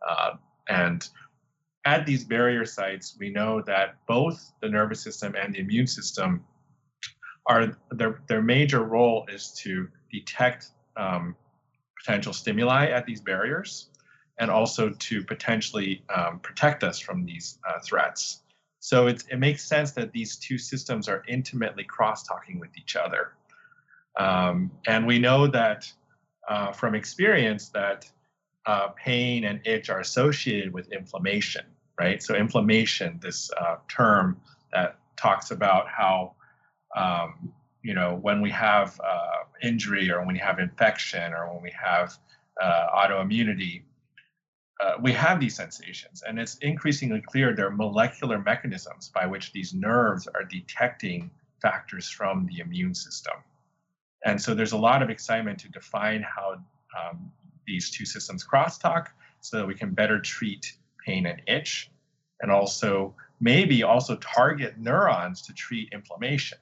Uh, 0.08 0.36
and 0.68 1.08
at 1.84 2.06
these 2.06 2.24
barrier 2.24 2.64
sites, 2.64 3.16
we 3.18 3.30
know 3.30 3.60
that 3.62 3.96
both 4.06 4.52
the 4.60 4.68
nervous 4.68 5.02
system 5.02 5.34
and 5.34 5.54
the 5.54 5.60
immune 5.60 5.86
system 5.86 6.44
are 7.46 7.76
their, 7.90 8.22
their 8.28 8.42
major 8.42 8.84
role 8.84 9.26
is 9.28 9.52
to 9.62 9.88
detect 10.10 10.70
um, 10.96 11.34
potential 12.04 12.32
stimuli 12.32 12.86
at 12.86 13.06
these 13.06 13.20
barriers 13.20 13.88
and 14.38 14.50
also 14.50 14.90
to 14.90 15.22
potentially 15.24 16.02
um, 16.14 16.40
protect 16.40 16.82
us 16.82 16.98
from 16.98 17.24
these 17.24 17.58
uh, 17.68 17.78
threats. 17.84 18.40
So 18.80 19.06
it, 19.06 19.22
it 19.30 19.38
makes 19.38 19.64
sense 19.64 19.92
that 19.92 20.12
these 20.12 20.36
two 20.36 20.58
systems 20.58 21.08
are 21.08 21.22
intimately 21.28 21.84
cross-talking 21.84 22.58
with 22.58 22.70
each 22.76 22.96
other. 22.96 23.34
Um, 24.18 24.70
and 24.86 25.06
we 25.06 25.18
know 25.18 25.46
that 25.46 25.90
uh, 26.48 26.72
from 26.72 26.94
experience 26.94 27.68
that 27.68 28.10
uh, 28.66 28.88
pain 28.88 29.44
and 29.44 29.60
itch 29.64 29.90
are 29.90 30.00
associated 30.00 30.72
with 30.72 30.90
inflammation, 30.92 31.64
right? 32.00 32.22
So 32.22 32.34
inflammation, 32.34 33.20
this 33.22 33.50
uh, 33.60 33.76
term 33.88 34.40
that 34.72 34.98
talks 35.16 35.50
about 35.52 35.88
how 35.88 36.34
um, 36.96 37.52
you 37.82 37.94
know, 37.94 38.18
when 38.22 38.40
we 38.40 38.50
have 38.50 39.00
uh, 39.04 39.41
injury 39.62 40.10
or 40.10 40.18
when 40.24 40.34
we 40.34 40.38
have 40.38 40.58
infection 40.58 41.32
or 41.32 41.52
when 41.52 41.62
we 41.62 41.72
have 41.72 42.18
uh, 42.60 42.86
autoimmunity, 42.94 43.82
uh, 44.80 44.94
we 45.00 45.12
have 45.12 45.40
these 45.40 45.54
sensations. 45.54 46.22
And 46.26 46.38
it's 46.38 46.56
increasingly 46.58 47.20
clear 47.20 47.54
there 47.54 47.66
are 47.66 47.70
molecular 47.70 48.38
mechanisms 48.38 49.10
by 49.14 49.26
which 49.26 49.52
these 49.52 49.72
nerves 49.72 50.26
are 50.34 50.44
detecting 50.44 51.30
factors 51.60 52.08
from 52.08 52.46
the 52.46 52.60
immune 52.60 52.94
system. 52.94 53.34
And 54.24 54.40
so 54.40 54.54
there's 54.54 54.72
a 54.72 54.78
lot 54.78 55.02
of 55.02 55.10
excitement 55.10 55.58
to 55.60 55.68
define 55.68 56.22
how 56.22 56.58
um, 56.98 57.32
these 57.66 57.90
two 57.90 58.04
systems 58.04 58.44
crosstalk 58.44 59.08
so 59.40 59.58
that 59.58 59.66
we 59.66 59.74
can 59.74 59.90
better 59.90 60.20
treat 60.20 60.76
pain 61.04 61.26
and 61.26 61.42
itch 61.46 61.90
and 62.40 62.50
also 62.50 63.14
maybe 63.40 63.82
also 63.82 64.16
target 64.16 64.78
neurons 64.78 65.42
to 65.42 65.52
treat 65.52 65.88
inflammation 65.92 66.58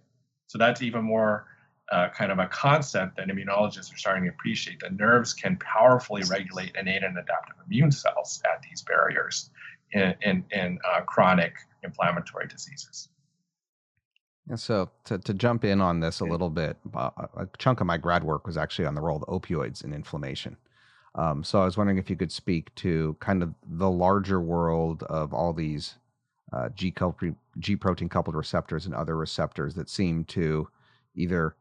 so 0.46 0.58
that's 0.58 0.82
even 0.82 1.04
more 1.04 1.46
uh, 1.90 2.08
kind 2.10 2.30
of 2.30 2.38
a 2.38 2.46
concept 2.46 3.16
that 3.16 3.28
immunologists 3.28 3.92
are 3.92 3.96
starting 3.96 4.24
to 4.24 4.30
appreciate. 4.30 4.80
that 4.80 4.96
nerves 4.96 5.34
can 5.34 5.56
powerfully 5.56 6.22
regulate 6.30 6.74
innate 6.76 7.02
and 7.02 7.18
adaptive 7.18 7.56
immune 7.66 7.90
cells 7.90 8.40
at 8.44 8.62
these 8.62 8.82
barriers 8.82 9.50
in, 9.92 10.14
in, 10.22 10.44
in 10.52 10.78
uh, 10.88 11.00
chronic 11.00 11.54
inflammatory 11.82 12.46
diseases. 12.46 13.08
And 14.48 14.58
so, 14.58 14.90
to, 15.04 15.18
to 15.18 15.34
jump 15.34 15.64
in 15.64 15.80
on 15.80 16.00
this 16.00 16.20
a 16.20 16.24
little 16.24 16.50
bit, 16.50 16.76
uh, 16.94 17.10
a 17.36 17.46
chunk 17.58 17.80
of 17.80 17.86
my 17.86 17.96
grad 17.96 18.24
work 18.24 18.46
was 18.46 18.56
actually 18.56 18.86
on 18.86 18.94
the 18.94 19.00
role 19.00 19.22
of 19.22 19.42
opioids 19.42 19.84
in 19.84 19.92
inflammation. 19.92 20.56
Um, 21.14 21.44
so, 21.44 21.60
I 21.60 21.64
was 21.64 21.76
wondering 21.76 21.98
if 21.98 22.10
you 22.10 22.16
could 22.16 22.32
speak 22.32 22.74
to 22.76 23.16
kind 23.20 23.44
of 23.44 23.54
the 23.64 23.90
larger 23.90 24.40
world 24.40 25.04
of 25.04 25.32
all 25.32 25.52
these 25.52 25.96
uh, 26.52 26.68
G, 26.70 26.92
G 27.60 27.76
protein 27.76 28.08
coupled 28.08 28.34
receptors 28.34 28.86
and 28.86 28.94
other 28.94 29.16
receptors 29.16 29.74
that 29.74 29.88
seem 29.88 30.24
to 30.26 30.68
either 31.14 31.54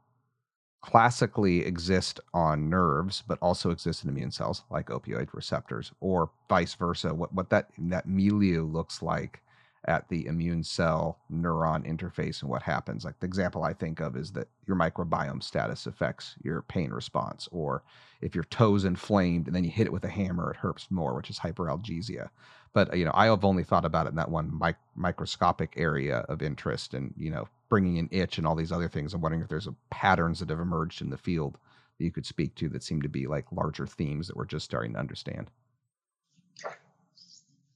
classically 0.82 1.66
exist 1.66 2.20
on 2.34 2.70
nerves 2.70 3.24
but 3.28 3.38
also 3.42 3.70
exist 3.70 4.04
in 4.04 4.10
immune 4.10 4.32
cells 4.32 4.64
like 4.70 4.88
opioid 4.88 5.28
receptors 5.34 5.92
or 6.00 6.30
vice 6.48 6.74
versa 6.74 7.14
what 7.14 7.34
what 7.34 7.50
that 7.50 7.70
that 7.78 8.08
milieu 8.08 8.64
looks 8.64 9.02
like 9.02 9.42
at 9.86 10.08
the 10.10 10.26
immune 10.26 10.64
cell 10.64 11.18
neuron 11.32 11.88
interface 11.88 12.42
and 12.42 12.50
what 12.50 12.62
happens. 12.62 13.06
Like 13.06 13.20
the 13.20 13.26
example 13.26 13.64
I 13.64 13.74
think 13.74 14.00
of 14.00 14.16
is 14.16 14.32
that 14.34 14.48
your 14.68 14.76
microbiome 14.76 15.42
status 15.42 15.88
affects 15.88 16.36
your 16.44 16.62
pain 16.64 16.92
response, 16.92 17.48
or 17.52 17.84
if 18.22 18.36
your 18.36 18.44
toe's 18.46 18.86
inflamed 18.86 19.48
and 19.48 19.56
then 19.56 19.64
you 19.64 19.72
hit 19.72 19.88
it 19.88 19.94
with 19.94 20.04
a 20.04 20.10
hammer, 20.10 20.52
it 20.52 20.58
hurts 20.58 20.92
more, 20.92 21.16
which 21.16 21.30
is 21.30 21.40
hyperalgesia. 21.40 22.30
But 22.74 22.96
you 22.96 23.06
know, 23.06 23.12
I 23.14 23.26
have 23.26 23.44
only 23.44 23.64
thought 23.64 23.86
about 23.86 24.06
it 24.06 24.10
in 24.10 24.16
that 24.16 24.30
one 24.30 24.58
mic- 24.60 24.76
microscopic 24.96 25.74
area 25.78 26.20
of 26.30 26.42
interest, 26.42 26.94
and 26.94 27.14
you 27.18 27.32
know, 27.32 27.48
bringing 27.70 27.98
in 27.98 28.10
itch 28.12 28.38
and 28.38 28.46
all 28.46 28.56
these 28.56 28.72
other 28.72 28.88
things. 28.88 29.14
I'm 29.14 29.22
wondering 29.22 29.42
if 29.42 29.50
there's 29.50 29.68
a, 29.68 29.76
patterns 29.90 30.40
that 30.40 30.50
have 30.50 30.60
emerged 30.60 31.02
in 31.02 31.10
the 31.10 31.18
field 31.18 31.58
that 31.98 32.06
you 32.06 32.12
could 32.12 32.26
speak 32.26 32.56
to 32.56 32.70
that 32.70 32.84
seem 32.84 33.02
to 33.02 33.10
be 33.10 33.28
like 33.28 33.46
larger 33.52 33.88
themes 33.88 34.28
that 34.28 34.38
we're 34.38 34.46
just 34.46 34.66
starting 34.66 34.94
to 34.94 35.00
understand. 35.00 35.50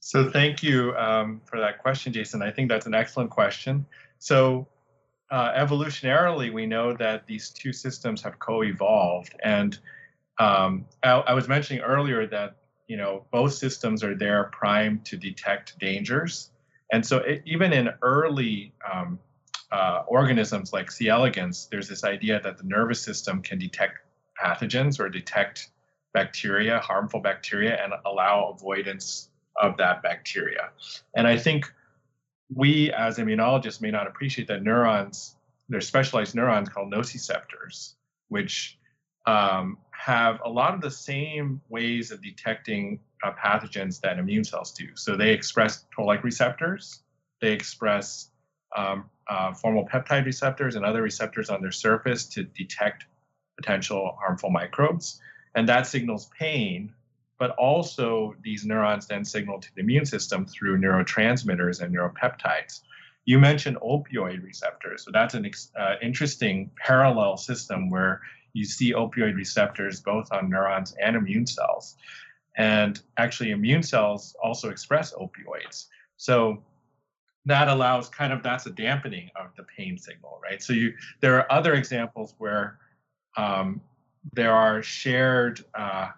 So 0.00 0.30
thank 0.30 0.62
you 0.62 0.94
um, 0.96 1.40
for 1.46 1.58
that 1.58 1.78
question, 1.78 2.12
Jason. 2.12 2.42
I 2.42 2.50
think 2.50 2.68
that's 2.68 2.84
an 2.84 2.94
excellent 2.94 3.30
question. 3.30 3.86
So 4.18 4.68
uh, 5.30 5.52
evolutionarily, 5.52 6.52
we 6.52 6.66
know 6.66 6.92
that 6.92 7.26
these 7.26 7.48
two 7.48 7.72
systems 7.72 8.20
have 8.22 8.38
co-evolved, 8.38 9.34
and 9.42 9.78
um, 10.38 10.84
I, 11.02 11.12
I, 11.12 11.32
was 11.32 11.48
mentioning 11.48 11.82
earlier 11.82 12.26
that 12.26 12.56
you 12.88 12.96
know 12.96 13.24
both 13.30 13.54
systems 13.54 14.02
are 14.02 14.14
there 14.14 14.44
primed 14.52 15.04
to 15.06 15.16
detect 15.16 15.78
dangers, 15.78 16.50
and 16.92 17.04
so 17.04 17.18
it, 17.18 17.42
even 17.46 17.72
in 17.72 17.90
early 18.02 18.72
um, 18.90 19.18
uh, 19.72 20.02
organisms 20.06 20.72
like 20.72 20.90
C. 20.90 21.08
elegans, 21.08 21.68
there's 21.70 21.88
this 21.88 22.04
idea 22.04 22.40
that 22.40 22.58
the 22.58 22.64
nervous 22.64 23.02
system 23.02 23.42
can 23.42 23.58
detect 23.58 23.98
pathogens 24.42 25.00
or 25.00 25.08
detect 25.08 25.70
bacteria, 26.12 26.78
harmful 26.78 27.20
bacteria, 27.20 27.82
and 27.82 27.92
allow 28.06 28.54
avoidance 28.56 29.30
of 29.60 29.76
that 29.78 30.02
bacteria. 30.02 30.70
And 31.16 31.26
I 31.26 31.36
think 31.36 31.72
we 32.54 32.92
as 32.92 33.18
immunologists 33.18 33.80
may 33.80 33.90
not 33.90 34.06
appreciate 34.06 34.48
that 34.48 34.62
neurons, 34.62 35.36
there's 35.68 35.86
specialized 35.86 36.34
neurons 36.34 36.68
called 36.68 36.92
nociceptors, 36.92 37.94
which 38.28 38.78
um, 39.26 39.78
have 40.04 40.40
a 40.44 40.48
lot 40.48 40.74
of 40.74 40.80
the 40.80 40.90
same 40.90 41.60
ways 41.68 42.10
of 42.10 42.22
detecting 42.22 43.00
uh, 43.22 43.32
pathogens 43.32 44.00
that 44.00 44.18
immune 44.18 44.44
cells 44.44 44.72
do. 44.72 44.86
So 44.94 45.16
they 45.16 45.30
express 45.30 45.84
toll-like 45.94 46.22
receptors, 46.24 47.02
they 47.40 47.52
express 47.52 48.30
um, 48.76 49.08
uh, 49.28 49.54
formal 49.54 49.86
peptide 49.86 50.26
receptors 50.26 50.76
and 50.76 50.84
other 50.84 51.02
receptors 51.02 51.48
on 51.48 51.62
their 51.62 51.72
surface 51.72 52.26
to 52.26 52.42
detect 52.42 53.06
potential 53.56 54.18
harmful 54.20 54.50
microbes. 54.50 55.20
And 55.54 55.68
that 55.68 55.86
signals 55.86 56.28
pain 56.38 56.92
but 57.38 57.50
also 57.52 58.34
these 58.42 58.64
neurons 58.64 59.06
then 59.06 59.24
signal 59.24 59.60
to 59.60 59.68
the 59.74 59.80
immune 59.80 60.06
system 60.06 60.46
through 60.46 60.78
neurotransmitters 60.78 61.82
and 61.82 61.94
neuropeptides. 61.94 62.80
You 63.24 63.38
mentioned 63.38 63.76
opioid 63.78 64.42
receptors, 64.44 65.04
so 65.04 65.10
that's 65.12 65.34
an 65.34 65.50
uh, 65.78 65.94
interesting 66.02 66.70
parallel 66.76 67.36
system 67.36 67.90
where 67.90 68.20
you 68.54 68.64
see 68.64 68.92
opioid 68.94 69.36
receptors 69.36 70.00
both 70.00 70.32
on 70.32 70.48
neurons 70.48 70.94
and 71.00 71.16
immune 71.16 71.46
cells. 71.46 71.96
And 72.56 73.02
actually, 73.18 73.50
immune 73.50 73.82
cells 73.82 74.34
also 74.42 74.70
express 74.70 75.12
opioids. 75.12 75.86
So 76.16 76.62
that 77.44 77.68
allows 77.68 78.08
kind 78.08 78.32
of 78.32 78.42
that's 78.42 78.64
a 78.66 78.70
dampening 78.70 79.28
of 79.36 79.54
the 79.56 79.64
pain 79.76 79.98
signal, 79.98 80.40
right? 80.42 80.62
So 80.62 80.72
you 80.72 80.94
there 81.20 81.36
are 81.36 81.52
other 81.52 81.74
examples 81.74 82.34
where 82.38 82.78
um, 83.36 83.82
there 84.32 84.52
are 84.52 84.82
shared 84.82 85.64
uh, 85.74 86.08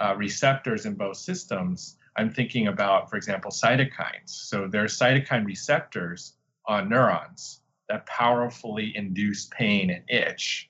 uh, 0.00 0.14
receptors 0.16 0.86
in 0.86 0.94
both 0.94 1.16
systems, 1.16 1.96
I'm 2.16 2.30
thinking 2.30 2.68
about, 2.68 3.10
for 3.10 3.16
example, 3.16 3.50
cytokines. 3.50 4.28
So 4.28 4.68
there 4.68 4.82
are 4.82 4.88
cytokine 4.88 5.44
receptors 5.44 6.34
on 6.66 6.88
neurons 6.88 7.60
that 7.88 8.06
powerfully 8.06 8.96
induce 8.96 9.46
pain 9.46 9.90
and 9.90 10.04
itch. 10.08 10.68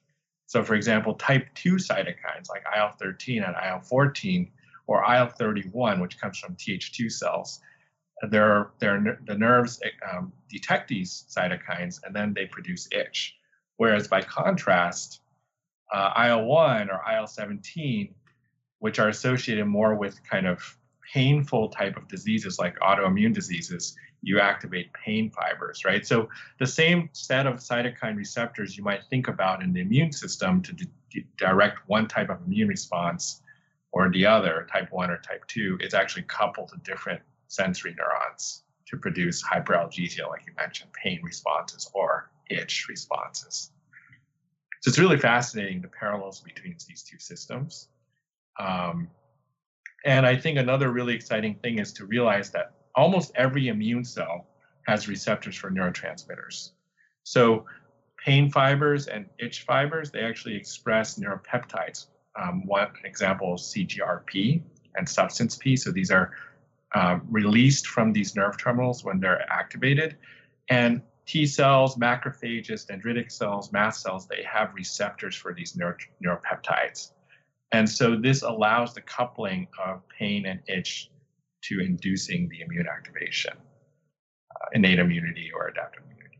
So, 0.48 0.64
for 0.64 0.74
example, 0.74 1.14
type 1.14 1.46
2 1.54 1.74
cytokines 1.76 2.48
like 2.50 2.64
IL 2.76 2.90
13 2.98 3.44
and 3.44 3.54
IL 3.64 3.80
14, 3.80 4.50
or 4.88 5.04
IL 5.14 5.26
31, 5.26 6.00
which 6.00 6.20
comes 6.20 6.38
from 6.38 6.56
Th2 6.56 7.12
cells, 7.12 7.60
they're, 8.30 8.70
they're, 8.80 9.20
the 9.26 9.36
nerves 9.36 9.80
um, 10.10 10.32
detect 10.48 10.88
these 10.88 11.24
cytokines 11.30 12.00
and 12.02 12.16
then 12.16 12.34
they 12.34 12.46
produce 12.46 12.88
itch. 12.90 13.36
Whereas 13.76 14.08
by 14.08 14.22
contrast, 14.22 15.20
uh, 15.92 16.12
IL 16.28 16.46
1 16.46 16.90
or 16.90 17.00
IL 17.14 17.28
17 17.28 18.14
which 18.80 18.98
are 18.98 19.08
associated 19.08 19.66
more 19.66 19.94
with 19.94 20.22
kind 20.24 20.46
of 20.46 20.76
painful 21.12 21.68
type 21.68 21.96
of 21.96 22.08
diseases 22.08 22.58
like 22.58 22.78
autoimmune 22.80 23.34
diseases, 23.34 23.96
you 24.22 24.40
activate 24.40 24.92
pain 24.92 25.30
fibers, 25.30 25.84
right? 25.84 26.06
So 26.06 26.28
the 26.58 26.66
same 26.66 27.08
set 27.12 27.46
of 27.46 27.56
cytokine 27.56 28.16
receptors 28.16 28.76
you 28.76 28.82
might 28.82 29.00
think 29.10 29.28
about 29.28 29.62
in 29.62 29.72
the 29.72 29.80
immune 29.80 30.12
system 30.12 30.62
to 30.62 30.72
d- 30.72 31.24
direct 31.36 31.78
one 31.86 32.08
type 32.08 32.28
of 32.28 32.38
immune 32.46 32.68
response 32.68 33.42
or 33.92 34.10
the 34.10 34.26
other, 34.26 34.66
type 34.70 34.92
1 34.92 35.10
or 35.10 35.18
type 35.18 35.46
2, 35.46 35.78
is 35.80 35.94
actually 35.94 36.24
coupled 36.24 36.68
to 36.68 36.76
different 36.78 37.20
sensory 37.46 37.94
neurons 37.96 38.64
to 38.86 38.96
produce 38.96 39.42
hyperalgesia, 39.42 40.28
like 40.28 40.42
you 40.46 40.52
mentioned, 40.56 40.90
pain 40.92 41.20
responses 41.22 41.90
or 41.94 42.30
itch 42.50 42.86
responses. 42.88 43.70
So 44.80 44.88
it's 44.88 44.98
really 44.98 45.18
fascinating 45.18 45.80
the 45.80 45.88
parallels 45.88 46.40
between 46.40 46.76
these 46.86 47.02
two 47.02 47.18
systems. 47.18 47.88
Um, 48.58 49.08
and 50.04 50.26
I 50.26 50.36
think 50.36 50.58
another 50.58 50.90
really 50.90 51.14
exciting 51.14 51.56
thing 51.56 51.78
is 51.78 51.92
to 51.94 52.06
realize 52.06 52.50
that 52.50 52.72
almost 52.98 53.30
every 53.36 53.68
immune 53.68 54.04
cell 54.04 54.48
has 54.88 55.08
receptors 55.08 55.54
for 55.56 55.70
neurotransmitters. 55.70 56.72
So 57.22 57.64
pain 58.24 58.50
fibers 58.50 59.06
and 59.06 59.26
itch 59.38 59.62
fibers, 59.62 60.10
they 60.10 60.20
actually 60.20 60.56
express 60.56 61.18
neuropeptides. 61.18 62.06
Um, 62.40 62.66
one 62.66 62.88
example 63.04 63.54
is 63.54 63.62
CGRP 63.62 64.62
and 64.96 65.08
substance 65.08 65.56
P. 65.56 65.76
So 65.76 65.92
these 65.92 66.10
are 66.10 66.32
uh, 66.94 67.20
released 67.30 67.86
from 67.86 68.12
these 68.12 68.34
nerve 68.34 68.58
terminals 68.58 69.04
when 69.04 69.20
they're 69.20 69.44
activated. 69.50 70.16
And 70.68 71.00
T 71.24 71.46
cells, 71.46 71.96
macrophages, 71.96 72.84
dendritic 72.90 73.30
cells, 73.30 73.70
mast 73.70 74.02
cells, 74.02 74.26
they 74.26 74.42
have 74.42 74.74
receptors 74.74 75.36
for 75.36 75.54
these 75.54 75.76
neuro- 75.76 75.96
neuropeptides. 76.24 77.12
And 77.70 77.88
so 77.88 78.16
this 78.16 78.42
allows 78.42 78.94
the 78.94 79.02
coupling 79.02 79.68
of 79.84 80.02
pain 80.08 80.46
and 80.46 80.60
itch 80.66 81.10
to 81.62 81.80
inducing 81.80 82.48
the 82.48 82.60
immune 82.60 82.86
activation, 82.86 83.52
uh, 83.52 84.66
innate 84.72 84.98
immunity 84.98 85.50
or 85.54 85.68
adaptive 85.68 86.02
immunity. 86.04 86.38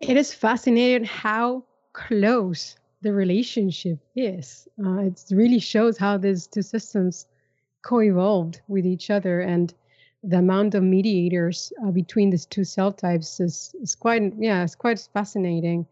It 0.00 0.16
is 0.16 0.34
fascinating 0.34 1.04
how 1.04 1.64
close 1.92 2.76
the 3.02 3.12
relationship 3.12 3.98
is. 4.16 4.68
Uh, 4.84 5.00
it 5.00 5.22
really 5.30 5.58
shows 5.58 5.98
how 5.98 6.18
these 6.18 6.46
two 6.46 6.62
systems 6.62 7.26
co-evolved 7.82 8.60
with 8.68 8.86
each 8.86 9.10
other 9.10 9.40
and 9.40 9.74
the 10.22 10.38
amount 10.38 10.74
of 10.74 10.84
mediators 10.84 11.72
uh, 11.84 11.90
between 11.90 12.30
these 12.30 12.46
two 12.46 12.62
cell 12.62 12.92
types 12.92 13.40
is, 13.40 13.74
is 13.82 13.96
quite 13.96 14.32
yeah 14.38 14.62
it's 14.62 14.76
quite 14.76 15.00
fascinating 15.12 15.84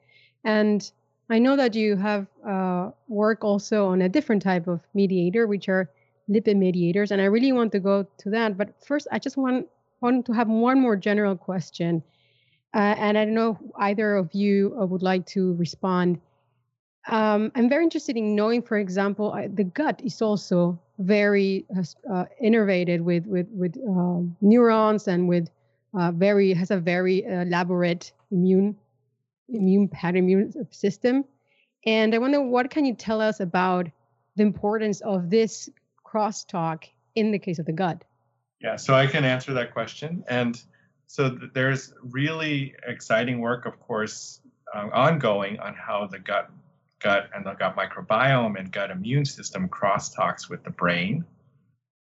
and 0.44 0.92
I 1.30 1.38
know 1.38 1.54
that 1.56 1.76
you 1.76 1.96
have 1.96 2.26
uh, 2.44 2.90
work 3.06 3.44
also 3.44 3.86
on 3.86 4.02
a 4.02 4.08
different 4.08 4.42
type 4.42 4.66
of 4.66 4.80
mediator, 4.94 5.46
which 5.46 5.68
are 5.68 5.88
lipid 6.30 6.56
mediators, 6.56 7.10
and 7.10 7.20
I 7.20 7.24
really 7.24 7.52
want 7.52 7.72
to 7.72 7.80
go 7.80 8.06
to 8.18 8.30
that. 8.30 8.56
But 8.56 8.74
first, 8.84 9.08
I 9.12 9.18
just 9.18 9.36
want 9.36 9.66
want 10.00 10.26
to 10.26 10.32
have 10.32 10.48
one 10.48 10.80
more 10.80 10.96
general 10.96 11.36
question, 11.36 12.02
uh, 12.74 12.94
and 12.96 13.18
I 13.18 13.24
don't 13.24 13.34
know 13.34 13.58
either 13.78 14.16
of 14.16 14.32
you 14.32 14.76
uh, 14.80 14.86
would 14.86 15.02
like 15.02 15.26
to 15.26 15.54
respond. 15.54 16.20
Um, 17.08 17.50
I'm 17.54 17.68
very 17.68 17.84
interested 17.84 18.16
in 18.16 18.36
knowing, 18.36 18.62
for 18.62 18.78
example, 18.78 19.32
the 19.54 19.64
gut 19.64 20.00
is 20.04 20.20
also 20.22 20.78
very 20.98 21.64
uh, 22.10 22.24
innervated 22.42 23.00
with 23.00 23.26
with 23.26 23.48
with 23.50 23.76
uh, 23.76 24.20
neurons 24.40 25.08
and 25.08 25.28
with 25.28 25.48
uh, 25.94 26.12
very 26.12 26.52
has 26.52 26.70
a 26.70 26.78
very 26.78 27.24
elaborate 27.24 28.12
immune 28.30 28.76
immune 29.48 29.88
pattern 29.88 30.18
immune 30.18 30.52
system. 30.70 31.24
And 31.86 32.14
I 32.14 32.18
wonder 32.18 32.42
what 32.42 32.70
can 32.70 32.84
you 32.84 32.94
tell 32.94 33.20
us 33.20 33.40
about 33.40 33.88
the 34.36 34.42
importance 34.42 35.00
of 35.00 35.30
this 35.30 35.68
crosstalk 36.10 36.84
in 37.14 37.30
the 37.30 37.38
case 37.38 37.58
of 37.58 37.66
the 37.66 37.72
gut? 37.72 38.04
Yeah, 38.60 38.76
so 38.76 38.94
I 38.94 39.06
can 39.06 39.24
answer 39.24 39.52
that 39.54 39.72
question. 39.72 40.24
And 40.28 40.60
so 41.06 41.30
th- 41.30 41.50
there's 41.54 41.92
really 42.02 42.74
exciting 42.86 43.40
work, 43.40 43.66
of 43.66 43.80
course, 43.80 44.40
uh, 44.74 44.88
ongoing 44.92 45.58
on 45.60 45.74
how 45.74 46.06
the 46.06 46.18
gut, 46.18 46.50
gut 47.00 47.30
and 47.34 47.44
the 47.44 47.54
gut 47.54 47.76
microbiome 47.76 48.58
and 48.58 48.70
gut 48.70 48.90
immune 48.90 49.24
system 49.24 49.68
crosstalks 49.68 50.48
with 50.48 50.62
the 50.62 50.70
brain. 50.70 51.24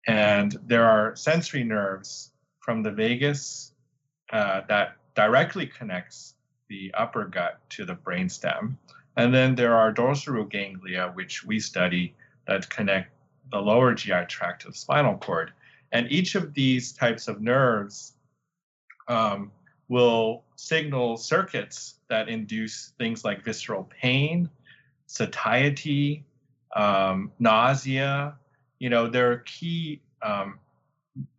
And 0.08 0.58
there 0.66 0.86
are 0.86 1.16
sensory 1.16 1.64
nerves 1.64 2.32
from 2.60 2.84
the 2.84 2.91
vagus 2.91 3.74
uh, 4.32 4.62
that 4.68 4.97
directly 5.16 5.68
connects 5.68 6.36
the 6.70 6.93
upper 6.93 7.26
gut 7.26 7.60
to 7.70 7.86
the 7.86 7.95
brainstem. 7.95 8.76
And 9.16 9.34
then 9.34 9.55
there 9.55 9.76
are 9.76 9.91
dorsal 9.91 10.34
root 10.34 10.49
ganglia, 10.49 11.12
which 11.14 11.43
we 11.43 11.60
study, 11.60 12.14
that 12.45 12.70
connect 12.70 13.12
the 13.52 13.60
lower 13.60 13.93
GI 13.93 14.26
tract 14.28 14.64
to 14.64 14.70
the 14.70 14.78
spinal 14.78 15.18
cord. 15.18 15.52
And 15.91 16.12
each 16.12 16.36
of 16.36 16.54
these 16.54 16.91
types 16.91 17.28
of 17.28 17.41
nerves 17.41 18.14
um, 19.08 19.52
will 19.88 20.43
signal 20.56 21.18
circuits 21.18 21.95
that 22.10 22.30
induce 22.30 22.93
things 22.98 23.24
like 23.24 23.43
visceral 23.43 23.89
pain, 24.02 24.50
satiety, 25.06 26.26
um, 26.76 27.32
nausea. 27.39 28.36
You 28.80 28.89
know, 28.89 29.08
there 29.08 29.32
are 29.32 29.38
key 29.38 30.02
um, 30.22 30.60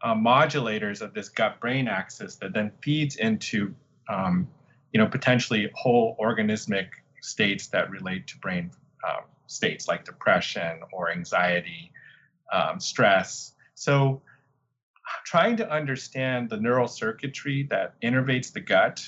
uh, 0.02 0.14
modulators 0.14 1.02
of 1.02 1.14
this 1.14 1.28
gut-brain 1.28 1.88
axis 1.88 2.36
that 2.36 2.52
then 2.52 2.72
feeds 2.82 3.16
into, 3.16 3.74
um, 4.08 4.48
you 4.92 4.98
know, 4.98 5.06
potentially 5.06 5.70
whole 5.74 6.16
organismic 6.18 6.88
states 7.20 7.68
that 7.68 7.90
relate 7.90 8.26
to 8.28 8.38
brain 8.38 8.70
um, 9.06 9.24
states 9.46 9.88
like 9.88 10.04
depression 10.04 10.80
or 10.92 11.10
anxiety, 11.10 11.92
um, 12.52 12.80
stress. 12.80 13.54
So 13.74 14.22
trying 15.24 15.56
to 15.56 15.70
understand 15.70 16.50
the 16.50 16.56
neural 16.56 16.88
circuitry 16.88 17.66
that 17.70 18.00
innervates 18.02 18.52
the 18.52 18.60
gut, 18.60 19.04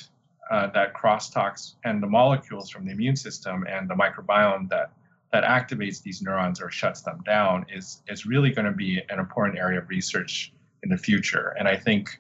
uh, 0.51 0.69
that 0.69 0.95
crosstalks, 0.95 1.75
and 1.85 2.03
the 2.03 2.07
molecules 2.07 2.71
from 2.71 2.85
the 2.85 2.93
immune 2.93 3.17
system 3.17 3.67
and 3.69 3.89
the 3.89 3.95
microbiome 3.95 4.69
that 4.71 4.93
that 5.33 5.45
activates 5.45 6.03
these 6.03 6.23
neurons 6.23 6.61
or 6.61 6.71
shuts 6.71 7.03
them 7.03 7.23
down 7.25 7.65
is 7.73 8.03
is 8.09 8.27
really 8.27 8.51
going 8.51 8.65
to 8.65 8.73
be 8.73 9.01
an 9.11 9.19
important 9.19 9.59
area 9.59 9.79
of 9.79 9.89
research 9.89 10.53
in 10.83 10.89
the 10.89 10.97
future. 10.97 11.55
And 11.59 11.69
I 11.69 11.77
think 11.77 12.19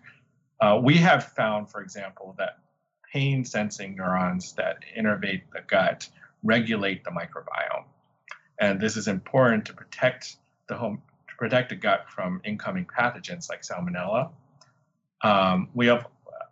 uh, 0.60 0.80
we 0.82 0.96
have 0.98 1.24
found, 1.24 1.70
for 1.70 1.82
example, 1.82 2.34
that 2.38 2.58
pain 3.12 3.44
sensing 3.44 3.96
neurons 3.96 4.52
that 4.52 4.76
innervate 4.96 5.42
the 5.52 5.62
gut 5.66 6.08
regulate 6.42 7.02
the 7.02 7.10
microbiome, 7.10 7.84
and 8.60 8.80
this 8.80 8.96
is 8.96 9.08
important 9.08 9.64
to 9.66 9.72
protect 9.74 10.36
the 10.68 10.76
home 10.76 11.02
protect 11.40 11.70
the 11.70 11.74
gut 11.74 12.04
from 12.10 12.40
incoming 12.44 12.86
pathogens 12.86 13.48
like 13.48 13.62
salmonella. 13.62 14.30
Um, 15.24 15.70
we 15.74 15.86
have 15.86 16.06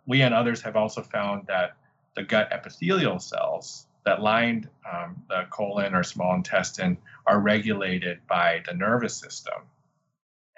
we 0.07 0.23
and 0.23 0.33
others 0.33 0.61
have 0.61 0.75
also 0.75 1.03
found 1.03 1.45
that 1.47 1.77
the 2.15 2.23
gut 2.23 2.51
epithelial 2.51 3.19
cells 3.19 3.85
that 4.03 4.21
lined 4.21 4.67
um, 4.91 5.21
the 5.29 5.45
colon 5.51 5.93
or 5.93 6.01
small 6.01 6.33
intestine 6.33 6.97
are 7.27 7.39
regulated 7.39 8.19
by 8.27 8.63
the 8.65 8.73
nervous 8.73 9.15
system, 9.15 9.61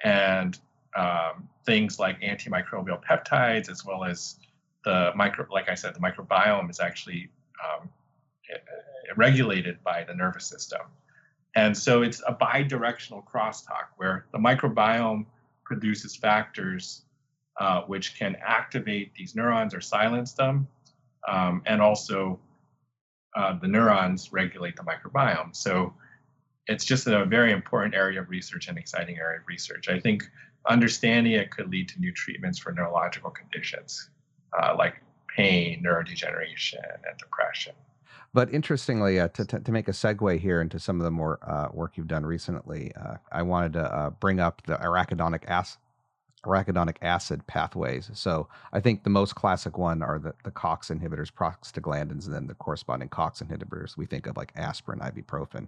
and 0.01 0.57
um, 0.95 1.49
things 1.65 1.99
like 1.99 2.21
antimicrobial 2.21 3.03
peptides 3.03 3.69
as 3.69 3.86
well 3.86 4.05
as 4.05 4.38
the 4.86 5.11
micro, 5.13 5.45
like 5.51 5.69
I 5.69 5.75
said, 5.75 5.93
the 5.93 5.99
microbiome 5.99 6.69
is 6.69 6.79
actually 6.79 7.29
um, 7.61 7.89
regulated 9.17 9.84
by 9.84 10.05
the 10.05 10.13
nervous 10.13 10.45
system. 10.47 10.82
And 11.55 11.77
so 11.77 12.01
it's 12.01 12.21
a 12.27 12.33
bidirectional 12.33 13.23
crosstalk 13.25 13.87
where 13.97 14.25
the 14.31 14.37
microbiome 14.37 15.25
produces 15.65 16.15
factors 16.15 17.03
uh, 17.59 17.81
which 17.81 18.17
can 18.17 18.35
activate 18.41 19.13
these 19.13 19.35
neurons 19.35 19.73
or 19.73 19.81
silence 19.81 20.33
them. 20.33 20.67
Um, 21.27 21.61
and 21.65 21.81
also, 21.81 22.39
uh, 23.35 23.57
the 23.59 23.67
neurons 23.67 24.31
regulate 24.33 24.75
the 24.75 24.83
microbiome. 24.83 25.55
So 25.55 25.93
it's 26.67 26.85
just 26.85 27.07
a 27.07 27.25
very 27.25 27.51
important 27.51 27.93
area 27.93 28.21
of 28.21 28.29
research 28.29 28.67
and 28.67 28.77
exciting 28.77 29.17
area 29.17 29.39
of 29.39 29.47
research. 29.47 29.89
I 29.89 29.99
think 29.99 30.23
understanding 30.67 31.33
it 31.33 31.51
could 31.51 31.69
lead 31.69 31.89
to 31.89 31.99
new 31.99 32.11
treatments 32.11 32.57
for 32.59 32.71
neurological 32.71 33.29
conditions 33.29 34.09
uh, 34.59 34.75
like 34.77 34.95
pain, 35.27 35.83
neurodegeneration, 35.85 36.83
and 36.83 37.17
depression. 37.17 37.73
But 38.34 38.53
interestingly, 38.53 39.19
uh, 39.19 39.27
to, 39.29 39.45
to, 39.45 39.59
to, 39.59 39.71
make 39.71 39.89
a 39.89 39.91
segue 39.91 40.39
here 40.39 40.61
into 40.61 40.79
some 40.79 40.99
of 40.99 41.03
the 41.03 41.11
more 41.11 41.39
uh, 41.43 41.67
work 41.73 41.97
you've 41.97 42.07
done 42.07 42.25
recently, 42.25 42.93
uh, 42.95 43.15
I 43.32 43.41
wanted 43.41 43.73
to 43.73 43.84
uh, 43.84 44.09
bring 44.11 44.39
up 44.39 44.61
the 44.65 44.75
arachidonic 44.75 45.43
acid, 45.47 45.79
arachidonic 46.45 46.95
acid 47.01 47.45
pathways. 47.47 48.09
So 48.13 48.47
I 48.71 48.79
think 48.79 49.03
the 49.03 49.09
most 49.09 49.36
classic 49.36 49.77
one 49.77 50.01
are 50.01 50.17
the, 50.17 50.34
the 50.45 50.51
COX 50.51 50.89
inhibitors, 50.89 51.29
prostaglandins, 51.29 52.25
and 52.25 52.34
then 52.34 52.47
the 52.47 52.53
corresponding 52.53 53.09
COX 53.09 53.41
inhibitors. 53.41 53.97
We 53.97 54.05
think 54.05 54.27
of 54.27 54.38
like 54.38 54.53
aspirin, 54.55 54.99
ibuprofen. 54.99 55.67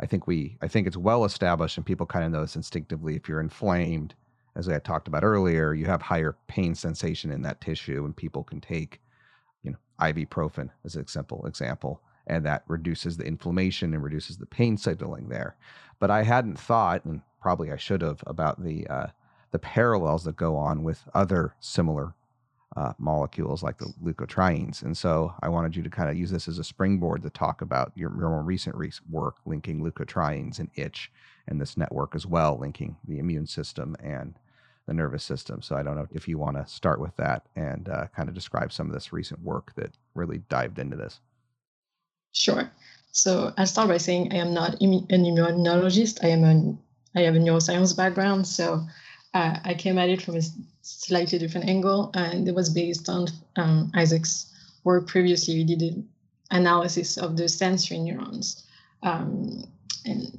I 0.00 0.06
think 0.06 0.26
we, 0.26 0.58
I 0.62 0.66
think 0.66 0.88
it's 0.88 0.96
well 0.96 1.24
established, 1.24 1.76
and 1.76 1.86
people 1.86 2.06
kind 2.06 2.24
of 2.24 2.32
know 2.32 2.40
this 2.40 2.56
instinctively. 2.56 3.14
If 3.14 3.28
you're 3.28 3.40
inflamed, 3.40 4.14
as 4.56 4.68
I 4.68 4.76
talked 4.80 5.06
about 5.06 5.22
earlier, 5.22 5.74
you 5.74 5.86
have 5.86 6.02
higher 6.02 6.36
pain 6.48 6.74
sensation 6.74 7.30
in 7.30 7.42
that 7.42 7.60
tissue, 7.60 8.04
and 8.04 8.16
people 8.16 8.42
can 8.42 8.60
take 8.60 9.00
ibuprofen 10.00 10.70
as 10.84 10.96
a 10.96 11.06
simple 11.06 11.46
example, 11.46 12.00
and 12.26 12.44
that 12.46 12.64
reduces 12.68 13.16
the 13.16 13.24
inflammation 13.24 13.94
and 13.94 14.02
reduces 14.02 14.38
the 14.38 14.46
pain 14.46 14.76
signaling 14.76 15.28
there. 15.28 15.56
But 15.98 16.10
I 16.10 16.22
hadn't 16.22 16.58
thought, 16.58 17.04
and 17.04 17.22
probably 17.40 17.70
I 17.70 17.76
should 17.76 18.02
have, 18.02 18.22
about 18.26 18.62
the 18.62 18.86
uh, 18.86 19.06
the 19.50 19.58
parallels 19.58 20.24
that 20.24 20.36
go 20.36 20.56
on 20.56 20.84
with 20.84 21.02
other 21.14 21.54
similar 21.60 22.14
uh, 22.76 22.92
molecules 22.98 23.62
like 23.62 23.78
the 23.78 23.92
leukotrienes. 24.02 24.82
And 24.82 24.96
so 24.96 25.34
I 25.42 25.48
wanted 25.48 25.74
you 25.74 25.82
to 25.82 25.90
kind 25.90 26.08
of 26.08 26.16
use 26.16 26.30
this 26.30 26.46
as 26.46 26.58
a 26.58 26.64
springboard 26.64 27.22
to 27.22 27.30
talk 27.30 27.62
about 27.62 27.92
your, 27.96 28.10
your 28.16 28.30
more 28.30 28.42
recent 28.42 28.76
re- 28.76 28.92
work 29.10 29.38
linking 29.44 29.80
leukotrienes 29.80 30.58
and 30.58 30.70
itch 30.76 31.10
and 31.48 31.60
this 31.60 31.76
network 31.76 32.14
as 32.14 32.26
well, 32.26 32.56
linking 32.56 32.96
the 33.06 33.18
immune 33.18 33.46
system 33.46 33.96
and 34.00 34.34
the 34.90 34.94
nervous 34.94 35.22
system. 35.22 35.62
So 35.62 35.76
I 35.76 35.84
don't 35.84 35.94
know 35.94 36.08
if 36.10 36.26
you 36.26 36.36
want 36.36 36.56
to 36.56 36.66
start 36.66 37.00
with 37.00 37.14
that 37.16 37.46
and 37.54 37.88
uh, 37.88 38.08
kind 38.08 38.28
of 38.28 38.34
describe 38.34 38.72
some 38.72 38.88
of 38.88 38.92
this 38.92 39.12
recent 39.12 39.40
work 39.40 39.72
that 39.76 39.92
really 40.14 40.38
dived 40.48 40.80
into 40.80 40.96
this. 40.96 41.20
Sure. 42.32 42.68
So 43.12 43.52
I'll 43.56 43.66
start 43.66 43.86
by 43.86 43.98
saying 43.98 44.32
I 44.32 44.38
am 44.38 44.52
not 44.52 44.80
an 44.80 45.06
immunologist. 45.06 46.24
I 46.24 46.28
am 46.28 46.42
a 46.44 46.76
I 47.16 47.22
have 47.22 47.36
a 47.36 47.38
neuroscience 47.38 47.96
background, 47.96 48.46
so 48.46 48.84
uh, 49.34 49.58
I 49.64 49.74
came 49.74 49.98
at 49.98 50.10
it 50.10 50.22
from 50.22 50.36
a 50.36 50.42
slightly 50.82 51.38
different 51.38 51.68
angle, 51.68 52.10
and 52.14 52.46
it 52.46 52.54
was 52.54 52.70
based 52.70 53.08
on 53.08 53.26
um, 53.56 53.90
Isaac's 53.94 54.52
work 54.84 55.08
previously. 55.08 55.54
We 55.54 55.64
did 55.64 55.82
an 55.82 56.08
analysis 56.50 57.16
of 57.16 57.36
the 57.36 57.48
sensory 57.48 57.98
neurons, 57.98 58.64
um, 59.02 59.64
and 60.04 60.38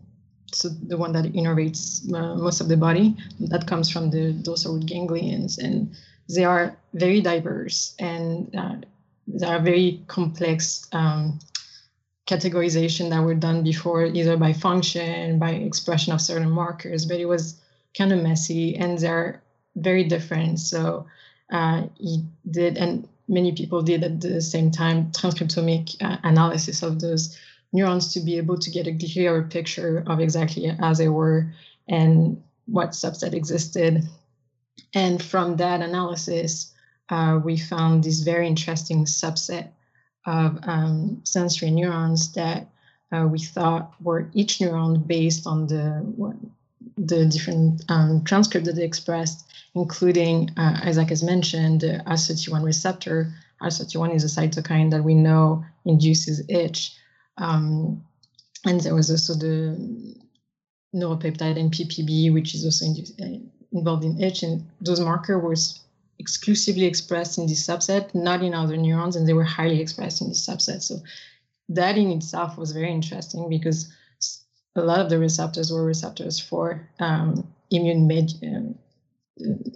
so 0.53 0.69
the 0.69 0.97
one 0.97 1.11
that 1.13 1.25
innervates 1.33 2.11
uh, 2.13 2.35
most 2.35 2.61
of 2.61 2.67
the 2.67 2.77
body 2.77 3.15
that 3.39 3.67
comes 3.67 3.89
from 3.89 4.09
the 4.09 4.33
dorsal 4.33 4.79
ganglions 4.79 5.57
and 5.57 5.95
they 6.29 6.43
are 6.43 6.75
very 6.93 7.21
diverse 7.21 7.95
and 7.99 8.53
uh, 8.55 8.75
there 9.27 9.49
are 9.49 9.61
very 9.61 10.01
complex 10.07 10.87
um, 10.91 11.39
categorization 12.27 13.09
that 13.09 13.21
were 13.21 13.35
done 13.35 13.63
before 13.63 14.05
either 14.05 14.37
by 14.37 14.53
function 14.53 15.39
by 15.39 15.51
expression 15.51 16.13
of 16.13 16.21
certain 16.21 16.49
markers 16.49 17.05
but 17.05 17.19
it 17.19 17.25
was 17.25 17.61
kind 17.97 18.11
of 18.11 18.21
messy 18.21 18.75
and 18.75 18.99
they're 18.99 19.41
very 19.75 20.03
different. 20.03 20.59
So 20.59 21.07
uh, 21.51 21.83
he 21.95 22.23
did 22.49 22.77
and 22.77 23.07
many 23.27 23.51
people 23.53 23.81
did 23.81 24.03
at 24.03 24.21
the 24.21 24.41
same 24.41 24.71
time 24.71 25.11
transcriptomic 25.11 25.95
uh, 26.01 26.17
analysis 26.23 26.83
of 26.83 26.99
those 26.99 27.37
neurons 27.73 28.13
to 28.13 28.19
be 28.19 28.37
able 28.37 28.57
to 28.57 28.69
get 28.69 28.87
a 28.87 28.97
clearer 28.97 29.43
picture 29.43 30.03
of 30.07 30.19
exactly 30.19 30.71
as 30.79 30.97
they 30.97 31.07
were 31.07 31.53
and 31.87 32.41
what 32.65 32.91
subset 32.91 33.33
existed. 33.33 34.03
And 34.93 35.21
from 35.21 35.57
that 35.57 35.81
analysis, 35.81 36.73
uh, 37.09 37.39
we 37.43 37.57
found 37.57 38.03
this 38.03 38.21
very 38.21 38.47
interesting 38.47 39.05
subset 39.05 39.69
of 40.25 40.59
um, 40.63 41.21
sensory 41.23 41.71
neurons 41.71 42.33
that 42.33 42.67
uh, 43.11 43.27
we 43.29 43.39
thought 43.39 43.93
were 44.01 44.29
each 44.33 44.59
neuron 44.59 45.05
based 45.05 45.45
on 45.45 45.67
the 45.67 46.05
the 46.97 47.25
different 47.25 47.83
um, 47.89 48.23
transcript 48.23 48.65
that 48.65 48.75
they 48.75 48.83
expressed, 48.83 49.51
including, 49.75 50.49
uh, 50.57 50.81
Isaac 50.83 51.09
has 51.09 51.23
mentioned, 51.23 51.81
the 51.81 52.03
ASOT1 52.05 52.63
receptor. 52.63 53.33
ASOT1 53.61 54.15
is 54.15 54.23
a 54.23 54.41
cytokine 54.41 54.91
that 54.91 55.03
we 55.03 55.13
know 55.13 55.63
induces 55.85 56.43
itch. 56.49 56.95
Um, 57.41 58.05
and 58.65 58.79
there 58.79 58.95
was 58.95 59.09
also 59.09 59.33
the 59.33 60.15
neuropeptide 60.95 61.57
NPPB, 61.57 62.31
which 62.31 62.53
is 62.53 62.63
also 62.63 62.85
in, 62.85 62.95
uh, 63.19 63.77
involved 63.77 64.05
in 64.05 64.21
itch. 64.21 64.43
And 64.43 64.69
those 64.79 64.99
markers 64.99 65.41
were 65.41 65.55
exclusively 66.19 66.85
expressed 66.85 67.37
in 67.37 67.47
this 67.47 67.65
subset, 67.65 68.13
not 68.13 68.43
in 68.43 68.53
other 68.53 68.77
neurons, 68.77 69.15
and 69.15 69.27
they 69.27 69.33
were 69.33 69.43
highly 69.43 69.81
expressed 69.81 70.21
in 70.21 70.29
this 70.29 70.47
subset. 70.47 70.83
So 70.83 71.01
that 71.69 71.97
in 71.97 72.11
itself 72.11 72.57
was 72.57 72.71
very 72.71 72.91
interesting 72.91 73.49
because 73.49 73.91
a 74.75 74.81
lot 74.81 74.99
of 74.99 75.09
the 75.09 75.17
receptors 75.17 75.71
were 75.71 75.83
receptors 75.83 76.39
for 76.39 76.87
um, 76.99 77.51
immune 77.71 78.07
med- 78.07 78.39
uh, 78.43 78.73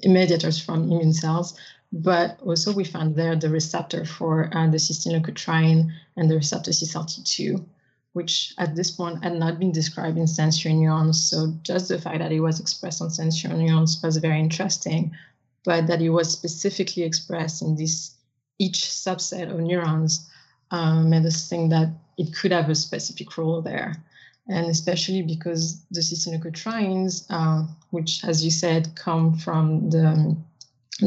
mediators 0.03 0.59
from 0.59 0.83
immune 0.83 1.13
cells, 1.13 1.57
but 1.91 2.39
also 2.41 2.73
we 2.73 2.83
found 2.83 3.15
there 3.15 3.35
the 3.35 3.49
receptor 3.49 4.05
for 4.05 4.49
uh, 4.55 4.67
the 4.67 4.77
cysteine 4.77 5.19
leukotriene 5.19 5.91
and 6.17 6.29
the 6.29 6.35
receptor 6.35 6.71
CCLT2, 6.71 7.63
which 8.13 8.53
at 8.57 8.75
this 8.75 8.91
point 8.91 9.23
had 9.23 9.33
not 9.33 9.59
been 9.59 9.71
described 9.71 10.17
in 10.17 10.27
sensory 10.27 10.73
neurons. 10.73 11.29
So 11.29 11.53
just 11.63 11.87
the 11.87 11.99
fact 11.99 12.19
that 12.19 12.31
it 12.31 12.39
was 12.39 12.59
expressed 12.59 13.01
on 13.01 13.09
sensory 13.09 13.53
neurons 13.53 14.01
was 14.03 14.17
very 14.17 14.39
interesting, 14.39 15.11
but 15.63 15.87
that 15.87 16.01
it 16.01 16.09
was 16.09 16.31
specifically 16.31 17.03
expressed 17.03 17.61
in 17.61 17.75
this 17.75 18.15
each 18.57 18.85
subset 18.85 19.51
of 19.51 19.59
neurons 19.59 20.29
um, 20.71 21.09
made 21.09 21.25
us 21.25 21.49
think 21.49 21.71
that 21.71 21.89
it 22.17 22.33
could 22.33 22.51
have 22.51 22.69
a 22.69 22.75
specific 22.75 23.37
role 23.37 23.61
there. 23.61 24.01
And 24.47 24.67
especially 24.67 25.23
because 25.23 25.83
the 25.89 26.01
cysteine 26.01 26.39
leukotrienes, 26.39 27.25
uh, 27.29 27.65
which, 27.89 28.23
as 28.23 28.45
you 28.45 28.51
said, 28.51 28.95
come 28.95 29.37
from 29.37 29.89
the 29.89 30.37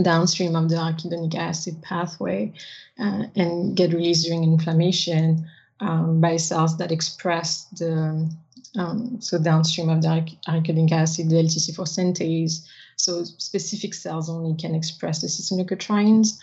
downstream 0.02 0.56
of 0.56 0.68
the 0.68 0.76
arachidonic 0.76 1.34
acid 1.34 1.80
pathway 1.82 2.52
uh, 2.98 3.24
and 3.36 3.76
get 3.76 3.92
released 3.92 4.26
during 4.26 4.42
inflammation 4.44 5.48
um, 5.80 6.20
by 6.20 6.36
cells 6.36 6.76
that 6.78 6.92
express 6.92 7.64
the 7.78 8.28
um, 8.76 9.20
so 9.20 9.38
downstream 9.38 9.88
of 9.88 10.02
the 10.02 10.08
arachidonic 10.48 10.92
acid, 10.92 11.30
the 11.30 11.36
LTC4 11.36 11.86
synthase. 11.86 12.66
So 12.96 13.24
specific 13.24 13.94
cells 13.94 14.28
only 14.28 14.56
can 14.56 14.74
express 14.74 15.20
the 15.20 15.28
cysteine 15.28 15.64
leukotrienes. 15.64 16.38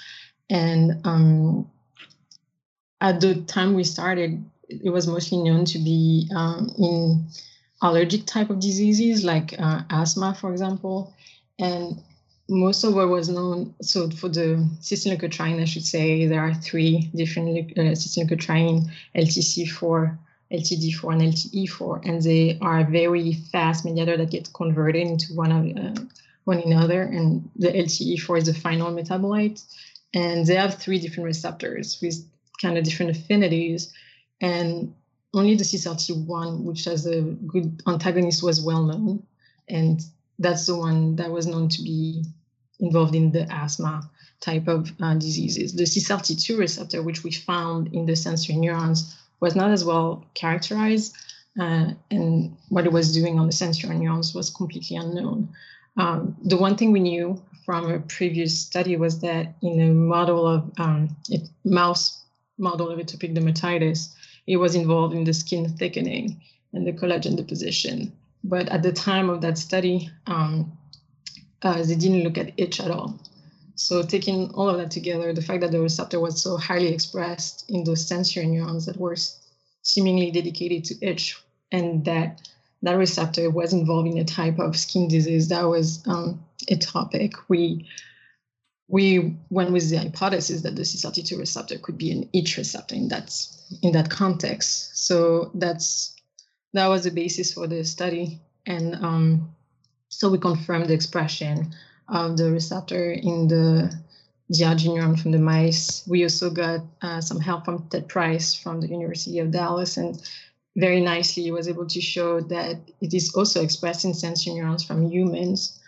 And 0.49 1.01
um, 1.05 1.69
at 3.01 3.19
the 3.21 3.41
time 3.41 3.73
we 3.73 3.83
started, 3.83 4.43
it 4.69 4.91
was 4.91 5.07
mostly 5.07 5.37
known 5.39 5.65
to 5.65 5.79
be 5.79 6.29
um, 6.35 6.69
in 6.77 7.27
allergic 7.81 8.25
type 8.25 8.49
of 8.49 8.59
diseases 8.59 9.23
like 9.23 9.53
uh, 9.59 9.81
asthma, 9.89 10.33
for 10.33 10.51
example. 10.51 11.13
And 11.59 12.01
most 12.47 12.83
of 12.83 12.93
what 12.93 13.09
was 13.09 13.29
known, 13.29 13.73
so 13.81 14.09
for 14.09 14.29
the 14.29 14.67
cysteine 14.81 15.17
leukotriene, 15.17 15.61
I 15.61 15.65
should 15.65 15.85
say, 15.85 16.27
there 16.27 16.41
are 16.41 16.53
three 16.53 17.09
different 17.15 17.71
uh, 17.77 17.81
cysteine 17.93 18.29
leukotriene, 18.29 18.89
LTC4, 19.15 20.17
LTD4, 20.51 21.13
and 21.13 21.21
LTE4, 21.33 22.05
and 22.05 22.21
they 22.21 22.57
are 22.61 22.83
very 22.83 23.33
fast 23.33 23.83
mediator 23.83 24.17
that 24.17 24.29
get 24.29 24.53
converted 24.53 25.07
into 25.07 25.33
one 25.33 25.51
of 25.51 25.77
uh, 25.77 26.01
one 26.43 26.59
another. 26.59 27.01
And 27.01 27.49
the 27.55 27.69
LTE4 27.69 28.37
is 28.39 28.45
the 28.45 28.53
final 28.53 28.91
metabolite, 28.91 29.63
and 30.13 30.45
they 30.45 30.55
have 30.55 30.75
three 30.75 30.99
different 30.99 31.25
receptors 31.25 31.99
with 32.01 32.23
kind 32.61 32.77
of 32.77 32.83
different 32.83 33.11
affinities. 33.11 33.91
And 34.41 34.93
only 35.33 35.55
the 35.55 35.63
CCLT1, 35.63 36.63
which 36.63 36.85
has 36.85 37.05
a 37.05 37.21
good 37.21 37.81
antagonist, 37.87 38.43
was 38.43 38.61
well 38.61 38.83
known, 38.83 39.23
and 39.67 40.01
that's 40.39 40.65
the 40.65 40.77
one 40.77 41.15
that 41.17 41.31
was 41.31 41.47
known 41.47 41.69
to 41.69 41.81
be 41.81 42.23
involved 42.79 43.15
in 43.15 43.31
the 43.31 43.51
asthma 43.51 44.09
type 44.39 44.67
of 44.67 44.91
uh, 45.01 45.13
diseases. 45.15 45.73
The 45.73 45.83
CCLT2 45.83 46.57
receptor, 46.57 47.01
which 47.01 47.23
we 47.23 47.31
found 47.31 47.93
in 47.93 48.05
the 48.05 48.15
sensory 48.15 48.55
neurons, 48.55 49.15
was 49.39 49.55
not 49.55 49.71
as 49.71 49.83
well 49.83 50.25
characterized, 50.33 51.15
uh, 51.59 51.91
and 52.11 52.55
what 52.69 52.85
it 52.85 52.91
was 52.91 53.13
doing 53.13 53.39
on 53.39 53.47
the 53.47 53.53
sensory 53.53 53.97
neurons 53.97 54.33
was 54.33 54.49
completely 54.49 54.97
unknown. 54.97 55.49
Um, 55.97 56.35
the 56.43 56.57
one 56.57 56.75
thing 56.75 56.91
we 56.91 56.99
knew 56.99 57.41
from 57.65 57.89
a 57.91 57.99
previous 57.99 58.59
study 58.59 58.97
was 58.97 59.19
that 59.21 59.55
in 59.61 59.79
a 59.79 59.87
model 59.87 60.45
of 60.47 60.71
um, 60.77 61.15
mouse 61.63 62.21
model 62.57 62.89
of 62.89 62.99
atopic 62.99 63.35
dermatitis, 63.35 64.13
it 64.47 64.57
was 64.57 64.75
involved 64.75 65.15
in 65.15 65.23
the 65.23 65.33
skin 65.33 65.69
thickening 65.69 66.41
and 66.73 66.85
the 66.85 66.93
collagen 66.93 67.35
deposition. 67.35 68.11
But 68.43 68.69
at 68.69 68.83
the 68.83 68.91
time 68.91 69.29
of 69.29 69.41
that 69.41 69.57
study, 69.57 70.09
um, 70.27 70.77
uh, 71.61 71.83
they 71.83 71.95
didn't 71.95 72.23
look 72.23 72.37
at 72.37 72.53
itch 72.57 72.79
at 72.79 72.91
all. 72.91 73.19
So 73.75 74.03
taking 74.03 74.51
all 74.53 74.69
of 74.69 74.77
that 74.77 74.91
together, 74.91 75.33
the 75.33 75.41
fact 75.41 75.61
that 75.61 75.71
the 75.71 75.81
receptor 75.81 76.19
was 76.19 76.41
so 76.41 76.57
highly 76.57 76.93
expressed 76.93 77.69
in 77.69 77.83
those 77.83 78.07
sensory 78.07 78.45
neurons 78.45 78.85
that 78.85 78.97
were 78.97 79.15
seemingly 79.81 80.31
dedicated 80.31 80.85
to 80.85 81.05
itch, 81.05 81.37
and 81.71 82.05
that 82.05 82.47
that 82.83 82.97
receptor 82.97 83.49
was 83.49 83.73
involved 83.73 84.07
in 84.07 84.17
a 84.17 84.23
type 84.23 84.59
of 84.59 84.77
skin 84.77 85.07
disease 85.07 85.49
that 85.49 85.63
was 85.63 86.05
um, 86.07 86.45
atopic, 86.69 87.33
we 87.47 87.87
we 88.87 89.35
went 89.49 89.71
with 89.71 89.89
the 89.89 89.97
hypothesis 89.97 90.61
that 90.61 90.75
the 90.75 90.83
CCL2 90.83 91.39
receptor 91.39 91.77
could 91.79 91.97
be 91.97 92.11
an 92.11 92.29
itch 92.33 92.55
receptor 92.57 92.93
in 92.93 93.07
that 93.07 93.31
in 93.81 93.91
that 93.93 94.09
context. 94.09 95.05
So 95.05 95.51
that's 95.53 96.15
that 96.73 96.87
was 96.87 97.03
the 97.03 97.11
basis 97.11 97.53
for 97.53 97.67
the 97.67 97.83
study, 97.83 98.39
and 98.65 98.95
um, 98.95 99.55
so 100.09 100.29
we 100.29 100.37
confirmed 100.37 100.87
the 100.87 100.93
expression 100.93 101.73
of 102.09 102.37
the 102.37 102.51
receptor 102.51 103.11
in 103.11 103.47
the 103.47 103.93
neuron 104.51 105.19
from 105.19 105.31
the 105.31 105.39
mice. 105.39 106.05
We 106.07 106.23
also 106.23 106.49
got 106.49 106.81
uh, 107.01 107.21
some 107.21 107.39
help 107.39 107.65
from 107.65 107.87
Ted 107.89 108.07
Price 108.07 108.53
from 108.53 108.81
the 108.81 108.87
University 108.87 109.39
of 109.39 109.51
Dallas, 109.51 109.97
and 109.97 110.21
very 110.75 111.01
nicely 111.01 111.49
was 111.51 111.67
able 111.67 111.87
to 111.87 112.01
show 112.01 112.41
that 112.41 112.77
it 113.01 113.13
is 113.13 113.33
also 113.33 113.63
expressed 113.63 114.05
in 114.05 114.13
sensory 114.13 114.53
neurons 114.53 114.83
from 114.83 115.09
humans. 115.09 115.79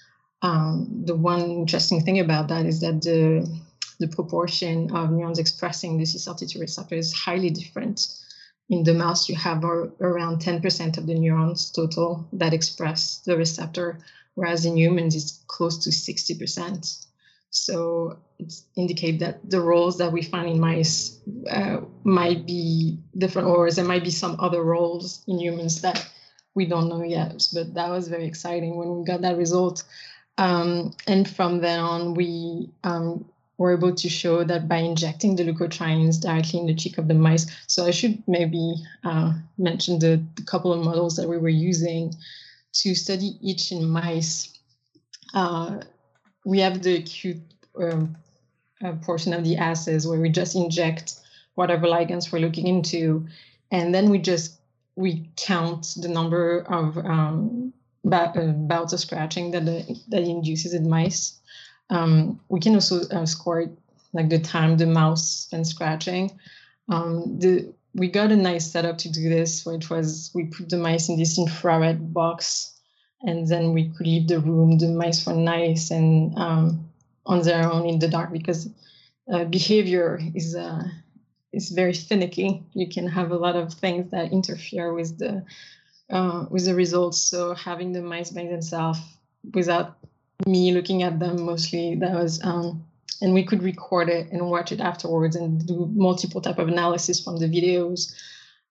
Um, 0.42 1.04
the 1.06 1.16
one 1.16 1.42
interesting 1.42 2.02
thing 2.02 2.20
about 2.20 2.48
that 2.48 2.66
is 2.66 2.80
that 2.82 3.02
the 3.02 3.48
the 4.00 4.08
proportion 4.08 4.96
of 4.96 5.12
neurons 5.12 5.40
expressing 5.40 5.98
the 5.98 6.04
CCL2 6.04 6.60
receptor 6.60 6.96
is 6.96 7.14
highly 7.14 7.50
different. 7.50 8.08
In 8.70 8.84
the 8.84 8.94
mouse, 8.94 9.30
you 9.30 9.36
have 9.36 9.64
around 9.64 10.42
10% 10.42 10.98
of 10.98 11.08
the 11.08 11.16
neurons 11.16 11.72
total 11.72 12.28
that 12.34 12.54
express 12.54 13.20
the 13.20 13.38
receptor, 13.38 14.00
whereas 14.36 14.66
in 14.66 14.78
humans, 14.78 15.16
it's 15.16 15.44
close 15.48 15.78
to 15.84 15.90
60%. 15.90 17.06
So 17.50 18.20
it 18.38 18.54
indicates 18.76 19.20
that 19.22 19.50
the 19.50 19.62
roles 19.62 19.98
that 19.98 20.12
we 20.12 20.22
find 20.22 20.50
in 20.50 20.60
mice 20.60 21.20
uh, 21.50 21.78
might 22.04 22.46
be 22.46 23.00
different, 23.18 23.48
or 23.48 23.72
there 23.72 23.86
might 23.86 24.04
be 24.04 24.12
some 24.12 24.36
other 24.40 24.64
roles 24.64 25.24
in 25.28 25.40
humans 25.40 25.82
that 25.82 26.06
we 26.54 26.66
don't 26.66 26.90
know 26.90 27.04
yet. 27.04 27.48
But 27.54 27.74
that 27.76 27.90
was 27.90 28.10
very 28.10 28.26
exciting 28.26 28.76
when 28.76 29.00
we 29.00 29.06
got 29.06 29.22
that 29.22 29.38
result. 29.38 29.84
Um, 30.38 30.94
and 31.08 31.28
from 31.28 31.62
then 31.62 31.80
on, 31.80 32.14
we 32.14 32.70
um, 32.84 33.26
were 33.58 33.74
able 33.74 33.94
to 33.94 34.10
show 34.10 34.44
that 34.44 34.68
by 34.68 34.78
injecting 34.78 35.36
the 35.36 35.44
leukotrienes 35.44 36.22
directly 36.22 36.60
in 36.60 36.68
the 36.68 36.76
cheek 36.76 36.98
of 36.98 37.08
the 37.08 37.14
mice. 37.14 37.48
So 37.68 37.86
I 37.86 37.92
should 37.92 38.22
maybe 38.28 38.76
uh, 39.04 39.34
mention 39.58 40.00
the, 40.00 40.24
the, 40.36 40.44
couple 40.44 40.72
of 40.72 40.84
models 40.84 41.16
that 41.16 41.28
we 41.28 41.38
were 41.38 41.50
using 41.50 42.14
to 42.74 42.94
study 42.94 43.38
itch 43.44 43.72
in 43.72 43.90
mice. 43.90 44.54
Uh, 45.34 45.80
we 46.46 46.60
have 46.60 46.84
the 46.84 46.98
acute 46.98 47.42
um, 47.80 48.16
uh, 48.84 48.94
portion 49.02 49.34
of 49.34 49.44
the 49.44 49.58
assays 49.58 50.08
where 50.08 50.20
we 50.20 50.30
just 50.30 50.56
inject 50.56 51.16
whatever 51.56 51.88
ligands 51.88 52.32
we're 52.32 52.40
looking 52.40 52.68
into, 52.68 53.26
and 53.72 53.94
then 53.94 54.10
we 54.10 54.20
just 54.20 54.60
we 54.96 55.30
count 55.36 55.96
the 56.00 56.08
number 56.08 56.60
of 56.62 56.98
um, 56.98 57.74
uh, 58.12 58.28
bouts 58.52 58.94
of 58.94 59.00
scratching 59.00 59.52
that 59.52 59.66
the, 59.66 60.00
that 60.10 60.22
induces 60.22 60.74
in 60.74 60.88
mice 60.88 61.37
um, 61.90 62.40
we 62.50 62.60
can 62.60 62.74
also 62.76 63.02
uh, 63.10 63.26
score 63.26 63.66
like 64.14 64.30
the 64.30 64.40
time 64.40 64.78
the 64.78 64.86
mouse 64.86 65.30
spent 65.30 65.68
scratching. 65.68 66.38
Um, 66.90 67.40
the 67.40 67.74
we 67.94 68.10
got 68.10 68.32
a 68.32 68.36
nice 68.36 68.72
setup 68.72 68.98
to 69.00 69.12
do 69.12 69.28
this, 69.28 69.66
which 69.66 69.90
was 69.90 70.32
we 70.34 70.46
put 70.46 70.70
the 70.70 70.78
mice 70.78 71.10
in 71.10 71.18
this 71.18 71.38
infrared 71.38 72.14
box, 72.14 72.80
and 73.22 73.48
then 73.48 73.74
we 73.74 73.90
could 73.90 74.06
leave 74.06 74.28
the 74.28 74.40
room. 74.40 74.78
The 74.78 74.90
mice 74.90 75.26
were 75.26 75.34
nice 75.34 75.92
and 75.92 76.38
um, 76.38 76.90
on 77.26 77.42
their 77.42 77.72
own 77.72 77.86
in 77.88 78.00
the 78.00 78.08
dark 78.08 78.32
because 78.32 78.70
uh, 79.32 79.46
behavior 79.46 80.20
is 80.36 80.56
uh, 80.56 80.84
is 81.54 81.70
very 81.70 81.94
finicky. 81.94 82.64
You 82.74 82.88
can 82.88 83.08
have 83.08 83.32
a 83.32 83.38
lot 83.38 83.56
of 83.56 83.74
things 83.74 84.12
that 84.12 84.32
interfere 84.32 84.94
with 84.94 85.18
the 85.18 85.44
uh, 86.10 86.46
with 86.50 86.66
the 86.66 86.76
results. 86.76 87.18
So 87.18 87.54
having 87.54 87.92
the 87.92 88.02
mice 88.02 88.32
by 88.32 88.46
themselves 88.46 89.00
without 89.54 89.98
me 90.46 90.72
looking 90.72 91.04
at 91.04 91.20
them 91.20 91.44
mostly. 91.44 91.96
That 91.96 92.14
was 92.14 92.44
um, 92.44 92.86
and 93.22 93.34
we 93.34 93.44
could 93.44 93.64
record 93.64 94.10
it 94.10 94.32
and 94.32 94.50
watch 94.50 94.72
it 94.72 94.80
afterwards 94.80 95.36
and 95.36 95.66
do 95.66 95.90
multiple 95.94 96.42
type 96.42 96.60
of 96.60 96.68
analysis 96.68 97.24
from 97.24 97.38
the 97.38 97.48
videos. 97.48 98.14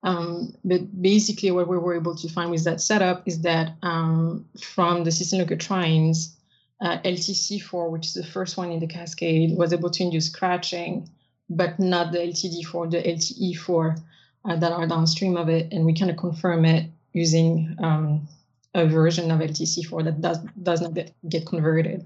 Um, 0.02 0.54
but 0.64 1.02
basically, 1.02 1.50
what 1.50 1.68
we 1.68 1.78
were 1.78 1.96
able 1.96 2.14
to 2.14 2.28
find 2.28 2.50
with 2.50 2.64
that 2.64 2.80
setup 2.80 3.26
is 3.26 3.40
that 3.40 3.72
um, 3.82 4.44
from 4.60 5.02
the 5.02 5.10
cysteine 5.10 5.44
leukotrienes, 5.44 6.34
uh, 6.80 6.98
LTC4, 6.98 7.90
which 7.90 8.06
is 8.06 8.14
the 8.14 8.24
first 8.24 8.56
one 8.56 8.70
in 8.70 8.78
the 8.78 8.86
cascade, 8.86 9.56
was 9.56 9.72
able 9.72 9.90
to 9.90 10.02
induce 10.02 10.26
scratching, 10.26 11.08
but 11.50 11.80
not 11.80 12.12
the 12.12 12.18
LTD4, 12.18 12.90
the 12.90 13.02
LTE4 13.02 14.00
uh, 14.44 14.56
that 14.56 14.72
are 14.72 14.86
downstream 14.86 15.36
of 15.36 15.48
it. 15.48 15.72
And 15.72 15.84
we 15.84 15.94
kind 15.94 16.10
of 16.10 16.18
confirm 16.18 16.64
it 16.64 16.88
using 17.12 17.74
um, 17.82 18.28
a 18.76 18.86
version 18.86 19.30
of 19.30 19.40
LTC4 19.40 20.04
that 20.04 20.20
does 20.20 20.38
does 20.62 20.82
not 20.82 20.92
get 21.28 21.46
converted. 21.46 22.04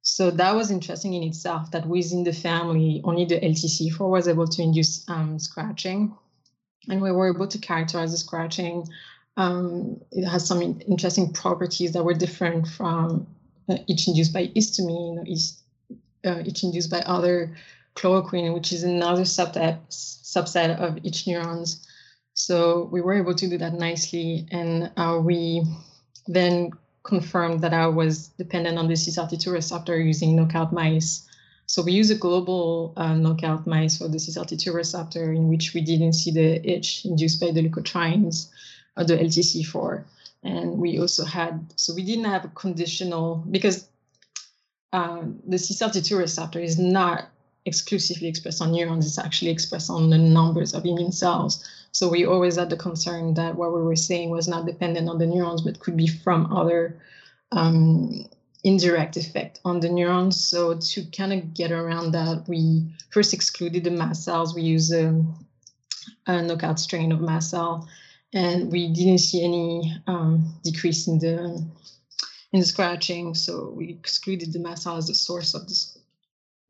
So 0.00 0.30
that 0.30 0.54
was 0.54 0.70
interesting 0.70 1.12
in 1.12 1.22
itself 1.22 1.70
that 1.72 1.86
within 1.86 2.24
the 2.24 2.32
family, 2.32 3.02
only 3.04 3.26
the 3.26 3.38
LTC4 3.38 4.08
was 4.08 4.26
able 4.26 4.46
to 4.48 4.62
induce 4.62 5.06
um, 5.08 5.38
scratching. 5.38 6.16
And 6.88 7.02
we 7.02 7.12
were 7.12 7.28
able 7.34 7.46
to 7.48 7.58
characterize 7.58 8.12
the 8.12 8.16
scratching. 8.16 8.88
Um, 9.36 10.00
it 10.10 10.26
has 10.26 10.46
some 10.46 10.62
interesting 10.62 11.34
properties 11.34 11.92
that 11.92 12.02
were 12.02 12.14
different 12.14 12.68
from 12.68 13.26
uh, 13.68 13.76
itch 13.86 14.08
induced 14.08 14.32
by 14.32 14.46
histamine, 14.46 15.30
itch, 15.30 15.98
uh, 16.24 16.38
itch 16.38 16.62
induced 16.62 16.90
by 16.90 17.00
other 17.00 17.54
chloroquine, 17.94 18.54
which 18.54 18.72
is 18.72 18.84
another 18.84 19.22
subtype, 19.22 19.80
subset 19.90 20.78
of 20.78 21.04
itch 21.04 21.26
neurons. 21.26 21.86
So 22.32 22.88
we 22.90 23.02
were 23.02 23.14
able 23.14 23.34
to 23.34 23.46
do 23.46 23.58
that 23.58 23.74
nicely. 23.74 24.46
And 24.50 24.90
uh, 24.96 25.20
we 25.22 25.66
then 26.28 26.70
confirmed 27.02 27.62
that 27.62 27.72
I 27.72 27.86
was 27.86 28.28
dependent 28.38 28.78
on 28.78 28.86
the 28.86 28.94
CCL2 28.94 29.52
receptor 29.52 29.98
using 29.98 30.36
knockout 30.36 30.72
mice. 30.72 31.26
So 31.66 31.82
we 31.82 31.92
use 31.92 32.10
a 32.10 32.14
global 32.14 32.92
uh, 32.96 33.14
knockout 33.14 33.66
mice 33.66 33.98
for 33.98 34.08
the 34.08 34.18
CCL2 34.18 34.74
receptor 34.74 35.32
in 35.32 35.48
which 35.48 35.74
we 35.74 35.80
didn't 35.80 36.12
see 36.12 36.30
the 36.30 36.66
itch 36.70 37.04
induced 37.04 37.40
by 37.40 37.50
the 37.50 37.62
leukotrienes 37.66 38.48
or 38.96 39.04
the 39.04 39.16
LTC4. 39.16 40.04
And 40.44 40.78
we 40.78 40.98
also 41.00 41.24
had, 41.24 41.72
so 41.76 41.94
we 41.94 42.04
didn't 42.04 42.26
have 42.26 42.44
a 42.44 42.48
conditional, 42.48 43.36
because 43.50 43.88
um, 44.92 45.40
the 45.46 45.56
C32 45.56 46.18
receptor 46.18 46.60
is 46.60 46.78
not 46.78 47.28
exclusively 47.68 48.28
expressed 48.28 48.60
on 48.60 48.72
neurons, 48.72 49.06
it's 49.06 49.18
actually 49.18 49.52
expressed 49.52 49.90
on 49.90 50.10
the 50.10 50.18
numbers 50.18 50.74
of 50.74 50.84
immune 50.84 51.12
cells. 51.12 51.64
So 51.92 52.08
we 52.08 52.26
always 52.26 52.56
had 52.56 52.70
the 52.70 52.76
concern 52.76 53.34
that 53.34 53.56
what 53.56 53.72
we 53.72 53.82
were 53.82 53.96
saying 53.96 54.30
was 54.30 54.48
not 54.48 54.66
dependent 54.66 55.08
on 55.08 55.18
the 55.18 55.26
neurons, 55.26 55.62
but 55.62 55.80
could 55.80 55.96
be 55.96 56.06
from 56.06 56.52
other 56.52 57.00
um, 57.52 58.26
indirect 58.64 59.16
effect 59.16 59.60
on 59.64 59.80
the 59.80 59.88
neurons. 59.88 60.42
So 60.42 60.78
to 60.78 61.04
kind 61.16 61.32
of 61.32 61.54
get 61.54 61.72
around 61.72 62.12
that, 62.12 62.44
we 62.48 62.88
first 63.10 63.32
excluded 63.32 63.84
the 63.84 63.90
mast 63.90 64.24
cells. 64.24 64.54
We 64.54 64.62
used 64.62 64.92
a, 64.92 65.24
a 66.26 66.42
knockout 66.42 66.80
strain 66.80 67.12
of 67.12 67.20
mast 67.20 67.50
cell, 67.50 67.88
and 68.32 68.70
we 68.70 68.92
didn't 68.92 69.18
see 69.18 69.44
any 69.44 69.96
um, 70.06 70.54
decrease 70.62 71.06
in 71.08 71.18
the 71.18 71.64
in 72.52 72.60
the 72.60 72.66
scratching. 72.66 73.34
So 73.34 73.72
we 73.76 73.90
excluded 73.90 74.52
the 74.52 74.58
mast 74.58 74.82
cell 74.82 74.96
as 74.96 75.06
the 75.06 75.14
source 75.14 75.54
of 75.54 75.68
this, 75.68 75.97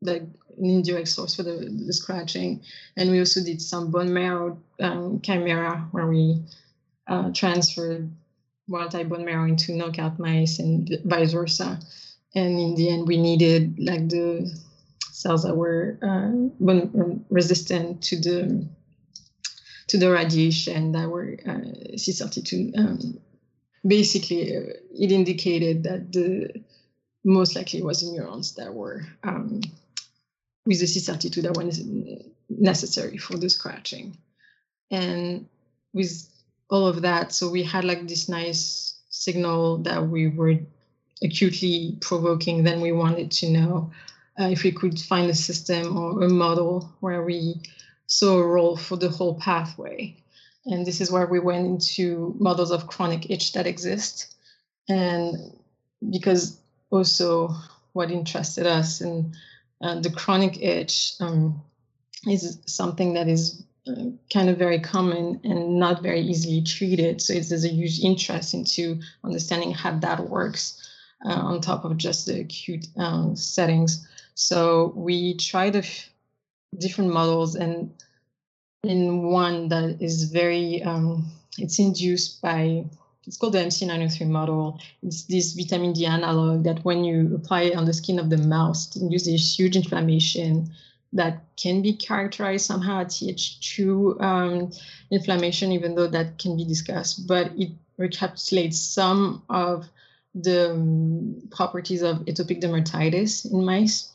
the 0.01 0.27
an 0.59 0.69
indirect 0.69 1.07
source 1.07 1.35
for 1.35 1.43
the, 1.43 1.83
the 1.85 1.93
scratching. 1.93 2.61
And 2.97 3.09
we 3.09 3.19
also 3.19 3.43
did 3.43 3.61
some 3.61 3.91
bone 3.91 4.13
marrow 4.13 4.59
um, 4.79 5.21
chimera 5.21 5.87
where 5.91 6.07
we 6.07 6.43
uh, 7.07 7.31
transferred 7.33 8.11
wild 8.67 8.91
type 8.91 9.09
bone 9.09 9.25
marrow 9.25 9.45
into 9.45 9.73
knockout 9.73 10.19
mice 10.19 10.59
and 10.59 10.89
vice 11.05 11.31
versa. 11.31 11.79
And 12.35 12.59
in 12.59 12.75
the 12.75 12.89
end, 12.89 13.07
we 13.07 13.17
needed 13.17 13.79
like 13.79 14.09
the 14.09 14.51
cells 15.11 15.43
that 15.43 15.55
were 15.55 15.97
uh, 16.03 16.07
um, 16.07 17.25
resistant 17.29 18.03
to 18.03 18.19
the 18.19 18.67
to 19.87 19.97
the 19.97 20.11
radiation 20.11 20.91
that 20.91 21.09
were 21.09 21.35
uh, 21.47 21.95
C32. 21.95 22.77
Um, 22.77 23.19
basically, 23.85 24.55
uh, 24.55 24.73
it 24.93 25.11
indicated 25.11 25.83
that 25.83 26.13
the 26.13 26.63
most 27.23 27.55
likely 27.55 27.81
was 27.81 28.01
the 28.01 28.11
neurons 28.11 28.53
that 28.55 28.71
were 28.71 29.01
um, 29.23 29.61
with 30.65 30.79
the 30.79 30.85
C32 30.85 31.43
that 31.43 31.57
was 31.57 31.81
necessary 32.49 33.17
for 33.17 33.37
the 33.37 33.49
scratching. 33.49 34.17
And 34.91 35.47
with 35.93 36.29
all 36.69 36.87
of 36.87 37.01
that. 37.01 37.33
So 37.33 37.49
we 37.49 37.63
had 37.63 37.83
like 37.83 38.07
this 38.07 38.29
nice 38.29 38.95
signal 39.09 39.77
that 39.79 40.07
we 40.07 40.27
were 40.27 40.55
acutely 41.23 41.97
provoking. 42.01 42.63
Then 42.63 42.81
we 42.81 42.91
wanted 42.91 43.31
to 43.31 43.49
know 43.49 43.91
uh, 44.39 44.49
if 44.49 44.63
we 44.63 44.71
could 44.71 44.99
find 44.99 45.29
a 45.29 45.35
system 45.35 45.97
or 45.97 46.23
a 46.23 46.29
model 46.29 46.89
where 46.99 47.23
we 47.23 47.61
saw 48.07 48.37
a 48.37 48.45
role 48.45 48.77
for 48.77 48.95
the 48.95 49.09
whole 49.09 49.35
pathway. 49.35 50.15
And 50.65 50.85
this 50.85 51.01
is 51.01 51.11
where 51.11 51.25
we 51.25 51.39
went 51.39 51.65
into 51.65 52.35
models 52.39 52.71
of 52.71 52.87
chronic 52.87 53.29
itch 53.29 53.53
that 53.53 53.67
exist. 53.67 54.35
And 54.87 55.57
because 56.09 56.57
also 56.91 57.53
what 57.93 58.11
interested 58.11 58.65
us 58.65 59.01
and 59.01 59.35
uh, 59.81 59.99
the 59.99 60.09
chronic 60.09 60.61
itch 60.61 61.13
um, 61.19 61.61
is 62.27 62.59
something 62.65 63.13
that 63.13 63.27
is 63.27 63.63
kind 64.31 64.49
of 64.49 64.57
very 64.57 64.79
common 64.79 65.39
and 65.43 65.79
not 65.79 66.03
very 66.03 66.21
easily 66.21 66.61
treated. 66.61 67.21
So 67.21 67.33
there's 67.33 67.65
a 67.65 67.69
huge 67.69 67.99
interest 67.99 68.53
into 68.53 68.99
understanding 69.23 69.71
how 69.71 69.97
that 69.99 70.29
works 70.29 70.89
uh, 71.25 71.33
on 71.33 71.61
top 71.61 71.85
of 71.85 71.97
just 71.97 72.25
the 72.25 72.41
acute 72.41 72.87
um, 72.97 73.35
settings. 73.35 74.07
So 74.35 74.93
we 74.95 75.35
tried 75.37 75.75
a 75.75 75.79
f- 75.79 76.09
different 76.77 77.11
models, 77.11 77.55
and 77.55 77.91
in 78.83 79.23
one 79.23 79.69
that 79.69 80.01
is 80.01 80.25
very, 80.25 80.81
um, 80.83 81.31
it's 81.57 81.79
induced 81.79 82.41
by 82.41 82.85
it's 83.29 83.37
called 83.37 83.53
the 83.53 83.59
MC903 83.59 84.27
model. 84.27 84.79
It's 85.03 85.25
this 85.25 85.53
vitamin 85.53 85.93
D 85.93 86.07
analog 86.07 86.63
that 86.63 86.83
when 86.83 87.03
you 87.03 87.35
apply 87.35 87.61
it 87.61 87.75
on 87.75 87.85
the 87.85 87.93
skin 87.93 88.17
of 88.17 88.31
the 88.31 88.39
mouse, 88.39 88.95
it 88.95 89.03
induces 89.03 89.53
huge 89.53 89.75
inflammation 89.75 90.73
that 91.13 91.43
can 91.55 91.83
be 91.83 91.93
characterized 91.93 92.65
somehow 92.65 93.01
at 93.01 93.09
Th2 93.09 94.19
um, 94.19 94.71
inflammation, 95.11 95.71
even 95.71 95.93
though 95.93 96.07
that 96.07 96.39
can 96.39 96.57
be 96.57 96.65
discussed, 96.65 97.27
but 97.27 97.51
it 97.55 97.69
recapitulates 97.97 98.79
some 98.79 99.43
of 99.47 99.87
the 100.33 100.71
um, 100.71 101.47
properties 101.51 102.01
of 102.01 102.25
atopic 102.25 102.59
dermatitis 102.63 103.45
in 103.45 103.63
mice. 103.63 104.09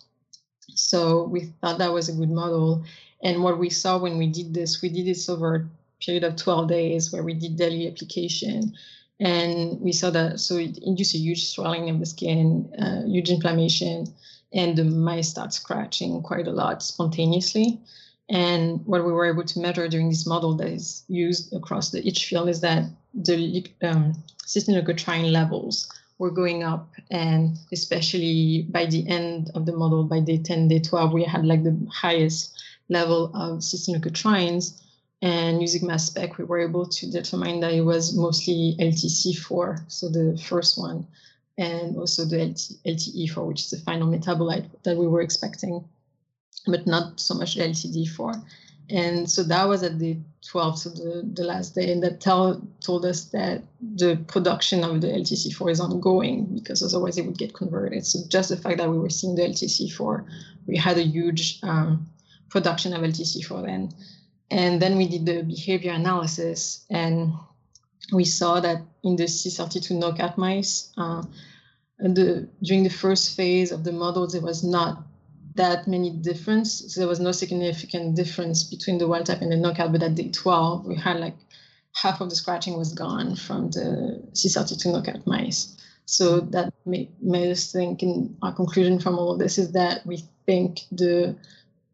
So 0.74 1.22
we 1.22 1.52
thought 1.60 1.78
that 1.78 1.92
was 1.92 2.08
a 2.08 2.14
good 2.14 2.30
model. 2.30 2.84
And 3.22 3.44
what 3.44 3.60
we 3.60 3.70
saw 3.70 3.96
when 3.96 4.18
we 4.18 4.26
did 4.26 4.52
this, 4.52 4.82
we 4.82 4.88
did 4.88 5.06
this 5.06 5.28
over 5.28 5.54
a 5.54 5.68
period 6.04 6.24
of 6.24 6.34
12 6.34 6.68
days 6.68 7.12
where 7.12 7.22
we 7.22 7.34
did 7.34 7.56
daily 7.56 7.86
application. 7.86 8.74
And 9.20 9.80
we 9.80 9.92
saw 9.92 10.10
that, 10.10 10.40
so 10.40 10.56
it 10.56 10.78
induced 10.78 11.14
a 11.14 11.18
huge 11.18 11.46
swelling 11.48 11.88
of 11.88 12.00
the 12.00 12.06
skin, 12.06 12.72
uh, 12.78 13.06
huge 13.06 13.30
inflammation 13.30 14.12
and 14.54 14.76
the 14.76 14.84
mice 14.84 15.28
start 15.28 15.52
scratching 15.52 16.22
quite 16.22 16.46
a 16.46 16.52
lot 16.52 16.82
spontaneously. 16.82 17.80
And 18.30 18.80
what 18.86 19.04
we 19.04 19.12
were 19.12 19.26
able 19.26 19.44
to 19.44 19.60
measure 19.60 19.88
during 19.88 20.08
this 20.08 20.26
model 20.26 20.54
that 20.54 20.68
is 20.68 21.02
used 21.08 21.52
across 21.52 21.90
the 21.90 22.06
itch 22.06 22.26
field 22.26 22.48
is 22.48 22.60
that 22.60 22.84
the 23.12 23.66
um, 23.82 24.14
cystine 24.46 25.30
levels 25.30 25.88
were 26.18 26.30
going 26.30 26.62
up. 26.62 26.88
And 27.10 27.58
especially 27.72 28.66
by 28.70 28.86
the 28.86 29.06
end 29.08 29.50
of 29.54 29.66
the 29.66 29.76
model, 29.76 30.04
by 30.04 30.20
day 30.20 30.38
10, 30.38 30.68
day 30.68 30.78
12, 30.78 31.12
we 31.12 31.24
had 31.24 31.44
like 31.44 31.64
the 31.64 31.76
highest 31.92 32.62
level 32.88 33.26
of 33.34 33.58
cystine 33.58 34.00
And 35.22 35.60
using 35.60 35.86
mass 35.86 36.06
spec, 36.06 36.36
we 36.36 36.44
were 36.44 36.60
able 36.60 36.86
to 36.86 37.10
determine 37.10 37.60
that 37.60 37.72
it 37.72 37.80
was 37.80 38.16
mostly 38.16 38.76
LTC4, 38.78 39.84
so 39.88 40.08
the 40.08 40.38
first 40.46 40.78
one 40.78 41.06
and 41.56 41.96
also 41.96 42.24
the 42.24 42.36
LTE4, 42.36 43.46
which 43.46 43.60
is 43.60 43.70
the 43.70 43.78
final 43.78 44.08
metabolite 44.08 44.68
that 44.82 44.96
we 44.96 45.06
were 45.06 45.20
expecting, 45.20 45.84
but 46.66 46.86
not 46.86 47.20
so 47.20 47.34
much 47.34 47.54
the 47.54 47.62
LTD4. 47.62 48.42
And 48.90 49.30
so 49.30 49.42
that 49.44 49.66
was 49.66 49.82
at 49.82 49.98
the 49.98 50.18
12th, 50.42 50.78
so 50.78 50.90
the, 50.90 51.22
the 51.32 51.44
last 51.44 51.74
day, 51.74 51.90
and 51.90 52.02
that 52.02 52.20
tell, 52.20 52.60
told 52.80 53.06
us 53.06 53.26
that 53.26 53.62
the 53.80 54.16
production 54.26 54.84
of 54.84 55.00
the 55.00 55.06
LTC4 55.06 55.70
is 55.70 55.80
ongoing 55.80 56.44
because 56.54 56.82
otherwise 56.82 57.16
it 57.16 57.24
would 57.24 57.38
get 57.38 57.54
converted. 57.54 58.04
So 58.04 58.18
just 58.28 58.50
the 58.50 58.56
fact 58.56 58.78
that 58.78 58.90
we 58.90 58.98
were 58.98 59.08
seeing 59.08 59.36
the 59.36 59.42
LTC4, 59.42 60.26
we 60.66 60.76
had 60.76 60.98
a 60.98 61.02
huge 61.02 61.60
um, 61.62 62.06
production 62.50 62.92
of 62.92 63.00
LTC4 63.00 63.64
then. 63.64 63.94
And 64.50 64.80
then 64.80 64.96
we 64.96 65.08
did 65.08 65.26
the 65.26 65.42
behavior 65.42 65.92
analysis, 65.92 66.84
and 66.90 67.32
we 68.12 68.24
saw 68.24 68.60
that 68.60 68.82
in 69.02 69.16
the 69.16 69.24
C32 69.24 69.98
knockout 69.98 70.36
mice, 70.38 70.92
uh, 70.96 71.22
the, 71.98 72.48
during 72.62 72.82
the 72.82 72.90
first 72.90 73.36
phase 73.36 73.72
of 73.72 73.84
the 73.84 73.92
model, 73.92 74.26
there 74.26 74.42
was 74.42 74.62
not 74.62 75.04
that 75.54 75.86
many 75.86 76.10
difference. 76.10 76.92
So 76.92 77.00
there 77.00 77.08
was 77.08 77.20
no 77.20 77.32
significant 77.32 78.16
difference 78.16 78.64
between 78.64 78.98
the 78.98 79.06
wild 79.06 79.26
type 79.26 79.40
and 79.40 79.52
the 79.52 79.56
knockout, 79.56 79.92
but 79.92 80.02
at 80.02 80.16
day 80.16 80.30
12, 80.30 80.86
we 80.86 80.96
had 80.96 81.20
like 81.20 81.36
half 81.94 82.20
of 82.20 82.28
the 82.28 82.36
scratching 82.36 82.76
was 82.76 82.92
gone 82.92 83.36
from 83.36 83.70
the 83.70 84.22
C32 84.32 84.92
knockout 84.92 85.26
mice. 85.26 85.76
So 86.06 86.40
that 86.40 86.72
made, 86.84 87.10
us 87.24 87.72
think, 87.72 88.02
and 88.02 88.36
our 88.42 88.52
conclusion 88.52 88.98
from 88.98 89.18
all 89.18 89.32
of 89.32 89.38
this 89.38 89.58
is 89.58 89.72
that 89.72 90.04
we 90.04 90.22
think 90.44 90.80
the 90.92 91.36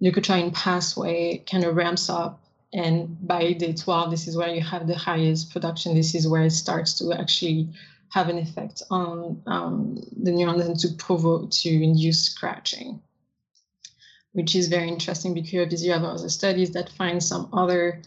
leukotriene 0.03 0.53
pathway 0.53 1.45
kind 1.51 1.65
of 1.65 1.77
ramps 1.77 2.09
up 2.09 2.40
and 2.73 3.27
by 3.27 3.53
day 3.53 3.73
12 3.73 4.11
this 4.11 4.29
is 4.29 4.37
where 4.37 4.55
you 4.55 4.61
have 4.61 4.87
the 4.87 4.97
highest 4.97 5.53
production 5.53 5.95
this 5.95 6.15
is 6.15 6.29
where 6.29 6.43
it 6.43 6.53
starts 6.53 6.99
to 6.99 7.13
actually 7.13 7.69
have 8.11 8.29
an 8.29 8.39
effect 8.39 8.83
on 8.91 9.41
um, 9.47 10.03
the 10.23 10.33
neurons 10.33 10.65
and 10.65 10.79
to 10.79 10.89
provoke 10.99 11.51
to 11.51 11.71
induce 11.71 12.23
scratching 12.23 13.01
which 14.33 14.55
is 14.55 14.69
very 14.69 14.89
interesting 14.89 15.35
because 15.35 15.85
you 15.85 15.93
have 15.93 16.05
other 16.05 16.29
studies 16.29 16.71
that 16.71 16.89
find 16.91 17.23
some 17.23 17.49
other 17.53 18.01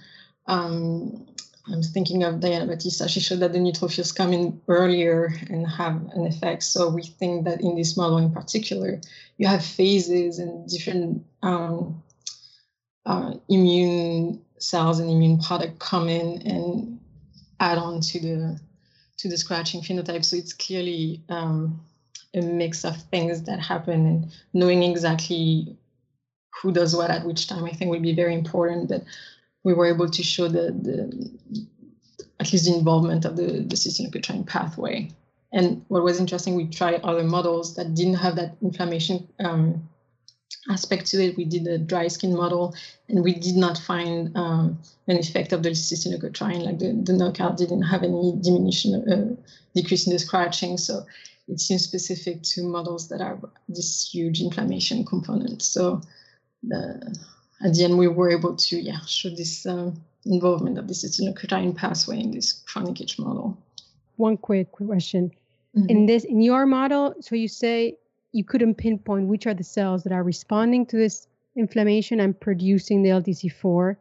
um, 0.48 1.26
I'm 1.72 1.82
thinking 1.82 2.24
of 2.24 2.42
Diana 2.42 2.66
Batista. 2.66 3.08
She 3.08 3.22
showed 3.22 3.40
that 3.40 3.54
the 3.54 3.60
neutrophils 3.60 4.14
come 4.14 4.34
in 4.34 4.62
earlier 4.68 5.34
and 5.50 5.66
have 5.66 5.96
an 6.14 6.28
effect. 6.28 6.64
So 6.64 6.90
we 6.90 7.04
think 7.04 7.46
that 7.46 7.62
in 7.62 7.76
this 7.78 7.96
model 7.96 8.18
in 8.18 8.32
particular, 8.32 9.00
you 9.38 9.48
have 9.48 9.64
phases 9.64 10.40
and 10.40 10.68
different 10.68 11.26
um, 11.42 12.04
uh, 13.06 13.36
immune 13.48 14.42
cells 14.64 15.00
and 15.00 15.10
immune 15.10 15.40
product 15.40 15.78
come 15.80 16.08
in 16.08 16.42
and 16.44 17.00
add 17.60 17.78
on 17.78 18.00
to 18.00 18.20
the 18.20 18.60
to 19.18 19.30
the 19.30 19.38
scratching 19.38 19.82
phenotype. 19.82 20.26
So 20.26 20.38
it's 20.38 20.54
clearly 20.54 21.22
um, 21.30 21.80
a 22.34 22.42
mix 22.42 22.84
of 22.84 22.96
things 23.04 23.44
that 23.44 23.60
happen 23.60 24.06
and 24.06 24.32
knowing 24.54 24.84
exactly 24.84 25.78
who 26.62 26.72
does 26.72 26.96
what 26.96 27.12
at 27.12 27.26
which 27.26 27.48
time, 27.48 27.66
I 27.66 27.72
think 27.72 27.92
will 27.92 28.00
be 28.00 28.16
very 28.16 28.34
important 28.34 28.90
that 28.90 29.04
we 29.64 29.74
were 29.74 29.86
able 29.86 30.10
to 30.10 30.24
show 30.24 30.48
the, 30.48 30.72
the 30.72 31.68
at 32.40 32.52
least 32.52 32.66
the 32.66 32.76
involvement 32.76 33.26
of 33.26 33.36
the, 33.36 33.44
the 33.44 33.76
cystine 33.76 34.48
pathway. 34.48 35.10
And 35.52 35.86
what 35.88 36.04
was 36.04 36.20
interesting, 36.20 36.56
we 36.56 36.68
tried 36.68 37.02
other 37.02 37.24
models 37.24 37.76
that 37.76 37.94
didn't 37.94 38.16
have 38.16 38.36
that 38.38 38.56
inflammation 38.62 39.28
um, 39.40 39.88
aspect 40.70 41.06
to 41.08 41.24
it. 41.24 41.38
We 41.38 41.46
did 41.46 41.68
a 41.68 41.78
dry 41.78 42.08
skin 42.08 42.36
model, 42.36 42.76
and 43.10 43.24
we 43.24 43.34
did 43.34 43.56
not 43.56 43.78
find 43.78 44.36
um, 44.36 44.80
an 45.08 45.18
effect 45.18 45.54
of 45.54 45.64
the 45.64 45.70
cystine 45.70 46.22
Like 46.64 46.80
the, 46.80 47.02
the 47.04 47.14
knockout 47.14 47.58
didn't 47.58 47.84
have 47.84 48.04
any 48.04 48.38
diminution, 48.42 48.96
uh, 49.10 49.36
decrease 49.76 50.08
in 50.08 50.14
the 50.14 50.20
scratching. 50.20 50.78
So 50.78 51.06
it 51.48 51.60
seems 51.60 51.84
specific 51.84 52.42
to 52.44 52.64
models 52.64 53.10
that 53.10 53.22
are 53.22 53.40
this 53.68 54.10
huge 54.10 54.42
inflammation 54.42 55.06
component. 55.06 55.62
So 55.62 56.02
the, 56.64 57.18
at 57.64 57.74
the 57.74 57.84
end, 57.84 57.98
we 57.98 58.08
were 58.08 58.32
able 58.32 58.56
to 58.56 58.80
yeah 58.80 59.00
show 59.06 59.30
this 59.30 59.66
uh, 59.66 59.92
involvement 60.26 60.78
of 60.78 60.88
the 60.88 60.94
acetylnucleotide 60.94 61.76
pathway 61.76 62.20
in 62.20 62.32
this 62.32 62.64
chronic 62.66 63.02
itch 63.02 63.20
model. 63.20 63.58
One 64.16 64.38
quick 64.38 64.72
question. 64.72 65.32
Mm-hmm. 65.76 65.90
In 65.90 66.06
this, 66.06 66.24
in 66.24 66.42
your 66.42 66.66
model, 66.66 67.16
so 67.20 67.36
you 67.36 67.48
say 67.48 67.98
you 68.34 68.44
couldn't 68.44 68.76
pinpoint 68.76 69.28
which 69.28 69.48
are 69.48 69.54
the 69.54 69.64
cells 69.64 70.04
that 70.04 70.12
are 70.12 70.24
responding 70.24 70.86
to 70.88 70.98
this 70.98 71.28
inflammation 71.56 72.20
and 72.20 72.40
producing 72.40 73.04
the 73.04 73.10
LTC4. 73.10 73.96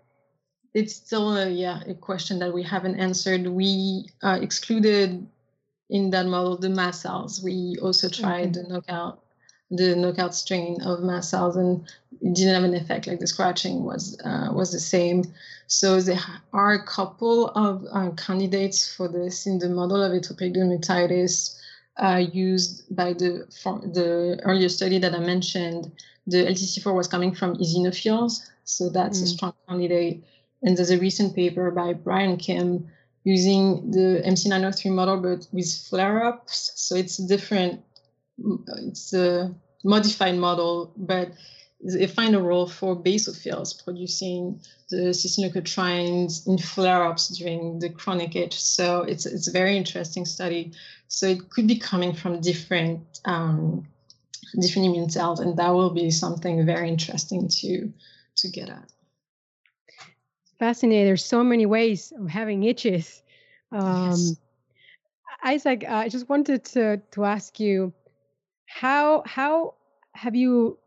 It's 0.74 0.96
still 0.96 1.36
a 1.36 1.50
yeah 1.50 1.82
a 1.86 1.94
question 1.94 2.38
that 2.38 2.52
we 2.52 2.62
haven't 2.62 2.98
answered. 2.98 3.46
We 3.46 4.06
uh, 4.22 4.38
excluded 4.40 5.26
in 5.90 6.10
that 6.10 6.26
model 6.26 6.56
the 6.56 6.70
mast 6.70 7.02
cells. 7.02 7.42
We 7.42 7.76
also 7.82 8.08
tried 8.08 8.54
mm-hmm. 8.54 8.68
the 8.68 8.74
knockout 8.74 9.22
the 9.70 9.96
knockout 9.96 10.34
strain 10.34 10.80
of 10.82 11.00
mast 11.00 11.30
cells 11.30 11.56
and 11.56 11.86
it 12.20 12.34
didn't 12.34 12.54
have 12.54 12.64
an 12.64 12.74
effect 12.74 13.06
like 13.06 13.20
the 13.20 13.26
scratching 13.26 13.84
was 13.84 14.18
uh, 14.22 14.48
was 14.52 14.70
the 14.70 14.78
same 14.78 15.24
so 15.66 15.98
there 15.98 16.20
are 16.52 16.74
a 16.74 16.84
couple 16.84 17.48
of 17.48 17.86
uh, 17.90 18.10
candidates 18.10 18.94
for 18.94 19.08
this 19.08 19.46
in 19.46 19.58
the 19.58 19.70
model 19.70 20.02
of 20.02 20.12
atopic 20.12 20.54
dermatitis 20.54 21.58
uh, 21.96 22.22
used 22.32 22.94
by 22.94 23.12
the 23.12 23.46
the 23.92 24.40
earlier 24.44 24.68
study 24.68 24.98
that 24.98 25.14
I 25.14 25.18
mentioned. 25.18 25.92
The 26.26 26.46
LTC4 26.46 26.94
was 26.94 27.08
coming 27.08 27.34
from 27.34 27.56
eosinophils, 27.56 28.48
so 28.64 28.88
that's 28.88 29.20
mm. 29.20 29.24
a 29.24 29.26
strong 29.26 29.54
candidate. 29.68 30.24
And 30.62 30.76
there's 30.76 30.90
a 30.90 30.98
recent 30.98 31.34
paper 31.34 31.70
by 31.72 31.94
Brian 31.94 32.36
Kim 32.36 32.88
using 33.24 33.90
the 33.90 34.22
MC903 34.24 34.92
model, 34.92 35.20
but 35.20 35.46
with 35.52 35.72
flare-ups. 35.88 36.72
So 36.76 36.94
it's 36.94 37.18
a 37.18 37.26
different. 37.26 37.82
It's 38.86 39.12
a 39.12 39.54
modified 39.84 40.36
model, 40.36 40.92
but 40.96 41.32
they 41.82 42.06
find 42.06 42.34
a 42.34 42.40
role 42.40 42.68
for 42.68 42.94
basophils 42.96 43.82
producing 43.84 44.60
the 44.88 45.10
cystinucleotrides 45.10 46.46
in 46.46 46.58
flare-ups 46.58 47.28
during 47.28 47.80
the 47.80 47.88
chronic 47.88 48.36
itch. 48.36 48.60
So 48.60 49.02
it's 49.02 49.26
it's 49.26 49.48
a 49.48 49.52
very 49.52 49.76
interesting 49.76 50.24
study. 50.24 50.72
So 51.08 51.26
it 51.26 51.50
could 51.50 51.66
be 51.66 51.78
coming 51.78 52.14
from 52.14 52.40
different 52.40 53.20
um, 53.24 53.86
different 54.60 54.88
immune 54.88 55.10
cells, 55.10 55.40
and 55.40 55.56
that 55.56 55.70
will 55.70 55.90
be 55.90 56.10
something 56.10 56.64
very 56.64 56.88
interesting 56.88 57.48
to 57.48 57.92
to 58.36 58.48
get 58.48 58.68
at. 58.68 58.88
Fascinating. 60.58 61.06
There's 61.06 61.24
so 61.24 61.42
many 61.42 61.66
ways 61.66 62.12
of 62.16 62.28
having 62.28 62.62
itches. 62.62 63.22
Um, 63.72 64.10
yes. 64.10 64.36
Isaac, 65.42 65.84
I 65.88 66.08
just 66.08 66.28
wanted 66.28 66.64
to 66.66 66.98
to 67.10 67.24
ask 67.24 67.58
you 67.58 67.92
how 68.66 69.24
how 69.26 69.74
have 70.14 70.36
you 70.36 70.78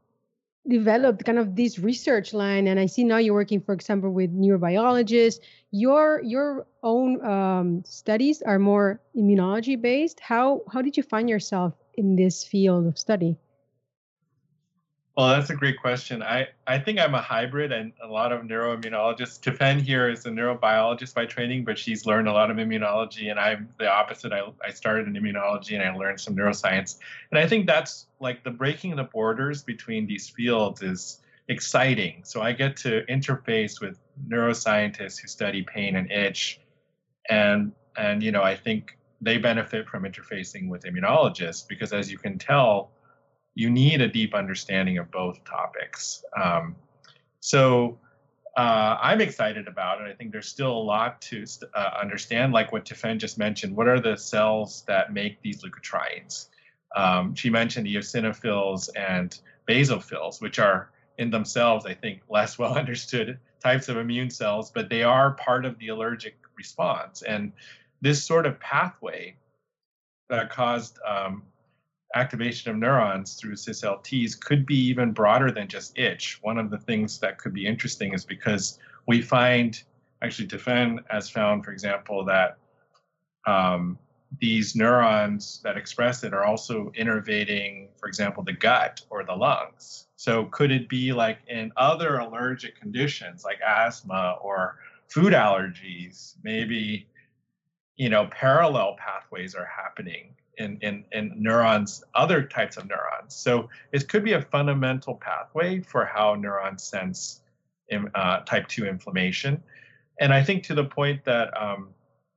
developed 0.68 1.26
kind 1.26 1.38
of 1.38 1.55
this 1.55 1.78
research 1.78 2.34
line 2.34 2.68
and 2.68 2.80
i 2.80 2.86
see 2.86 3.03
now 3.03 3.18
you're 3.18 3.36
working 3.36 3.61
for 3.61 3.74
example 3.74 4.11
with 4.11 4.36
neurobiologists. 4.36 5.39
Your 5.72 6.22
your 6.24 6.66
own 6.84 7.24
um, 7.26 7.84
studies 7.86 8.41
are 8.41 8.59
more 8.59 9.01
immunology 9.16 9.80
based 9.80 10.20
how 10.20 10.61
how 10.72 10.82
did 10.82 10.95
you 10.97 11.03
find 11.03 11.30
yourself 11.30 11.74
in 11.95 12.16
this 12.16 12.43
field 12.43 12.88
of 12.88 12.97
study 12.97 13.38
well, 15.16 15.30
that's 15.30 15.49
a 15.49 15.55
great 15.55 15.80
question. 15.80 16.22
I, 16.22 16.49
I 16.68 16.78
think 16.78 16.99
I'm 16.99 17.16
a 17.16 17.22
hybrid, 17.22 17.72
and 17.72 17.93
a 18.03 18.07
lot 18.07 18.34
of 18.34 18.41
neuroimmunologists. 18.41 19.39
Tiffen 19.39 19.80
here 19.80 20.09
is 20.09 20.26
a 20.26 20.30
neurobiologist 20.30 21.13
by 21.13 21.26
training, 21.26 21.63
but 21.63 21.80
she's 21.80 22.05
learned 22.05 22.28
a 22.28 22.34
lot 22.34 22.51
of 22.51 22.57
immunology, 22.57 23.32
and 23.32 23.39
I'm 23.39 23.70
the 23.80 23.89
opposite. 23.89 24.34
I, 24.34 24.41
I 24.66 24.72
started 24.72 25.07
in 25.07 25.13
immunology 25.13 25.74
and 25.74 25.84
I 25.84 25.95
learned 25.95 26.20
some 26.20 26.36
neuroscience. 26.36 26.97
And 27.32 27.39
I 27.39 27.47
think 27.47 27.66
that's 27.66 28.07
like 28.20 28.43
the 28.43 28.51
breaking 28.51 28.97
the 28.97 29.05
borders 29.05 29.63
between 29.63 30.05
these 30.05 30.28
fields 30.28 30.82
is 30.82 31.22
exciting. 31.47 32.24
So 32.26 32.41
I 32.41 32.51
get 32.51 32.76
to 32.78 33.05
interface 33.05 33.80
with 33.80 33.97
neuroscientists 34.28 35.22
who 35.22 35.30
study 35.30 35.63
pain 35.63 35.95
and 35.95 36.11
itch, 36.11 36.59
and 37.30 37.72
and 37.97 38.22
you 38.22 38.34
know 38.34 38.43
I 38.43 38.57
think 38.57 38.97
they 39.22 39.38
benefit 39.38 39.88
from 39.88 40.03
interfacing 40.03 40.68
with 40.68 40.84
immunologists 40.84 41.66
because, 41.66 41.93
as 41.93 42.11
you 42.11 42.18
can 42.18 42.38
tell 42.38 42.91
you 43.56 43.70
need 43.70 44.01
a 44.01 44.08
deep 44.08 44.36
understanding 44.36 44.97
of 44.97 45.10
both 45.10 45.43
topics. 45.45 46.24
Um, 46.41 46.76
so 47.39 47.97
uh, 48.58 48.97
I'm 49.01 49.22
excited 49.22 49.68
about 49.68 50.01
it. 50.01 50.10
I 50.10 50.14
think 50.14 50.32
there's 50.32 50.47
still 50.47 50.72
a 50.72 50.86
lot 50.86 51.22
to 51.24 51.45
uh, 51.74 51.91
understand, 51.99 52.53
like 52.53 52.72
what 52.72 52.86
Tiffen 52.86 53.18
just 53.18 53.38
mentioned. 53.38 53.76
What 53.76 53.88
are 53.88 53.99
the 53.99 54.16
cells 54.16 54.84
that 54.88 55.14
make 55.14 55.41
these 55.41 55.64
leukotrienes? 55.64 56.49
Um, 56.95 57.34
she 57.36 57.49
mentioned 57.49 57.88
eosinophils 57.88 58.89
and 58.95 59.38
basophils, 59.68 60.41
which 60.41 60.60
are 60.60 60.91
in 61.18 61.30
themselves, 61.30 61.86
I 61.86 61.93
think, 61.93 62.22
less 62.30 62.58
well 62.60 62.78
understood 62.78 63.39
types 63.62 63.89
of 63.89 63.97
immune 63.97 64.30
cells, 64.30 64.70
but 64.70 64.89
they 64.89 65.03
are 65.03 65.32
part 65.32 65.66
of 65.66 65.78
the 65.80 65.88
allergic 65.88 66.38
response. 66.58 67.22
And 67.24 67.51
this 68.01 68.24
sort 68.24 68.45
of 68.45 68.60
pathway 68.60 69.36
that 70.30 70.49
caused 70.49 70.99
um, 71.08 71.43
activation 72.16 72.72
of 72.72 72.78
neurons 72.78 73.36
through 73.36 73.53
CysLTs 73.53 74.39
could 74.39 74.66
be 74.66 74.78
even 74.78 75.11
broader 75.11 75.51
than 75.51 75.68
just 75.68 75.97
itch. 75.97 76.39
One 76.41 76.57
of 76.57 76.70
the 76.70 76.78
things 76.78 77.20
that 77.20 77.38
could 77.38 77.53
be 77.53 77.68
interesting 77.68 78.13
is 78.13 78.24
because 78.24 78.80
we 79.05 79.22
find, 79.22 79.82
actually, 80.22 80.47
Tiffen 80.47 80.99
has 81.09 81.30
found, 81.30 81.66
for 81.66 81.72
example, 81.72 82.24
that 82.26 82.57
um, 83.45 83.99
these 84.39 84.76
neurons 84.76 85.61
that 85.63 85.78
express 85.78 86.24
it 86.24 86.34
are 86.34 86.45
also 86.45 86.91
innervating, 86.97 87.89
for 87.97 88.07
example, 88.07 88.43
the 88.43 88.53
gut 88.53 89.01
or 89.09 89.24
the 89.24 89.36
lungs. 89.36 90.07
So 90.16 90.45
could 90.45 90.72
it 90.72 90.89
be 90.89 91.13
like 91.13 91.39
in 91.47 91.72
other 91.78 92.18
allergic 92.18 92.80
conditions 92.80 93.43
like 93.43 93.59
asthma 93.61 94.38
or 94.41 94.78
food 95.09 95.34
allergies, 95.34 96.36
maybe, 96.43 97.07
you 97.97 98.09
know, 98.09 98.28
parallel 98.32 98.95
pathways 98.97 99.53
are 99.53 99.66
happening 99.66 100.35
in, 100.58 100.78
in, 100.82 101.06
in 101.12 101.34
neurons, 101.38 102.03
other 102.14 102.43
types 102.43 102.78
of 102.78 102.88
neurons. 102.88 103.36
So 103.36 103.70
it 103.91 104.08
could 104.08 104.24
be 104.24 104.34
a 104.34 104.41
fundamental 104.41 105.16
pathway 105.16 105.82
for 105.82 106.06
how 106.06 106.36
neurons 106.36 106.84
sense 106.84 107.41
uh, 108.16 108.39
type 108.41 108.68
2 108.68 108.86
inflammation. 108.86 109.62
And 110.20 110.34
I 110.34 110.43
think 110.43 110.64
to 110.64 110.76
the 110.76 110.86
point 110.86 111.26
that 111.26 111.56
um, 111.62 111.89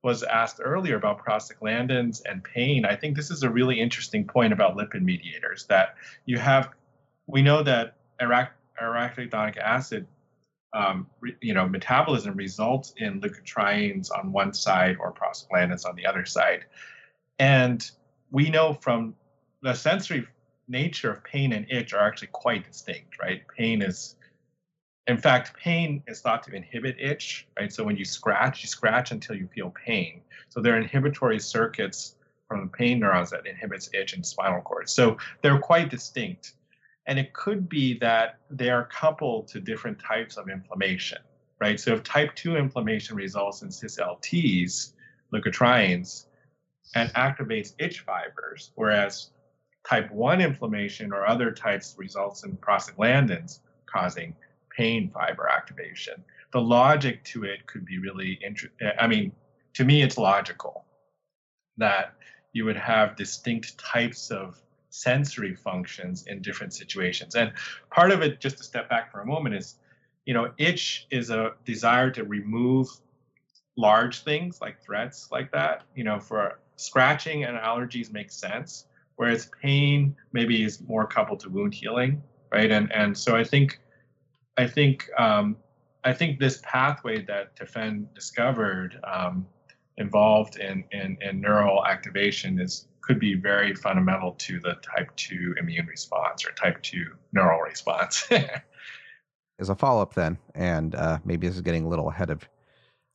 was 0.03 0.23
asked 0.23 0.61
earlier 0.63 0.97
about 0.97 1.25
prostaglandins 1.25 2.23
and 2.25 2.43
pain, 2.43 2.85
I 2.85 2.97
think 2.97 3.17
this 3.17 3.31
is 3.31 3.43
a 3.43 3.51
really 3.51 3.81
interesting 3.81 4.27
point 4.27 4.53
about 4.53 4.77
lipid 4.77 5.03
mediators 5.03 5.67
that 5.67 5.95
you 6.27 6.39
have, 6.39 6.71
we 7.27 7.43
know 7.43 7.63
that 7.63 7.97
arachidonic 8.21 9.57
acid 9.59 10.07
um, 10.75 11.07
you 11.41 11.55
know, 11.55 11.67
metabolism 11.67 12.37
results 12.37 12.93
in 12.99 13.21
leukotrienes 13.21 14.11
on 14.17 14.33
one 14.33 14.53
side 14.53 14.97
or 15.01 15.13
prostaglandins 15.13 15.87
on 15.87 15.97
the 15.97 16.07
other 16.07 16.27
side. 16.27 16.65
And 17.39 17.89
we 18.31 18.51
know 18.51 18.75
from 18.75 19.15
the 19.63 19.75
sensory 19.75 20.27
nature 20.69 21.11
of 21.11 21.25
pain 21.25 21.53
and 21.53 21.67
itch 21.71 21.95
are 21.95 22.07
actually 22.07 22.29
quite 22.29 22.67
distinct, 22.67 23.19
right? 23.21 23.43
Pain 23.57 23.83
is, 23.83 24.17
in 25.07 25.17
fact, 25.17 25.57
pain 25.57 26.03
is 26.07 26.21
thought 26.21 26.43
to 26.45 26.55
inhibit 26.55 26.97
itch, 27.01 27.49
right? 27.59 27.73
So 27.73 27.85
when 27.85 27.97
you 27.97 28.05
scratch, 28.05 28.63
you 28.63 28.69
scratch 28.69 29.11
until 29.11 29.37
you 29.37 29.49
feel 29.55 29.71
pain. 29.71 30.21
So 30.51 30.61
there 30.61 30.75
are 30.75 30.79
inhibitory 30.79 31.41
circuits 31.41 32.17
from 32.47 32.63
the 32.63 32.67
pain 32.69 33.01
neurons 33.01 33.31
that 33.31 33.47
inhibits 33.47 33.91
itch 33.93 34.15
in 34.15 34.23
spinal 34.23 34.61
cord. 34.63 34.89
So 34.89 35.17
they're 35.43 35.59
quite 35.59 35.91
distinct. 35.91 36.55
And 37.07 37.19
it 37.19 37.33
could 37.33 37.69
be 37.69 37.99
that 38.01 38.39
they 38.51 38.69
are 38.69 38.85
coupled 38.85 39.49
to 39.49 39.61
different 39.61 39.99
types 39.99 40.37
of 40.37 40.51
inflammation, 40.51 41.19
right? 41.59 41.81
So 41.81 41.95
if 41.95 42.03
type 42.03 42.35
2 42.35 42.57
inflammation 42.57 43.17
results 43.17 43.63
in 43.63 43.69
CysLTs, 43.69 44.93
leukotrienes, 45.33 46.27
and 46.95 47.13
activates 47.15 47.75
itch 47.79 48.01
fibers, 48.01 48.73
whereas 48.75 49.31
type 49.89 50.11
1 50.11 50.41
inflammation 50.41 51.13
or 51.13 51.27
other 51.27 51.51
types 51.51 51.95
results 51.99 52.45
in 52.45 52.57
prostaglandins 52.57 53.61
causing 53.87 54.35
pain 54.77 55.11
fiber 55.11 55.49
activation. 55.49 56.15
The 56.53 56.61
logic 56.61 57.25
to 57.25 57.45
it 57.45 57.67
could 57.67 57.85
be 57.85 57.99
really 57.99 58.39
interesting. 58.45 58.91
I 58.99 59.07
mean, 59.07 59.33
to 59.75 59.85
me, 59.85 60.03
it's 60.03 60.19
logical 60.19 60.85
that 61.77 62.15
you 62.53 62.65
would 62.65 62.77
have 62.77 63.17
distinct 63.17 63.79
types 63.79 64.31
of 64.31 64.61
sensory 64.91 65.55
functions 65.55 66.27
in 66.27 66.43
different 66.43 66.75
situations. 66.75 67.35
And 67.35 67.53
part 67.91 68.11
of 68.11 68.23
it, 68.23 68.41
just 68.41 68.59
to 68.59 68.65
step 68.65 68.89
back 68.89 69.13
for 69.13 69.21
a 69.21 69.27
moment, 69.27 69.55
is 69.55 69.77
you 70.29 70.35
know, 70.35 70.53
itch 70.59 71.07
is 71.11 71.31
a 71.31 71.55
desire 71.65 72.11
to 72.11 72.23
remove 72.25 72.87
large 73.79 74.25
things 74.25 74.61
like 74.61 74.79
threats 74.83 75.29
like 75.33 75.51
that, 75.53 75.85
you 75.95 76.05
know, 76.05 76.21
for 76.21 76.59
scratching 76.79 77.45
and 77.45 77.57
allergies 77.59 78.13
make 78.13 78.31
sense, 78.31 78.87
whereas 79.17 79.51
pain 79.63 80.17
maybe 80.33 80.65
is 80.65 80.81
more 80.81 81.07
coupled 81.07 81.41
to 81.41 81.51
wound 81.51 81.75
healing, 81.75 82.23
right? 82.53 82.71
And 82.71 82.91
and 82.93 83.17
so 83.17 83.37
I 83.37 83.45
think 83.45 83.81
I 84.57 84.67
think 84.67 85.09
um, 85.19 85.57
I 86.05 86.13
think 86.13 86.39
this 86.39 86.61
pathway 86.63 87.23
that 87.27 87.57
Tiffen 87.57 88.07
discovered 88.15 88.99
um, 89.05 89.47
involved 89.99 90.57
in, 90.57 90.85
in, 90.93 91.19
in 91.21 91.41
neural 91.41 91.85
activation 91.85 92.61
is 92.61 92.87
could 93.01 93.19
be 93.19 93.35
very 93.35 93.75
fundamental 93.75 94.33
to 94.33 94.61
the 94.61 94.75
type 94.83 95.15
2 95.17 95.55
immune 95.59 95.87
response 95.87 96.47
or 96.47 96.53
type 96.53 96.81
2 96.83 97.07
neural 97.33 97.61
response. 97.61 98.29
As 99.59 99.71
a 99.71 99.75
follow 99.75 100.03
up, 100.03 100.15
then, 100.15 100.39
and 100.55 100.95
uh, 100.95 101.19
maybe 101.25 101.47
this 101.47 101.57
is 101.57 101.63
getting 101.63 101.85
a 101.85 101.89
little 101.89 102.11
ahead 102.11 102.31
of 102.31 102.47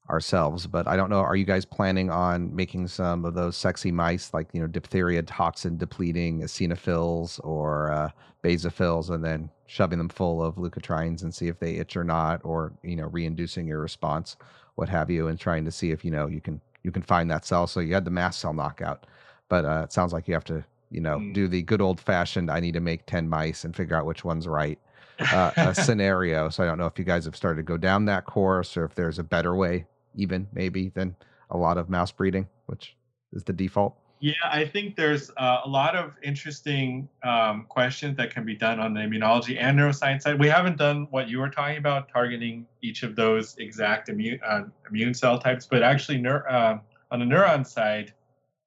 ourselves, 0.09 0.67
but 0.67 0.87
I 0.87 0.97
don't 0.97 1.09
know. 1.09 1.19
Are 1.19 1.35
you 1.35 1.45
guys 1.45 1.63
planning 1.63 2.09
on 2.09 2.53
making 2.53 2.87
some 2.87 3.23
of 3.23 3.35
those 3.35 3.55
sexy 3.55 3.91
mice, 3.91 4.33
like 4.33 4.49
you 4.51 4.59
know, 4.59 4.67
diphtheria 4.67 5.21
toxin 5.23 5.77
depleting 5.77 6.41
eosinophils 6.41 7.39
or 7.43 7.91
uh, 7.91 8.09
basophils, 8.43 9.09
and 9.09 9.23
then 9.23 9.49
shoving 9.65 9.97
them 9.97 10.09
full 10.09 10.43
of 10.43 10.55
leukotrienes 10.55 11.23
and 11.23 11.33
see 11.33 11.47
if 11.47 11.59
they 11.59 11.75
itch 11.75 11.95
or 11.95 12.03
not, 12.03 12.41
or 12.43 12.73
you 12.83 12.97
know, 12.97 13.07
reinducing 13.09 13.65
your 13.65 13.79
response, 13.79 14.35
what 14.75 14.89
have 14.89 15.09
you, 15.09 15.27
and 15.27 15.39
trying 15.39 15.63
to 15.63 15.71
see 15.71 15.91
if 15.91 16.03
you 16.03 16.11
know 16.11 16.27
you 16.27 16.41
can 16.41 16.59
you 16.83 16.91
can 16.91 17.01
find 17.01 17.31
that 17.31 17.45
cell. 17.45 17.65
So 17.65 17.79
you 17.79 17.93
had 17.93 18.05
the 18.05 18.11
mast 18.11 18.41
cell 18.41 18.53
knockout, 18.53 19.05
but 19.47 19.63
uh, 19.63 19.83
it 19.85 19.93
sounds 19.93 20.11
like 20.11 20.27
you 20.27 20.33
have 20.33 20.43
to 20.45 20.65
you 20.91 20.99
know 20.99 21.17
mm. 21.17 21.33
do 21.33 21.47
the 21.47 21.61
good 21.61 21.81
old 21.81 22.01
fashioned. 22.01 22.51
I 22.51 22.59
need 22.59 22.73
to 22.73 22.81
make 22.81 23.05
ten 23.05 23.29
mice 23.29 23.63
and 23.63 23.73
figure 23.73 23.95
out 23.95 24.05
which 24.05 24.25
one's 24.25 24.47
right. 24.49 24.79
Uh, 25.19 25.51
a 25.55 25.75
scenario. 25.85 26.49
So 26.49 26.63
I 26.63 26.65
don't 26.65 26.77
know 26.77 26.87
if 26.87 26.99
you 26.99 27.05
guys 27.05 27.23
have 27.23 27.37
started 27.37 27.57
to 27.57 27.63
go 27.63 27.77
down 27.77 28.05
that 28.05 28.25
course 28.25 28.75
or 28.75 28.83
if 28.83 28.95
there's 28.95 29.19
a 29.19 29.23
better 29.23 29.55
way 29.55 29.85
even 30.15 30.47
maybe 30.53 30.89
than 30.89 31.15
a 31.49 31.57
lot 31.57 31.77
of 31.77 31.89
mouse 31.89 32.11
breeding, 32.11 32.47
which 32.65 32.95
is 33.31 33.43
the 33.43 33.53
default? 33.53 33.95
Yeah, 34.19 34.33
I 34.45 34.63
think 34.63 34.95
there's 34.95 35.31
uh, 35.35 35.59
a 35.65 35.67
lot 35.67 35.97
of 35.97 36.13
interesting 36.23 37.09
um, 37.23 37.65
questions 37.67 38.15
that 38.15 38.33
can 38.33 38.45
be 38.45 38.55
done 38.55 38.79
on 38.79 38.93
the 38.93 39.01
immunology 39.01 39.57
and 39.59 39.77
neuroscience 39.77 40.21
side. 40.21 40.39
We 40.39 40.47
haven't 40.47 40.77
done 40.77 41.07
what 41.09 41.27
you 41.27 41.39
were 41.39 41.49
talking 41.49 41.75
about, 41.75 42.07
targeting 42.07 42.65
each 42.81 43.03
of 43.03 43.17
those 43.17 43.57
exact 43.57 44.07
immune 44.07 44.39
uh, 44.47 44.63
immune 44.89 45.13
cell 45.13 45.39
types, 45.39 45.65
but 45.65 45.83
actually, 45.83 46.19
neur- 46.19 46.49
uh, 46.49 46.77
on 47.11 47.19
the 47.19 47.25
neuron 47.25 47.67
side, 47.67 48.13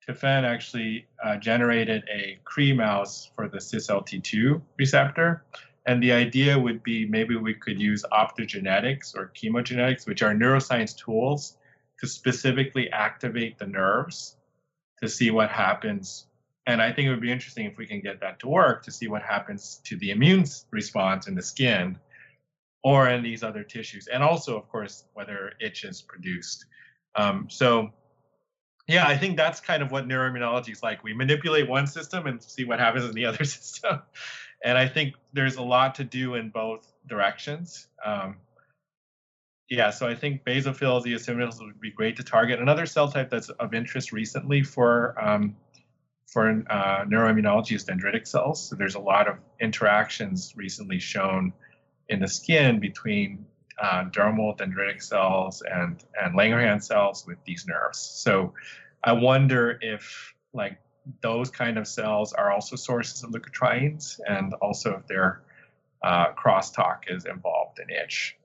Tiffen 0.06 0.44
actually 0.44 1.06
uh, 1.24 1.36
generated 1.36 2.04
a 2.12 2.38
Cree 2.44 2.74
mouse 2.74 3.30
for 3.34 3.48
the 3.48 3.56
CysLT2 3.56 4.60
receptor. 4.78 5.42
And 5.86 6.02
the 6.02 6.12
idea 6.12 6.58
would 6.58 6.82
be 6.82 7.06
maybe 7.06 7.36
we 7.36 7.54
could 7.54 7.80
use 7.80 8.04
optogenetics 8.12 9.14
or 9.16 9.32
chemogenetics, 9.36 10.06
which 10.06 10.22
are 10.22 10.34
neuroscience 10.34 10.96
tools, 10.96 11.56
to 12.00 12.06
specifically 12.08 12.90
activate 12.90 13.58
the 13.58 13.66
nerves 13.66 14.36
to 15.02 15.08
see 15.08 15.30
what 15.30 15.48
happens. 15.48 16.26
And 16.66 16.82
I 16.82 16.92
think 16.92 17.06
it 17.06 17.10
would 17.10 17.20
be 17.20 17.30
interesting 17.30 17.66
if 17.66 17.78
we 17.78 17.86
can 17.86 18.00
get 18.00 18.20
that 18.20 18.40
to 18.40 18.48
work 18.48 18.82
to 18.84 18.90
see 18.90 19.06
what 19.06 19.22
happens 19.22 19.80
to 19.84 19.96
the 19.96 20.10
immune 20.10 20.44
response 20.72 21.28
in 21.28 21.36
the 21.36 21.42
skin 21.42 21.98
or 22.82 23.08
in 23.08 23.22
these 23.22 23.44
other 23.44 23.62
tissues. 23.62 24.08
And 24.08 24.22
also, 24.22 24.58
of 24.58 24.68
course, 24.68 25.04
whether 25.14 25.52
itch 25.60 25.84
is 25.84 26.02
produced. 26.02 26.66
Um, 27.14 27.46
so, 27.48 27.90
yeah, 28.88 29.06
I 29.06 29.16
think 29.16 29.36
that's 29.36 29.60
kind 29.60 29.82
of 29.82 29.90
what 29.92 30.06
neuroimmunology 30.06 30.72
is 30.72 30.82
like. 30.82 31.02
We 31.02 31.14
manipulate 31.14 31.68
one 31.68 31.86
system 31.86 32.26
and 32.26 32.42
see 32.42 32.64
what 32.64 32.80
happens 32.80 33.04
in 33.04 33.12
the 33.12 33.24
other 33.24 33.44
system 33.44 34.02
and 34.64 34.76
I 34.78 34.88
think 34.88 35.14
there's 35.32 35.56
a 35.56 35.62
lot 35.62 35.94
to 35.96 36.04
do 36.04 36.34
in 36.34 36.50
both 36.50 36.92
directions. 37.06 37.88
Um, 38.04 38.36
yeah, 39.68 39.90
so 39.90 40.06
I 40.06 40.14
think 40.14 40.44
basophils, 40.44 41.04
eosinophils 41.04 41.60
would 41.60 41.80
be 41.80 41.90
great 41.90 42.16
to 42.16 42.22
target. 42.22 42.60
Another 42.60 42.86
cell 42.86 43.10
type 43.10 43.30
that's 43.30 43.48
of 43.48 43.74
interest 43.74 44.12
recently 44.12 44.62
for 44.62 45.14
um, 45.22 45.56
for 46.26 46.64
uh, 46.68 47.04
neuroimmunology 47.04 47.74
is 47.74 47.84
dendritic 47.84 48.26
cells. 48.26 48.68
So 48.68 48.76
there's 48.76 48.94
a 48.94 49.00
lot 49.00 49.28
of 49.28 49.36
interactions 49.60 50.54
recently 50.56 50.98
shown 50.98 51.52
in 52.08 52.20
the 52.20 52.28
skin 52.28 52.78
between 52.78 53.46
uh, 53.80 54.04
dermal 54.04 54.56
dendritic 54.56 55.02
cells 55.02 55.62
and 55.62 56.02
and 56.20 56.34
Langerhans 56.34 56.84
cells 56.84 57.26
with 57.26 57.38
these 57.44 57.66
nerves. 57.66 57.98
So 57.98 58.54
I 59.02 59.12
wonder 59.12 59.78
if 59.80 60.34
like 60.52 60.78
those 61.22 61.50
kind 61.50 61.78
of 61.78 61.86
cells 61.86 62.32
are 62.32 62.50
also 62.50 62.76
sources 62.76 63.22
of 63.22 63.30
leukotrienes, 63.30 64.18
and 64.28 64.54
also 64.54 64.96
if 64.96 65.06
their 65.06 65.42
uh, 66.02 66.32
crosstalk 66.34 67.02
is 67.08 67.26
involved 67.26 67.78
in 67.78 67.90
itch. 67.90 68.36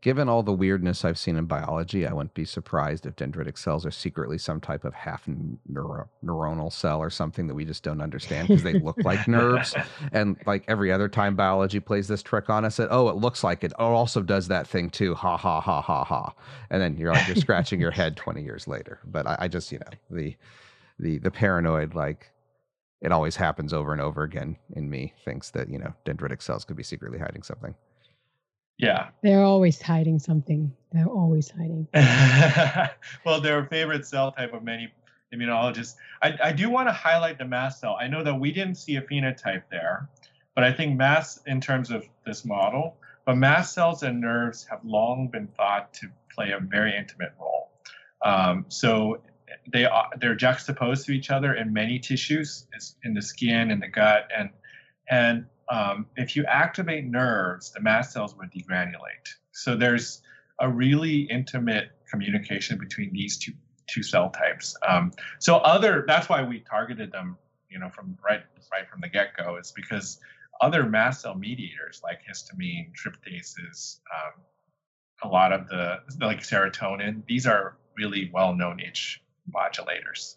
Given 0.00 0.28
all 0.28 0.42
the 0.42 0.52
weirdness 0.52 1.04
I've 1.04 1.18
seen 1.18 1.36
in 1.36 1.44
biology, 1.44 2.04
I 2.04 2.12
wouldn't 2.12 2.34
be 2.34 2.44
surprised 2.44 3.06
if 3.06 3.14
dendritic 3.14 3.56
cells 3.56 3.86
are 3.86 3.92
secretly 3.92 4.36
some 4.36 4.60
type 4.60 4.84
of 4.84 4.92
half 4.92 5.28
neuro- 5.68 6.08
neuronal 6.24 6.72
cell 6.72 6.98
or 6.98 7.10
something 7.10 7.46
that 7.46 7.54
we 7.54 7.64
just 7.64 7.84
don't 7.84 8.00
understand 8.00 8.48
because 8.48 8.64
they 8.64 8.80
look 8.80 8.96
like 9.04 9.28
nerves. 9.28 9.76
And 10.10 10.36
like 10.46 10.64
every 10.66 10.90
other 10.90 11.08
time 11.08 11.36
biology 11.36 11.78
plays 11.78 12.08
this 12.08 12.24
trick 12.24 12.50
on 12.50 12.64
us, 12.64 12.78
that 12.78 12.88
oh, 12.90 13.08
it 13.08 13.16
looks 13.16 13.44
like 13.44 13.62
it. 13.62 13.72
Oh, 13.78 13.94
also 13.94 14.20
does 14.20 14.48
that 14.48 14.66
thing 14.66 14.90
too. 14.90 15.14
Ha 15.14 15.36
ha 15.36 15.60
ha 15.60 15.80
ha 15.80 16.02
ha. 16.02 16.34
And 16.70 16.82
then 16.82 16.96
you're 16.96 17.12
like 17.12 17.28
you're 17.28 17.36
scratching 17.36 17.80
your 17.80 17.92
head 17.92 18.16
20 18.16 18.42
years 18.42 18.66
later. 18.66 18.98
But 19.04 19.28
I, 19.28 19.36
I 19.42 19.48
just 19.48 19.70
you 19.70 19.78
know 19.78 19.90
the 20.10 20.34
the 20.98 21.18
the 21.18 21.30
paranoid 21.30 21.94
like 21.94 22.30
it 23.00 23.12
always 23.12 23.36
happens 23.36 23.72
over 23.72 23.92
and 23.92 24.00
over 24.00 24.22
again 24.22 24.56
in 24.74 24.90
me 24.90 25.12
thinks 25.24 25.50
that 25.50 25.68
you 25.68 25.78
know 25.78 25.92
dendritic 26.04 26.42
cells 26.42 26.64
could 26.64 26.76
be 26.76 26.82
secretly 26.82 27.18
hiding 27.18 27.42
something. 27.42 27.74
Yeah. 28.78 29.08
They're 29.24 29.42
always 29.42 29.82
hiding 29.82 30.20
something. 30.20 30.72
They're 30.92 31.06
always 31.06 31.50
hiding. 31.50 31.88
Well 33.24 33.40
they're 33.40 33.60
a 33.60 33.68
favorite 33.68 34.06
cell 34.06 34.32
type 34.32 34.54
of 34.54 34.62
many 34.62 34.92
immunologists. 35.34 35.96
I, 36.22 36.38
I 36.44 36.52
do 36.52 36.70
want 36.70 36.88
to 36.88 36.92
highlight 36.92 37.38
the 37.38 37.44
mast 37.44 37.80
cell. 37.80 37.96
I 38.00 38.08
know 38.08 38.24
that 38.24 38.34
we 38.34 38.52
didn't 38.52 38.76
see 38.76 38.96
a 38.96 39.02
phenotype 39.02 39.64
there 39.70 40.08
but 40.54 40.64
i 40.64 40.72
think 40.72 40.96
mast 40.96 41.40
in 41.46 41.60
terms 41.60 41.90
of 41.90 42.04
this 42.26 42.44
model 42.44 42.96
but 43.28 43.36
mast 43.36 43.74
cells 43.74 44.02
and 44.02 44.22
nerves 44.22 44.66
have 44.70 44.80
long 44.82 45.28
been 45.28 45.48
thought 45.48 45.92
to 45.92 46.08
play 46.34 46.52
a 46.52 46.60
very 46.60 46.96
intimate 46.96 47.32
role. 47.38 47.68
Um, 48.24 48.64
so 48.68 49.20
they 49.72 49.84
are 49.84 50.08
they're 50.20 50.34
juxtaposed 50.34 51.06
to 51.06 51.12
each 51.12 51.30
other 51.30 51.54
in 51.54 51.72
many 51.72 51.98
tissues 51.98 52.66
in 53.04 53.14
the 53.14 53.22
skin 53.22 53.70
and 53.70 53.82
the 53.82 53.88
gut 53.88 54.28
and 54.36 54.50
and 55.10 55.46
um, 55.70 56.06
if 56.16 56.34
you 56.36 56.44
activate 56.44 57.04
nerves 57.04 57.72
the 57.72 57.80
mast 57.80 58.12
cells 58.12 58.34
would 58.36 58.50
degranulate. 58.52 59.28
So 59.52 59.76
there's 59.76 60.22
a 60.60 60.68
really 60.68 61.22
intimate 61.22 61.90
communication 62.10 62.78
between 62.78 63.12
these 63.12 63.36
two 63.38 63.52
two 63.86 64.02
cell 64.02 64.30
types. 64.30 64.76
Um, 64.86 65.12
so 65.38 65.56
other 65.56 66.04
that's 66.06 66.28
why 66.28 66.42
we 66.42 66.60
targeted 66.60 67.12
them 67.12 67.36
you 67.70 67.78
know 67.78 67.88
from 67.88 68.16
right 68.24 68.42
right 68.72 68.88
from 68.88 69.00
the 69.00 69.08
get-go 69.08 69.56
is 69.56 69.72
because 69.72 70.18
other 70.60 70.84
mast 70.84 71.22
cell 71.22 71.34
mediators 71.34 72.00
like 72.02 72.20
histamine 72.28 72.92
tryptases 72.92 74.00
um, 74.14 74.42
a 75.22 75.28
lot 75.28 75.52
of 75.52 75.68
the 75.68 75.98
like 76.20 76.40
serotonin 76.40 77.24
these 77.26 77.46
are 77.46 77.76
really 77.96 78.30
well-known 78.32 78.80
itch 78.80 79.20
modulators. 79.54 80.36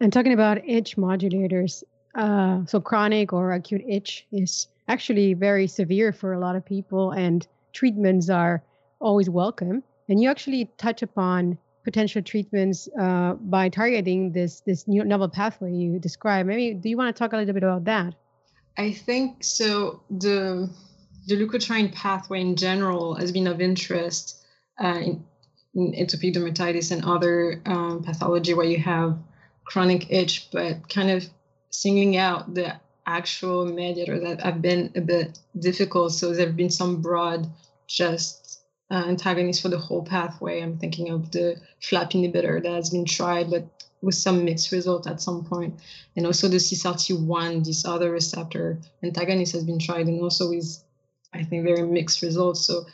And 0.00 0.12
talking 0.12 0.32
about 0.32 0.68
itch 0.68 0.96
modulators, 0.96 1.84
uh, 2.14 2.66
so 2.66 2.80
chronic 2.80 3.32
or 3.32 3.52
acute 3.52 3.82
itch 3.88 4.26
is 4.32 4.68
actually 4.88 5.34
very 5.34 5.66
severe 5.66 6.12
for 6.12 6.32
a 6.32 6.40
lot 6.40 6.56
of 6.56 6.64
people, 6.64 7.12
and 7.12 7.46
treatments 7.72 8.28
are 8.28 8.62
always 9.00 9.30
welcome. 9.30 9.82
And 10.08 10.20
you 10.20 10.28
actually 10.28 10.70
touch 10.76 11.02
upon 11.02 11.56
potential 11.84 12.22
treatments 12.22 12.88
uh, 13.00 13.34
by 13.34 13.68
targeting 13.68 14.32
this 14.32 14.60
this 14.60 14.86
new 14.86 15.04
novel 15.04 15.28
pathway 15.28 15.72
you 15.72 15.98
describe. 15.98 16.46
Maybe 16.46 16.74
do 16.74 16.88
you 16.88 16.96
want 16.96 17.14
to 17.14 17.18
talk 17.18 17.32
a 17.32 17.36
little 17.36 17.54
bit 17.54 17.62
about 17.62 17.84
that? 17.84 18.14
I 18.76 18.92
think 18.92 19.44
so. 19.44 20.02
The 20.10 20.70
the 21.26 21.36
leukotriene 21.36 21.92
pathway 21.94 22.40
in 22.40 22.56
general 22.56 23.14
has 23.14 23.30
been 23.30 23.46
of 23.46 23.60
interest 23.60 24.44
uh, 24.82 25.00
in, 25.02 25.24
atopic 25.76 26.90
and 26.90 27.04
other 27.04 27.62
um, 27.66 28.02
pathology 28.02 28.54
where 28.54 28.66
you 28.66 28.78
have 28.78 29.18
chronic 29.64 30.10
itch, 30.10 30.48
but 30.52 30.88
kind 30.88 31.10
of 31.10 31.24
singling 31.70 32.16
out 32.16 32.54
the 32.54 32.74
actual 33.06 33.64
mediator 33.64 34.20
that 34.20 34.40
have 34.40 34.62
been 34.62 34.92
a 34.94 35.00
bit 35.00 35.38
difficult. 35.58 36.12
So 36.12 36.32
there 36.32 36.46
have 36.46 36.56
been 36.56 36.70
some 36.70 37.00
broad, 37.00 37.48
just 37.86 38.60
uh, 38.90 39.04
antagonists 39.06 39.60
for 39.60 39.68
the 39.68 39.78
whole 39.78 40.04
pathway. 40.04 40.60
I'm 40.60 40.78
thinking 40.78 41.10
of 41.10 41.30
the 41.30 41.56
FLAP 41.80 42.10
inhibitor 42.12 42.62
that 42.62 42.72
has 42.72 42.90
been 42.90 43.04
tried, 43.04 43.50
but 43.50 43.64
with 44.02 44.14
some 44.14 44.44
mixed 44.44 44.72
result 44.72 45.06
at 45.06 45.20
some 45.20 45.44
point. 45.44 45.80
And 46.16 46.26
also 46.26 46.48
the 46.48 46.56
CSRT1, 46.56 47.64
this 47.64 47.84
other 47.84 48.10
receptor 48.10 48.78
antagonist 49.02 49.52
has 49.52 49.64
been 49.64 49.78
tried, 49.78 50.06
and 50.06 50.20
also 50.20 50.50
with, 50.50 50.82
I 51.32 51.44
think, 51.44 51.64
very 51.64 51.82
mixed 51.82 52.20
results. 52.20 52.66
So 52.66 52.84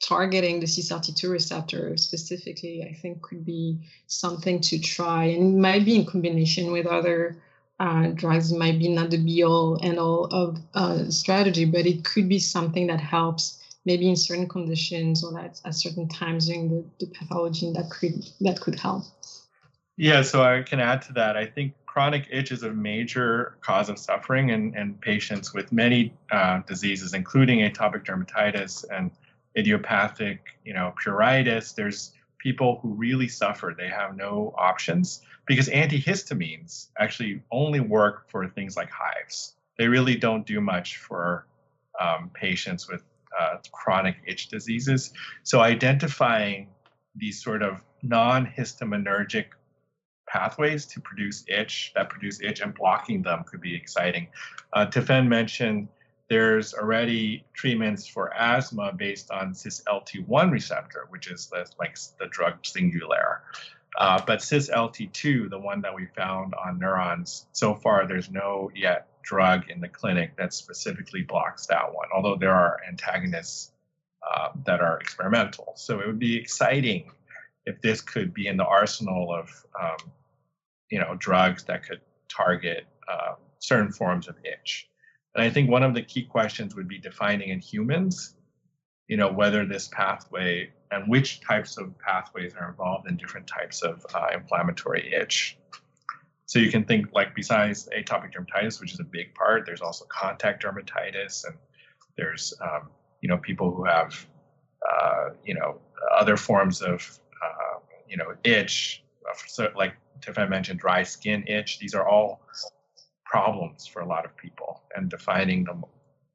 targeting 0.00 0.60
the 0.60 0.66
CSRT2 0.66 1.30
receptor 1.30 1.96
specifically, 1.96 2.86
I 2.88 2.94
think 2.94 3.22
could 3.22 3.44
be 3.44 3.78
something 4.06 4.60
to 4.62 4.78
try 4.78 5.24
and 5.24 5.60
might 5.60 5.84
be 5.84 5.96
in 5.96 6.06
combination 6.06 6.72
with 6.72 6.86
other 6.86 7.36
uh, 7.80 8.08
drugs. 8.08 8.52
It 8.52 8.58
might 8.58 8.78
be 8.78 8.88
not 8.88 9.10
the 9.10 9.18
be 9.18 9.42
all 9.42 9.78
and 9.82 9.98
all 9.98 10.26
of 10.26 10.58
uh, 10.74 11.10
strategy, 11.10 11.64
but 11.64 11.86
it 11.86 12.04
could 12.04 12.28
be 12.28 12.38
something 12.38 12.86
that 12.88 13.00
helps 13.00 13.62
maybe 13.84 14.08
in 14.08 14.16
certain 14.16 14.48
conditions 14.48 15.24
or 15.24 15.38
at, 15.38 15.60
at 15.64 15.74
certain 15.74 16.08
times 16.08 16.46
during 16.46 16.68
the, 16.68 16.84
the 17.00 17.12
pathology 17.12 17.72
that 17.72 17.90
could 17.90 18.26
that 18.40 18.60
could 18.60 18.78
help. 18.78 19.04
Yeah, 19.96 20.22
so 20.22 20.42
I 20.42 20.62
can 20.62 20.80
add 20.80 21.00
to 21.02 21.12
that. 21.14 21.36
I 21.36 21.46
think 21.46 21.72
chronic 21.86 22.28
itch 22.30 22.52
is 22.52 22.62
a 22.62 22.70
major 22.70 23.56
cause 23.62 23.88
of 23.88 23.98
suffering 23.98 24.50
in, 24.50 24.76
in 24.76 24.92
patients 24.94 25.54
with 25.54 25.72
many 25.72 26.12
uh, 26.30 26.60
diseases, 26.66 27.14
including 27.14 27.60
atopic 27.60 28.04
dermatitis 28.04 28.84
and 28.92 29.10
idiopathic, 29.56 30.40
you 30.64 30.74
know, 30.74 30.92
pruritus. 31.02 31.74
There's 31.74 32.12
people 32.38 32.78
who 32.82 32.90
really 32.90 33.28
suffer, 33.28 33.74
they 33.76 33.88
have 33.88 34.16
no 34.16 34.54
options 34.56 35.22
because 35.46 35.68
antihistamines 35.68 36.88
actually 36.98 37.42
only 37.50 37.80
work 37.80 38.28
for 38.30 38.46
things 38.48 38.76
like 38.76 38.90
hives. 38.90 39.54
They 39.78 39.88
really 39.88 40.16
don't 40.16 40.46
do 40.46 40.60
much 40.60 40.98
for 40.98 41.46
um, 42.00 42.30
patients 42.34 42.88
with 42.88 43.02
uh, 43.38 43.56
chronic 43.72 44.16
itch 44.26 44.48
diseases. 44.48 45.12
So 45.42 45.60
identifying 45.60 46.68
these 47.14 47.42
sort 47.42 47.62
of 47.62 47.80
non-histaminergic 48.02 49.46
pathways 50.28 50.86
to 50.86 51.00
produce 51.00 51.44
itch 51.48 51.92
that 51.94 52.08
produce 52.08 52.40
itch 52.42 52.60
and 52.60 52.74
blocking 52.74 53.22
them 53.22 53.44
could 53.44 53.60
be 53.60 53.74
exciting. 53.74 54.28
Uh, 54.72 54.86
Tiffen 54.86 55.28
mentioned 55.28 55.88
there's 56.28 56.74
already 56.74 57.44
treatments 57.54 58.06
for 58.06 58.34
asthma 58.34 58.92
based 58.92 59.30
on 59.30 59.54
cis-LT1 59.54 60.50
receptor, 60.50 61.06
which 61.10 61.30
is 61.30 61.46
the, 61.46 61.66
like 61.78 61.96
the 62.18 62.26
drug 62.26 62.62
Singulair. 62.62 63.40
Uh, 63.98 64.20
but 64.26 64.42
cis-LT2, 64.42 65.48
the 65.48 65.58
one 65.58 65.80
that 65.80 65.94
we 65.94 66.06
found 66.16 66.54
on 66.54 66.78
neurons, 66.78 67.46
so 67.52 67.74
far 67.74 68.06
there's 68.06 68.30
no 68.30 68.70
yet 68.74 69.08
drug 69.22 69.70
in 69.70 69.80
the 69.80 69.88
clinic 69.88 70.36
that 70.36 70.52
specifically 70.52 71.22
blocks 71.22 71.66
that 71.66 71.92
one, 71.92 72.08
although 72.14 72.36
there 72.36 72.52
are 72.52 72.78
antagonists 72.88 73.72
uh, 74.34 74.50
that 74.64 74.80
are 74.80 74.98
experimental. 74.98 75.72
So 75.76 76.00
it 76.00 76.06
would 76.06 76.18
be 76.18 76.36
exciting 76.36 77.10
if 77.64 77.80
this 77.80 78.00
could 78.00 78.34
be 78.34 78.46
in 78.46 78.56
the 78.56 78.64
arsenal 78.64 79.32
of 79.32 79.50
um, 79.80 80.12
you 80.90 80.98
know 80.98 81.16
drugs 81.18 81.64
that 81.64 81.86
could 81.86 82.00
target 82.28 82.86
uh, 83.08 83.34
certain 83.58 83.92
forms 83.92 84.28
of 84.28 84.36
itch. 84.44 84.88
And 85.36 85.44
I 85.44 85.50
think 85.50 85.68
one 85.68 85.82
of 85.82 85.92
the 85.92 86.00
key 86.00 86.24
questions 86.24 86.74
would 86.74 86.88
be 86.88 86.98
defining 86.98 87.50
in 87.50 87.60
humans, 87.60 88.36
you 89.06 89.18
know, 89.18 89.30
whether 89.30 89.66
this 89.66 89.86
pathway 89.88 90.70
and 90.90 91.06
which 91.08 91.42
types 91.42 91.76
of 91.76 91.96
pathways 91.98 92.54
are 92.58 92.70
involved 92.70 93.06
in 93.06 93.18
different 93.18 93.46
types 93.46 93.82
of 93.82 94.04
uh, 94.14 94.28
inflammatory 94.32 95.12
itch. 95.12 95.58
So 96.46 96.58
you 96.58 96.70
can 96.70 96.84
think 96.84 97.08
like 97.12 97.34
besides 97.34 97.86
atopic 97.94 98.32
dermatitis, 98.32 98.80
which 98.80 98.94
is 98.94 99.00
a 99.00 99.04
big 99.04 99.34
part, 99.34 99.66
there's 99.66 99.82
also 99.82 100.06
contact 100.06 100.62
dermatitis, 100.64 101.44
and 101.44 101.56
there's 102.16 102.54
um, 102.62 102.88
you 103.20 103.28
know 103.28 103.36
people 103.36 103.70
who 103.74 103.84
have 103.84 104.26
uh, 104.88 105.30
you 105.44 105.54
know 105.54 105.80
other 106.16 106.38
forms 106.38 106.80
of 106.80 107.18
uh, 107.44 107.80
you 108.08 108.16
know 108.16 108.32
itch, 108.44 109.02
so 109.48 109.70
like 109.76 109.96
Tiffen 110.20 110.48
mentioned, 110.48 110.78
dry 110.80 111.02
skin 111.02 111.44
itch. 111.46 111.78
These 111.78 111.94
are 111.94 112.08
all 112.08 112.40
problems 113.30 113.86
for 113.86 114.00
a 114.00 114.06
lot 114.06 114.24
of 114.24 114.36
people, 114.36 114.82
and 114.94 115.10
defining 115.10 115.64
the 115.64 115.80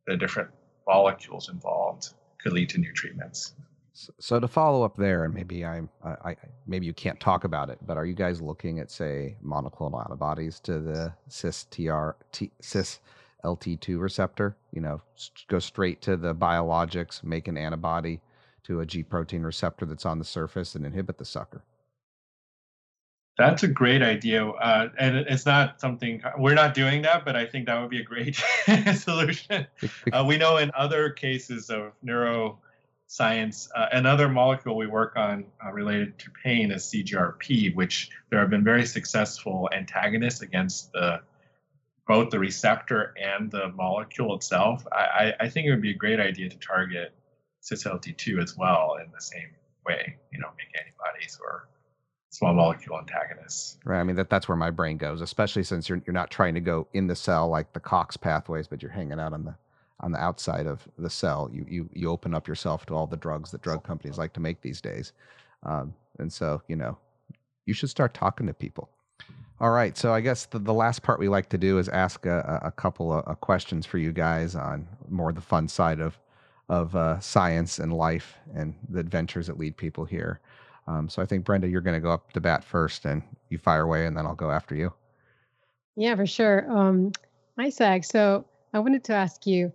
the 0.07 0.17
different 0.17 0.49
molecules 0.87 1.49
involved 1.49 2.13
could 2.41 2.53
lead 2.53 2.69
to 2.69 2.77
new 2.77 2.91
treatments. 2.93 3.53
So 3.93 4.39
to 4.39 4.47
follow 4.47 4.83
up 4.83 4.95
there, 4.95 5.25
and 5.25 5.33
maybe 5.33 5.65
I'm, 5.65 5.89
I, 6.03 6.35
maybe 6.65 6.85
you 6.85 6.93
can't 6.93 7.19
talk 7.19 7.43
about 7.43 7.69
it, 7.69 7.77
but 7.85 7.97
are 7.97 8.05
you 8.05 8.13
guys 8.13 8.41
looking 8.41 8.79
at 8.79 8.89
say 8.89 9.35
monoclonal 9.45 10.03
antibodies 10.03 10.59
to 10.61 10.79
the 10.79 11.13
cis 11.27 11.65
TR 11.65 12.11
T, 12.31 12.51
cis 12.61 12.99
LT2 13.43 13.99
receptor? 13.99 14.55
You 14.71 14.81
know, 14.81 15.01
go 15.49 15.59
straight 15.59 16.01
to 16.03 16.15
the 16.15 16.33
biologics, 16.33 17.23
make 17.23 17.47
an 17.47 17.57
antibody 17.57 18.21
to 18.63 18.79
a 18.79 18.85
G 18.85 19.03
protein 19.03 19.43
receptor 19.43 19.85
that's 19.85 20.05
on 20.05 20.19
the 20.19 20.25
surface 20.25 20.73
and 20.73 20.85
inhibit 20.85 21.17
the 21.17 21.25
sucker. 21.25 21.63
That's 23.37 23.63
a 23.63 23.67
great 23.67 24.01
idea, 24.01 24.45
uh, 24.45 24.89
and 24.99 25.15
it's 25.15 25.45
not 25.45 25.79
something 25.79 26.21
we're 26.37 26.53
not 26.53 26.73
doing 26.73 27.03
that, 27.03 27.23
but 27.25 27.35
I 27.35 27.45
think 27.45 27.65
that 27.67 27.79
would 27.79 27.89
be 27.89 28.01
a 28.01 28.03
great 28.03 28.35
solution. 28.95 29.67
Uh, 30.11 30.25
we 30.27 30.37
know 30.37 30.57
in 30.57 30.71
other 30.75 31.09
cases 31.09 31.69
of 31.69 31.93
neuroscience. 32.05 33.69
Uh, 33.73 33.87
another 33.93 34.27
molecule 34.27 34.75
we 34.75 34.85
work 34.85 35.15
on 35.15 35.45
uh, 35.65 35.71
related 35.71 36.19
to 36.19 36.29
pain 36.43 36.71
is 36.71 36.83
CGRP, 36.83 37.73
which 37.73 38.09
there 38.29 38.39
have 38.39 38.49
been 38.49 38.65
very 38.65 38.85
successful 38.85 39.69
antagonists 39.73 40.41
against 40.41 40.91
the 40.91 41.21
both 42.07 42.29
the 42.29 42.39
receptor 42.39 43.13
and 43.17 43.49
the 43.49 43.69
molecule 43.69 44.35
itself. 44.35 44.85
I, 44.91 45.33
I 45.39 45.47
think 45.47 45.67
it 45.67 45.71
would 45.71 45.81
be 45.81 45.91
a 45.91 45.95
great 45.95 46.19
idea 46.19 46.49
to 46.49 46.57
target 46.57 47.13
cis-LT2 47.61 48.41
as 48.43 48.57
well 48.57 48.97
in 49.01 49.09
the 49.13 49.21
same 49.21 49.49
way, 49.85 50.17
you 50.33 50.39
know, 50.39 50.49
make 50.57 50.67
antibodies 50.77 51.39
or 51.41 51.69
small 52.31 52.53
molecule 52.53 52.97
antagonists. 52.97 53.77
Right. 53.85 53.99
I 53.99 54.03
mean 54.03 54.15
that 54.15 54.29
that's 54.29 54.47
where 54.47 54.57
my 54.57 54.71
brain 54.71 54.97
goes, 54.97 55.21
especially 55.21 55.63
since 55.63 55.87
you're 55.87 56.01
you're 56.07 56.13
not 56.13 56.31
trying 56.31 56.55
to 56.55 56.61
go 56.61 56.87
in 56.93 57.07
the 57.07 57.15
cell 57.15 57.47
like 57.47 57.71
the 57.73 57.79
COX 57.79 58.17
pathways, 58.17 58.67
but 58.67 58.81
you're 58.81 58.91
hanging 58.91 59.19
out 59.19 59.33
on 59.33 59.45
the 59.45 59.55
on 59.99 60.11
the 60.11 60.19
outside 60.19 60.65
of 60.65 60.87
the 60.97 61.09
cell. 61.09 61.49
You 61.53 61.65
you 61.69 61.89
you 61.93 62.09
open 62.09 62.33
up 62.33 62.47
yourself 62.47 62.85
to 62.87 62.95
all 62.95 63.05
the 63.05 63.17
drugs 63.17 63.51
that 63.51 63.61
drug 63.61 63.83
companies 63.83 64.17
like 64.17 64.33
to 64.33 64.39
make 64.39 64.61
these 64.61 64.81
days, 64.81 65.13
um, 65.63 65.93
and 66.17 66.31
so 66.31 66.61
you 66.67 66.75
know 66.75 66.97
you 67.65 67.73
should 67.73 67.89
start 67.89 68.13
talking 68.13 68.47
to 68.47 68.53
people. 68.53 68.89
All 69.59 69.69
right, 69.69 69.95
so 69.95 70.11
I 70.11 70.21
guess 70.21 70.47
the, 70.47 70.57
the 70.57 70.73
last 70.73 71.03
part 71.03 71.19
we 71.19 71.29
like 71.29 71.49
to 71.49 71.57
do 71.57 71.77
is 71.77 71.87
ask 71.87 72.25
a, 72.25 72.61
a 72.63 72.71
couple 72.71 73.13
of, 73.13 73.39
questions 73.41 73.85
for 73.85 73.99
you 73.99 74.11
guys 74.11 74.55
on 74.55 74.87
more 75.07 75.31
the 75.31 75.41
fun 75.41 75.67
side 75.67 75.99
of 75.99 76.17
of 76.67 76.95
uh, 76.95 77.19
science 77.19 77.77
and 77.77 77.93
life 77.93 78.37
and 78.55 78.73
the 78.89 78.99
adventures 78.99 79.47
that 79.47 79.59
lead 79.59 79.75
people 79.77 80.05
here. 80.05 80.39
Um, 80.87 81.09
so 81.09 81.21
I 81.21 81.25
think 81.25 81.45
Brenda, 81.45 81.67
you're 81.67 81.81
going 81.81 81.95
to 81.95 82.01
go 82.01 82.11
up 82.11 82.31
to 82.33 82.41
bat 82.41 82.63
first, 82.63 83.05
and 83.05 83.21
you 83.49 83.57
fire 83.57 83.83
away, 83.83 84.05
and 84.05 84.17
then 84.17 84.25
I'll 84.25 84.35
go 84.35 84.51
after 84.51 84.75
you. 84.75 84.93
Yeah, 85.95 86.15
for 86.15 86.25
sure. 86.25 86.69
Um, 86.71 87.11
Isaac, 87.59 88.03
so 88.03 88.45
I 88.73 88.79
wanted 88.79 89.03
to 89.05 89.13
ask 89.13 89.45
you, 89.45 89.71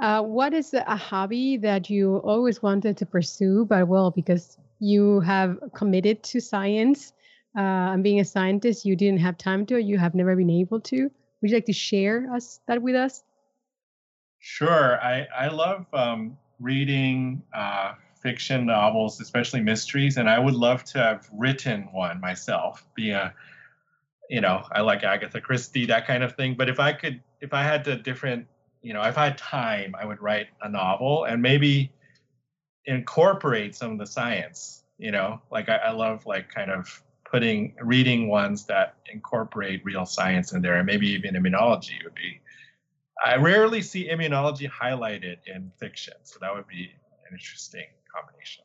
uh, 0.00 0.22
what 0.22 0.54
is 0.54 0.74
a 0.74 0.96
hobby 0.96 1.56
that 1.58 1.90
you 1.90 2.16
always 2.18 2.62
wanted 2.62 2.96
to 2.98 3.06
pursue, 3.06 3.66
but 3.66 3.86
well, 3.86 4.10
because 4.10 4.58
you 4.78 5.20
have 5.20 5.58
committed 5.74 6.22
to 6.24 6.40
science 6.40 7.12
uh, 7.56 7.92
and 7.92 8.02
being 8.02 8.20
a 8.20 8.24
scientist, 8.24 8.84
you 8.84 8.96
didn't 8.96 9.20
have 9.20 9.36
time 9.36 9.66
to, 9.66 9.80
you 9.80 9.98
have 9.98 10.14
never 10.14 10.34
been 10.36 10.50
able 10.50 10.80
to? 10.80 11.10
Would 11.40 11.50
you 11.50 11.56
like 11.56 11.66
to 11.66 11.72
share 11.72 12.32
us 12.34 12.60
that 12.66 12.80
with 12.82 12.94
us? 12.94 13.22
Sure. 14.38 14.98
I, 15.02 15.26
I 15.36 15.48
love 15.48 15.86
um, 15.92 16.38
reading 16.58 17.42
uh, 17.54 17.92
fiction 18.20 18.66
novels, 18.66 19.20
especially 19.20 19.60
mysteries, 19.60 20.16
and 20.16 20.28
I 20.28 20.38
would 20.38 20.54
love 20.54 20.84
to 20.84 20.98
have 20.98 21.28
written 21.32 21.88
one 21.92 22.20
myself, 22.20 22.86
be 22.94 23.10
a 23.10 23.34
you 24.28 24.40
know, 24.40 24.62
I 24.70 24.82
like 24.82 25.02
Agatha 25.02 25.40
Christie, 25.40 25.86
that 25.86 26.06
kind 26.06 26.22
of 26.22 26.36
thing. 26.36 26.54
But 26.56 26.68
if 26.68 26.78
I 26.78 26.92
could, 26.92 27.20
if 27.40 27.52
I 27.52 27.64
had 27.64 27.86
a 27.88 27.96
different 27.96 28.46
you 28.82 28.94
know, 28.94 29.02
if 29.02 29.18
I 29.18 29.24
had 29.26 29.38
time, 29.38 29.94
I 29.98 30.06
would 30.06 30.22
write 30.22 30.46
a 30.62 30.68
novel 30.68 31.24
and 31.24 31.42
maybe 31.42 31.92
incorporate 32.86 33.74
some 33.74 33.92
of 33.92 33.98
the 33.98 34.06
science. 34.06 34.84
You 34.98 35.10
know, 35.10 35.40
like 35.50 35.68
I, 35.68 35.76
I 35.76 35.90
love 35.90 36.26
like 36.26 36.48
kind 36.48 36.70
of 36.70 37.02
putting 37.30 37.74
reading 37.80 38.28
ones 38.28 38.66
that 38.66 38.96
incorporate 39.12 39.84
real 39.84 40.06
science 40.06 40.52
in 40.52 40.62
there, 40.62 40.76
and 40.76 40.86
maybe 40.86 41.08
even 41.08 41.34
immunology 41.34 42.02
would 42.04 42.14
be. 42.14 42.40
I 43.24 43.36
rarely 43.36 43.82
see 43.82 44.08
immunology 44.08 44.70
highlighted 44.70 45.38
in 45.46 45.72
fiction, 45.78 46.14
so 46.22 46.38
that 46.40 46.54
would 46.54 46.66
be 46.66 46.92
interesting 47.30 47.86
combination. 48.14 48.64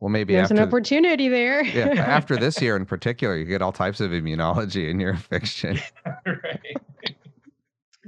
Well, 0.00 0.10
maybe 0.10 0.34
there's 0.34 0.50
after, 0.50 0.62
an 0.62 0.68
opportunity 0.68 1.28
there. 1.28 1.64
yeah, 1.64 1.88
after 2.00 2.36
this 2.36 2.60
year 2.62 2.76
in 2.76 2.86
particular, 2.86 3.36
you 3.36 3.44
get 3.44 3.62
all 3.62 3.72
types 3.72 4.00
of 4.00 4.10
immunology 4.10 4.88
in 4.88 5.00
your 5.00 5.16
fiction. 5.16 5.78
right. 6.26 6.76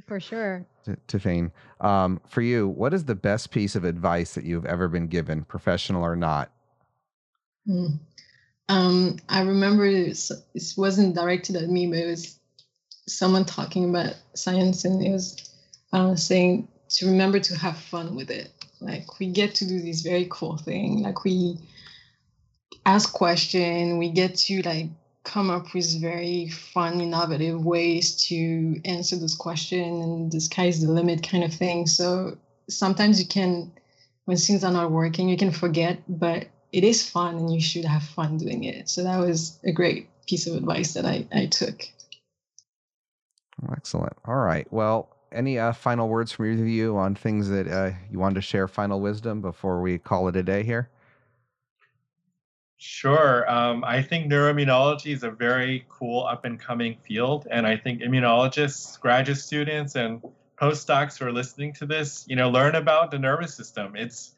For 0.07 0.21
sure. 0.21 0.67
Tiffen, 1.09 1.51
um, 1.81 2.21
for 2.29 2.43
you, 2.43 2.69
what 2.69 2.93
is 2.93 3.07
the 3.07 3.15
best 3.15 3.51
piece 3.51 3.75
of 3.75 3.85
advice 3.85 4.35
that 4.35 4.45
you've 4.45 4.67
ever 4.67 4.87
been 4.87 5.07
given, 5.07 5.45
professional 5.45 6.03
or 6.03 6.15
not? 6.15 6.51
Mm. 7.67 7.99
Um, 8.69 9.17
I 9.31 9.41
remember 9.43 9.87
it, 9.87 10.31
wasn't 10.77 11.15
directed 11.15 11.57
at 11.57 11.71
me, 11.71 11.87
but 11.87 11.99
it 11.99 12.07
was 12.07 12.39
someone 13.09 13.47
talking 13.47 13.89
about 13.89 14.15
science, 14.35 14.85
and 14.85 15.05
it 15.05 15.11
was 15.11 15.51
uh, 15.93 16.15
saying 16.17 16.69
to 16.91 17.07
remember 17.07 17.41
to 17.41 17.57
have 17.57 17.79
fun 17.79 18.15
with 18.15 18.31
it. 18.31 18.51
Like 18.85 19.19
we 19.19 19.27
get 19.27 19.55
to 19.57 19.67
do 19.67 19.81
this 19.81 20.03
very 20.03 20.27
cool 20.31 20.57
thing. 20.57 21.03
Like 21.03 21.25
we 21.25 21.59
ask 22.87 23.13
question, 23.13 23.99
we 23.99 24.11
get 24.11 24.37
to 24.37 24.63
like 24.63 24.89
come 25.25 25.51
up 25.51 25.73
with 25.75 26.01
very 26.01 26.49
fun, 26.49 27.01
innovative 27.01 27.65
ways 27.65 28.17
to 28.27 28.81
answer 28.85 29.17
this 29.17 29.35
question 29.35 30.03
and 30.03 30.31
the 30.31 30.41
sky's 30.41 30.83
the 30.83 30.93
limit 30.93 31.27
kind 31.27 31.43
of 31.43 31.53
thing. 31.53 31.87
So 31.87 32.37
sometimes 32.69 33.19
you 33.19 33.27
can, 33.27 33.73
when 34.27 34.37
things 34.37 34.63
are 34.65 34.73
not 34.73 34.91
working, 34.91 35.29
you 35.29 35.37
can 35.37 35.51
forget, 35.51 36.03
but 36.09 36.47
it 36.73 36.85
is 36.85 37.09
fun 37.09 37.37
and 37.37 37.55
you 37.55 37.61
should 37.61 37.85
have 37.85 38.03
fun 38.03 38.37
doing 38.37 38.65
it. 38.65 38.89
So 38.89 39.03
that 39.05 39.19
was 39.19 39.59
a 39.65 39.73
great 39.73 40.09
piece 40.27 40.47
of 40.47 40.57
advice 40.57 40.95
that 40.95 41.07
I, 41.07 41.27
I 41.33 41.47
took. 41.47 41.83
Excellent. 43.73 44.17
All 44.27 44.37
right. 44.37 44.71
Well, 44.71 45.14
any 45.35 45.59
uh, 45.59 45.73
final 45.73 46.09
words 46.09 46.33
from 46.33 46.47
either 46.47 46.63
of 46.63 46.69
you 46.69 46.97
on 46.97 47.15
things 47.15 47.49
that 47.49 47.69
uh, 47.69 47.91
you 48.11 48.19
wanted 48.19 48.37
to 48.37 48.41
share 48.41 48.69
final 48.69 49.01
wisdom 49.01 49.41
before 49.41 49.81
we 49.81 49.99
call 49.99 50.29
it 50.29 50.37
a 50.37 50.43
day 50.43 50.63
here? 50.63 50.89
Sure. 52.77 53.51
Um, 53.51 53.85
I 53.85 54.03
think 54.03 54.31
neuroimmunology 54.31 55.13
is 55.13 55.23
a 55.23 55.31
very 55.31 55.87
cool 55.89 56.25
up 56.25 56.45
and 56.45 56.61
coming 56.61 56.97
field. 57.07 57.47
And 57.51 57.67
I 57.67 57.77
think 57.77 58.03
immunologists, 58.03 59.01
graduate 59.01 59.39
students, 59.39 59.95
and 59.95 60.23
postdocs 60.61 61.19
who 61.19 61.27
are 61.27 61.33
listening 61.33 61.73
to 61.75 61.87
this, 61.87 62.25
you 62.29 62.37
know, 62.37 62.51
learn 62.51 62.75
about 62.75 63.11
the 63.11 63.19
nervous 63.19 63.55
system. 63.55 63.97
It's 63.97 64.35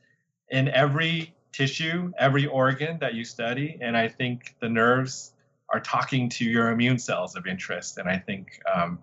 in 0.49 0.69
every 0.69 1.35
tissue, 1.53 2.13
every 2.19 2.47
organ 2.47 2.99
that 3.01 3.15
you 3.15 3.25
study, 3.25 3.79
and 3.81 3.97
I 3.97 4.09
think 4.09 4.55
the 4.61 4.69
nerves 4.69 5.33
are 5.73 5.81
talking 5.81 6.29
to 6.29 6.45
your 6.45 6.71
immune 6.71 6.99
cells 6.99 7.35
of 7.35 7.47
interest, 7.47 7.99
and 7.99 8.09
I 8.09 8.19
think 8.19 8.61
um, 8.73 8.99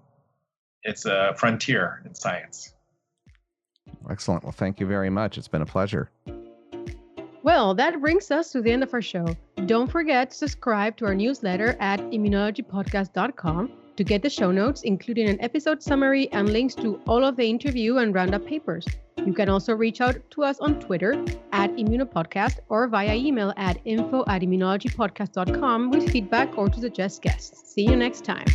it's 0.84 1.06
a 1.06 1.34
frontier 1.38 2.02
in 2.06 2.14
science. 2.14 2.74
Excellent. 4.10 4.44
Well, 4.44 4.52
thank 4.52 4.80
you 4.80 4.86
very 4.86 5.10
much. 5.10 5.38
It's 5.38 5.48
been 5.48 5.62
a 5.62 5.66
pleasure. 5.66 6.10
Well, 7.44 7.76
that 7.76 8.00
brings 8.00 8.32
us 8.32 8.52
to 8.52 8.62
the 8.62 8.72
end 8.72 8.84
of 8.84 8.94
our 8.94 9.02
show. 9.02 9.28
Don't 9.66 9.92
forget 9.92 10.32
to 10.32 10.36
subscribe 10.36 10.96
to 10.98 11.06
our 11.06 11.16
newsletter 11.16 11.76
at 11.80 12.00
immunologypodcast.com 12.00 13.72
to 13.96 14.04
get 14.04 14.22
the 14.24 14.30
show 14.30 14.52
notes, 14.52 14.84
including 14.84 15.30
an 15.30 15.40
episode 15.42 15.84
summary 15.84 16.32
and 16.32 16.50
links 16.50 16.74
to 16.76 17.00
all 17.06 17.24
of 17.24 17.36
the 17.36 17.46
interview 17.46 17.98
and 17.98 18.14
roundup 18.14 18.46
papers. 18.46 18.88
You 19.26 19.34
can 19.34 19.50
also 19.50 19.74
reach 19.74 20.02
out 20.02 20.18
to 20.32 20.44
us 20.44 20.60
on 20.60 20.80
Twitter 20.80 21.14
at 21.52 21.72
Immunopodcast 21.76 22.60
or 22.70 22.88
via 22.88 23.16
email 23.16 23.54
at 23.58 23.78
info 23.86 24.24
at 24.28 24.42
immunologypodcast.com 24.42 25.92
with 25.92 26.10
feedback 26.10 26.58
or 26.58 26.70
to 26.70 26.80
suggest 26.80 27.22
guests. 27.22 27.74
See 27.74 27.84
you 27.84 27.96
next 27.96 28.26
time. 28.26 28.46